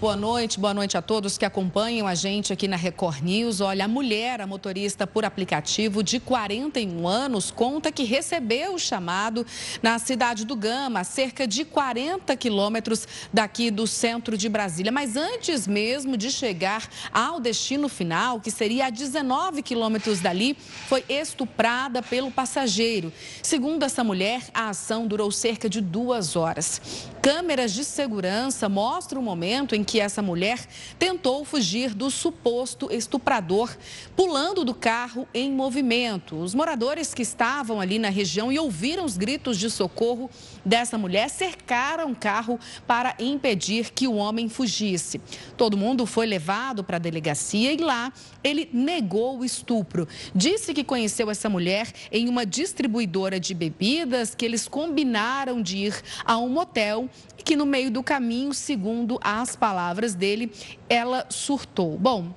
Boa 0.00 0.16
noite, 0.16 0.58
boa 0.58 0.74
noite 0.74 0.98
a 0.98 1.02
todos 1.02 1.38
que 1.38 1.44
acompanham 1.44 2.06
a 2.06 2.16
gente 2.16 2.52
aqui 2.52 2.66
na 2.66 2.76
Record 2.76 3.22
News. 3.22 3.60
Olha, 3.60 3.84
a 3.84 3.88
mulher, 3.88 4.40
a 4.40 4.46
motorista 4.46 5.06
por 5.06 5.24
aplicativo 5.24 6.02
de 6.02 6.18
41 6.18 7.06
anos, 7.06 7.50
conta 7.52 7.92
que 7.92 8.02
recebeu 8.02 8.74
o 8.74 8.78
chamado 8.78 9.46
na 9.80 9.98
cidade 10.00 10.44
do 10.44 10.56
Gama, 10.56 11.00
a 11.00 11.04
cerca 11.04 11.46
de 11.46 11.64
40 11.64 12.36
quilômetros 12.36 13.06
daqui 13.32 13.70
do 13.70 13.86
centro 13.86 14.36
de 14.36 14.48
Brasília. 14.48 14.90
Mas 14.90 15.16
antes 15.16 15.66
mesmo 15.66 16.16
de 16.16 16.30
chegar 16.30 16.86
ao 17.12 17.38
destino 17.38 17.88
final, 17.88 18.40
que 18.40 18.50
seria 18.50 18.86
a 18.86 18.90
19 18.90 19.62
quilômetros 19.62 20.20
dali, 20.20 20.56
foi 20.88 21.04
estuprada 21.08 22.02
pelo 22.02 22.32
passageiro. 22.32 23.12
Segundo 23.42 23.84
essa 23.84 24.02
mulher, 24.02 24.42
a 24.52 24.70
ação 24.70 25.06
durou 25.06 25.30
cerca 25.30 25.68
de 25.68 25.80
duas 25.80 26.34
horas. 26.34 26.82
Câmeras 27.22 27.72
de 27.72 27.84
segurança 27.84 28.68
mostram 28.68 29.20
o 29.22 29.24
momento 29.24 29.74
em 29.74 29.83
que 29.84 30.00
essa 30.00 30.22
mulher 30.22 30.58
tentou 30.98 31.44
fugir 31.44 31.94
do 31.94 32.10
suposto 32.10 32.88
estuprador, 32.90 33.76
pulando 34.16 34.64
do 34.64 34.74
carro 34.74 35.28
em 35.34 35.52
movimento. 35.52 36.36
Os 36.36 36.54
moradores 36.54 37.12
que 37.12 37.22
estavam 37.22 37.80
ali 37.80 37.98
na 37.98 38.08
região 38.08 38.50
e 38.50 38.58
ouviram 38.58 39.04
os 39.04 39.16
gritos 39.16 39.58
de 39.58 39.70
socorro 39.70 40.30
dessa 40.64 40.96
mulher 40.96 41.28
cercaram 41.28 42.12
o 42.12 42.16
carro 42.16 42.58
para 42.86 43.14
impedir 43.18 43.92
que 43.92 44.08
o 44.08 44.14
homem 44.14 44.48
fugisse. 44.48 45.20
Todo 45.56 45.76
mundo 45.76 46.06
foi 46.06 46.26
levado 46.26 46.82
para 46.82 46.96
a 46.96 47.00
delegacia 47.00 47.72
e 47.72 47.76
lá 47.76 48.12
ele 48.42 48.68
negou 48.72 49.38
o 49.38 49.44
estupro. 49.44 50.08
Disse 50.34 50.72
que 50.72 50.82
conheceu 50.82 51.30
essa 51.30 51.48
mulher 51.48 51.92
em 52.10 52.28
uma 52.28 52.46
distribuidora 52.46 53.38
de 53.38 53.54
bebidas, 53.54 54.34
que 54.34 54.44
eles 54.44 54.66
combinaram 54.66 55.60
de 55.60 55.76
ir 55.78 56.02
a 56.24 56.38
um 56.38 56.48
motel 56.48 57.08
e 57.38 57.42
que 57.42 57.56
no 57.56 57.66
meio 57.66 57.90
do 57.90 58.02
caminho, 58.02 58.54
segundo 58.54 59.18
as 59.22 59.54
palavras 59.54 59.73
dele, 60.16 60.52
ela 60.88 61.26
surtou. 61.28 61.98
Bom, 61.98 62.32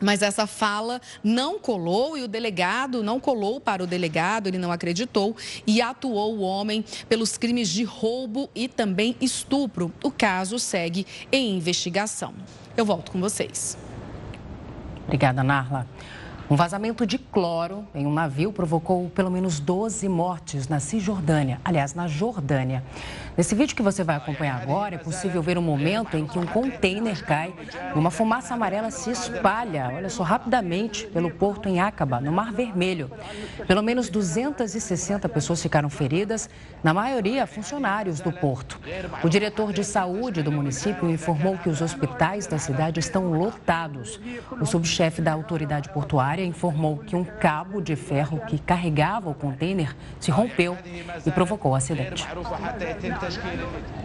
mas 0.00 0.22
essa 0.22 0.46
fala 0.46 1.00
não 1.22 1.58
colou 1.58 2.16
e 2.16 2.22
o 2.22 2.28
delegado 2.28 3.02
não 3.02 3.18
colou 3.18 3.60
para 3.60 3.82
o 3.82 3.86
delegado, 3.86 4.46
ele 4.46 4.58
não 4.58 4.70
acreditou 4.70 5.36
e 5.66 5.82
atuou 5.82 6.36
o 6.36 6.40
homem 6.40 6.84
pelos 7.08 7.36
crimes 7.36 7.68
de 7.68 7.84
roubo 7.84 8.48
e 8.54 8.68
também 8.68 9.16
estupro. 9.20 9.92
O 10.02 10.10
caso 10.10 10.58
segue 10.58 11.06
em 11.32 11.56
investigação. 11.56 12.34
Eu 12.76 12.84
volto 12.84 13.10
com 13.10 13.20
vocês. 13.20 13.76
Obrigada, 15.04 15.42
Narla. 15.42 15.86
Um 16.50 16.56
vazamento 16.56 17.06
de 17.06 17.18
cloro 17.18 17.86
em 17.94 18.06
um 18.06 18.12
navio 18.12 18.50
provocou 18.50 19.10
pelo 19.10 19.30
menos 19.30 19.60
12 19.60 20.08
mortes 20.08 20.66
na 20.66 20.80
Cisjordânia, 20.80 21.60
aliás, 21.62 21.92
na 21.92 22.08
Jordânia. 22.08 22.82
Nesse 23.38 23.54
vídeo 23.54 23.76
que 23.76 23.82
você 23.82 24.02
vai 24.02 24.16
acompanhar 24.16 24.60
agora, 24.60 24.96
é 24.96 24.98
possível 24.98 25.40
ver 25.40 25.56
um 25.56 25.62
momento 25.62 26.16
em 26.16 26.26
que 26.26 26.40
um 26.40 26.44
container 26.44 27.24
cai 27.24 27.54
e 27.94 27.96
uma 27.96 28.10
fumaça 28.10 28.52
amarela 28.52 28.90
se 28.90 29.12
espalha, 29.12 29.92
olha 29.94 30.08
só, 30.08 30.24
rapidamente 30.24 31.06
pelo 31.06 31.30
porto 31.30 31.68
em 31.68 31.80
Acaba, 31.80 32.20
no 32.20 32.32
Mar 32.32 32.52
Vermelho. 32.52 33.08
Pelo 33.68 33.80
menos 33.80 34.08
260 34.08 35.28
pessoas 35.28 35.62
ficaram 35.62 35.88
feridas, 35.88 36.50
na 36.82 36.92
maioria 36.92 37.46
funcionários 37.46 38.18
do 38.18 38.32
porto. 38.32 38.80
O 39.22 39.28
diretor 39.28 39.72
de 39.72 39.84
saúde 39.84 40.42
do 40.42 40.50
município 40.50 41.08
informou 41.08 41.56
que 41.58 41.68
os 41.68 41.80
hospitais 41.80 42.44
da 42.48 42.58
cidade 42.58 42.98
estão 42.98 43.30
lotados. 43.30 44.20
O 44.60 44.66
subchefe 44.66 45.22
da 45.22 45.32
autoridade 45.32 45.90
portuária 45.90 46.44
informou 46.44 46.98
que 46.98 47.14
um 47.14 47.22
cabo 47.22 47.80
de 47.80 47.94
ferro 47.94 48.40
que 48.48 48.58
carregava 48.58 49.30
o 49.30 49.34
container 49.34 49.94
se 50.18 50.32
rompeu 50.32 50.76
e 51.24 51.30
provocou 51.30 51.70
o 51.70 51.74
acidente. 51.76 52.26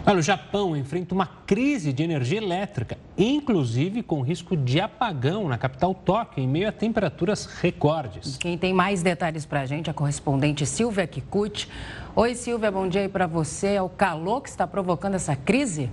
Olha, 0.06 0.18
o 0.18 0.22
Japão 0.22 0.76
enfrenta 0.76 1.14
uma 1.14 1.26
crise 1.26 1.92
de 1.92 2.02
energia 2.02 2.38
elétrica, 2.38 2.98
inclusive 3.16 4.02
com 4.02 4.20
risco 4.20 4.54
de 4.56 4.80
apagão 4.80 5.48
na 5.48 5.56
capital 5.56 5.94
Tóquio, 5.94 6.42
em 6.42 6.48
meio 6.48 6.68
a 6.68 6.72
temperaturas 6.72 7.46
recordes. 7.46 8.36
Quem 8.36 8.58
tem 8.58 8.74
mais 8.74 9.02
detalhes 9.02 9.46
para 9.46 9.62
a 9.62 9.66
gente 9.66 9.88
é 9.88 9.90
a 9.90 9.94
correspondente 9.94 10.66
Silvia 10.66 11.06
Kikuchi. 11.06 11.68
Oi, 12.14 12.34
Silvia, 12.34 12.70
bom 12.70 12.86
dia 12.86 13.00
aí 13.00 13.08
para 13.08 13.26
você. 13.26 13.68
É 13.68 13.82
o 13.82 13.88
calor 13.88 14.42
que 14.42 14.50
está 14.50 14.66
provocando 14.66 15.14
essa 15.14 15.34
crise? 15.34 15.90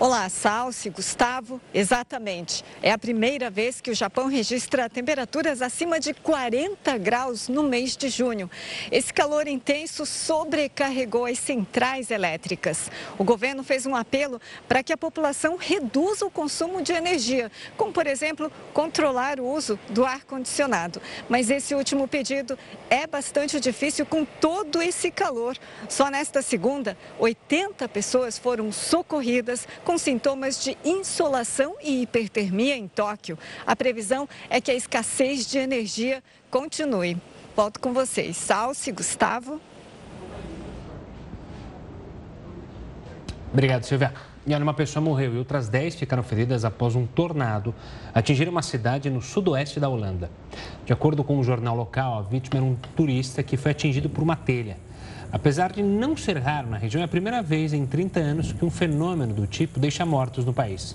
Olá, 0.00 0.28
Salsi, 0.28 0.90
Gustavo. 0.90 1.60
Exatamente. 1.72 2.64
É 2.82 2.90
a 2.90 2.98
primeira 2.98 3.48
vez 3.48 3.80
que 3.80 3.92
o 3.92 3.94
Japão 3.94 4.26
registra 4.26 4.90
temperaturas 4.90 5.62
acima 5.62 6.00
de 6.00 6.12
40 6.12 6.98
graus 6.98 7.48
no 7.48 7.62
mês 7.62 7.96
de 7.96 8.08
junho. 8.08 8.50
Esse 8.90 9.14
calor 9.14 9.46
intenso 9.46 10.04
sobrecarregou 10.04 11.26
as 11.26 11.38
centrais 11.38 12.10
elétricas. 12.10 12.90
O 13.16 13.22
governo 13.22 13.62
fez 13.62 13.86
um 13.86 13.94
apelo 13.94 14.40
para 14.66 14.82
que 14.82 14.92
a 14.92 14.96
população 14.96 15.56
reduza 15.56 16.26
o 16.26 16.30
consumo 16.30 16.82
de 16.82 16.92
energia, 16.92 17.50
como, 17.76 17.92
por 17.92 18.08
exemplo, 18.08 18.50
controlar 18.72 19.38
o 19.38 19.46
uso 19.46 19.78
do 19.90 20.04
ar-condicionado. 20.04 21.00
Mas 21.28 21.50
esse 21.50 21.72
último 21.72 22.08
pedido 22.08 22.58
é 22.90 23.06
bastante 23.06 23.60
difícil 23.60 24.04
com 24.04 24.24
todo 24.24 24.82
esse 24.82 25.12
calor. 25.12 25.56
Só 25.88 26.10
nesta 26.10 26.42
segunda, 26.42 26.98
80 27.20 27.88
pessoas 27.88 28.36
foram 28.36 28.72
socorridas 28.72 29.68
com 29.84 29.98
sintomas 29.98 30.62
de 30.64 30.76
insolação 30.84 31.76
e 31.82 32.02
hipertermia 32.02 32.76
em 32.76 32.88
Tóquio. 32.88 33.38
A 33.66 33.76
previsão 33.76 34.28
é 34.48 34.60
que 34.60 34.70
a 34.70 34.74
escassez 34.74 35.46
de 35.46 35.58
energia 35.58 36.22
continue. 36.50 37.16
Volto 37.54 37.78
com 37.78 37.92
vocês. 37.92 38.36
Salce, 38.36 38.90
Gustavo. 38.90 39.60
Obrigado, 43.52 43.84
Silvia. 43.84 44.12
E 44.46 44.52
olha, 44.52 44.62
uma 44.62 44.74
pessoa 44.74 45.02
morreu 45.02 45.34
e 45.34 45.38
outras 45.38 45.68
10 45.68 45.94
ficaram 45.94 46.22
feridas 46.22 46.64
após 46.64 46.94
um 46.94 47.06
tornado 47.06 47.74
atingir 48.12 48.48
uma 48.48 48.60
cidade 48.62 49.08
no 49.08 49.22
sudoeste 49.22 49.80
da 49.80 49.88
Holanda. 49.88 50.30
De 50.84 50.92
acordo 50.92 51.24
com 51.24 51.38
um 51.38 51.44
jornal 51.44 51.76
local, 51.76 52.18
a 52.18 52.22
vítima 52.22 52.58
era 52.58 52.64
um 52.64 52.74
turista 52.96 53.42
que 53.42 53.56
foi 53.56 53.70
atingido 53.70 54.10
por 54.10 54.22
uma 54.22 54.36
telha. 54.36 54.76
Apesar 55.34 55.72
de 55.72 55.82
não 55.82 56.16
ser 56.16 56.38
raro 56.38 56.70
na 56.70 56.76
região, 56.76 57.02
é 57.02 57.04
a 57.04 57.08
primeira 57.08 57.42
vez 57.42 57.72
em 57.72 57.84
30 57.84 58.20
anos 58.20 58.52
que 58.52 58.64
um 58.64 58.70
fenômeno 58.70 59.34
do 59.34 59.48
tipo 59.48 59.80
deixa 59.80 60.06
mortos 60.06 60.44
no 60.44 60.52
país. 60.52 60.94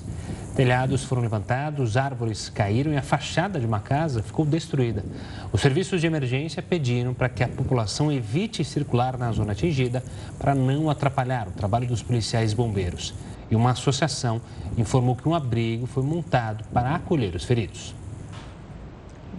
Telhados 0.55 1.03
foram 1.03 1.21
levantados, 1.21 1.97
árvores 1.97 2.47
caíram 2.47 2.93
e 2.93 2.97
a 2.97 3.01
fachada 3.01 3.59
de 3.59 3.65
uma 3.65 3.81
casa 3.81 4.23
ficou 4.23 4.45
destruída. 4.45 5.03
Os 5.51 5.59
serviços 5.59 5.99
de 5.99 6.07
emergência 6.07 6.63
pediram 6.63 7.13
para 7.13 7.27
que 7.27 7.43
a 7.43 7.49
população 7.49 8.09
evite 8.09 8.63
circular 8.63 9.17
na 9.17 9.29
zona 9.33 9.51
atingida 9.51 10.01
para 10.39 10.55
não 10.55 10.89
atrapalhar 10.89 11.49
o 11.49 11.51
trabalho 11.51 11.85
dos 11.85 12.01
policiais 12.01 12.53
bombeiros. 12.53 13.13
E 13.51 13.57
uma 13.57 13.71
associação 13.71 14.39
informou 14.77 15.17
que 15.17 15.27
um 15.27 15.35
abrigo 15.35 15.85
foi 15.85 16.01
montado 16.01 16.63
para 16.71 16.95
acolher 16.95 17.35
os 17.35 17.43
feridos. 17.43 17.98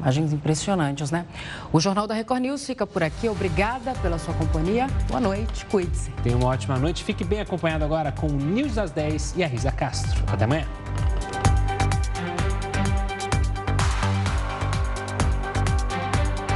Imagens 0.01 0.33
impressionantes, 0.33 1.11
né? 1.11 1.27
O 1.71 1.79
Jornal 1.79 2.07
da 2.07 2.15
Record 2.15 2.41
News 2.41 2.65
fica 2.65 2.87
por 2.87 3.03
aqui. 3.03 3.29
Obrigada 3.29 3.93
pela 4.01 4.19
sua 4.19 4.33
companhia. 4.35 4.87
Boa 5.09 5.21
noite, 5.21 5.67
cuide-se. 5.67 6.11
Tenha 6.23 6.37
uma 6.37 6.49
ótima 6.49 6.79
noite. 6.79 7.05
Fique 7.05 7.23
bem 7.23 7.41
acompanhado 7.41 7.85
agora 7.85 8.11
com 8.11 8.27
o 8.27 8.33
News 8.33 8.75
das 8.75 8.91
10 8.91 9.35
e 9.37 9.45
a 9.45 9.47
Risa 9.47 9.71
Castro. 9.71 10.25
Até 10.33 10.45
amanhã. 10.45 10.67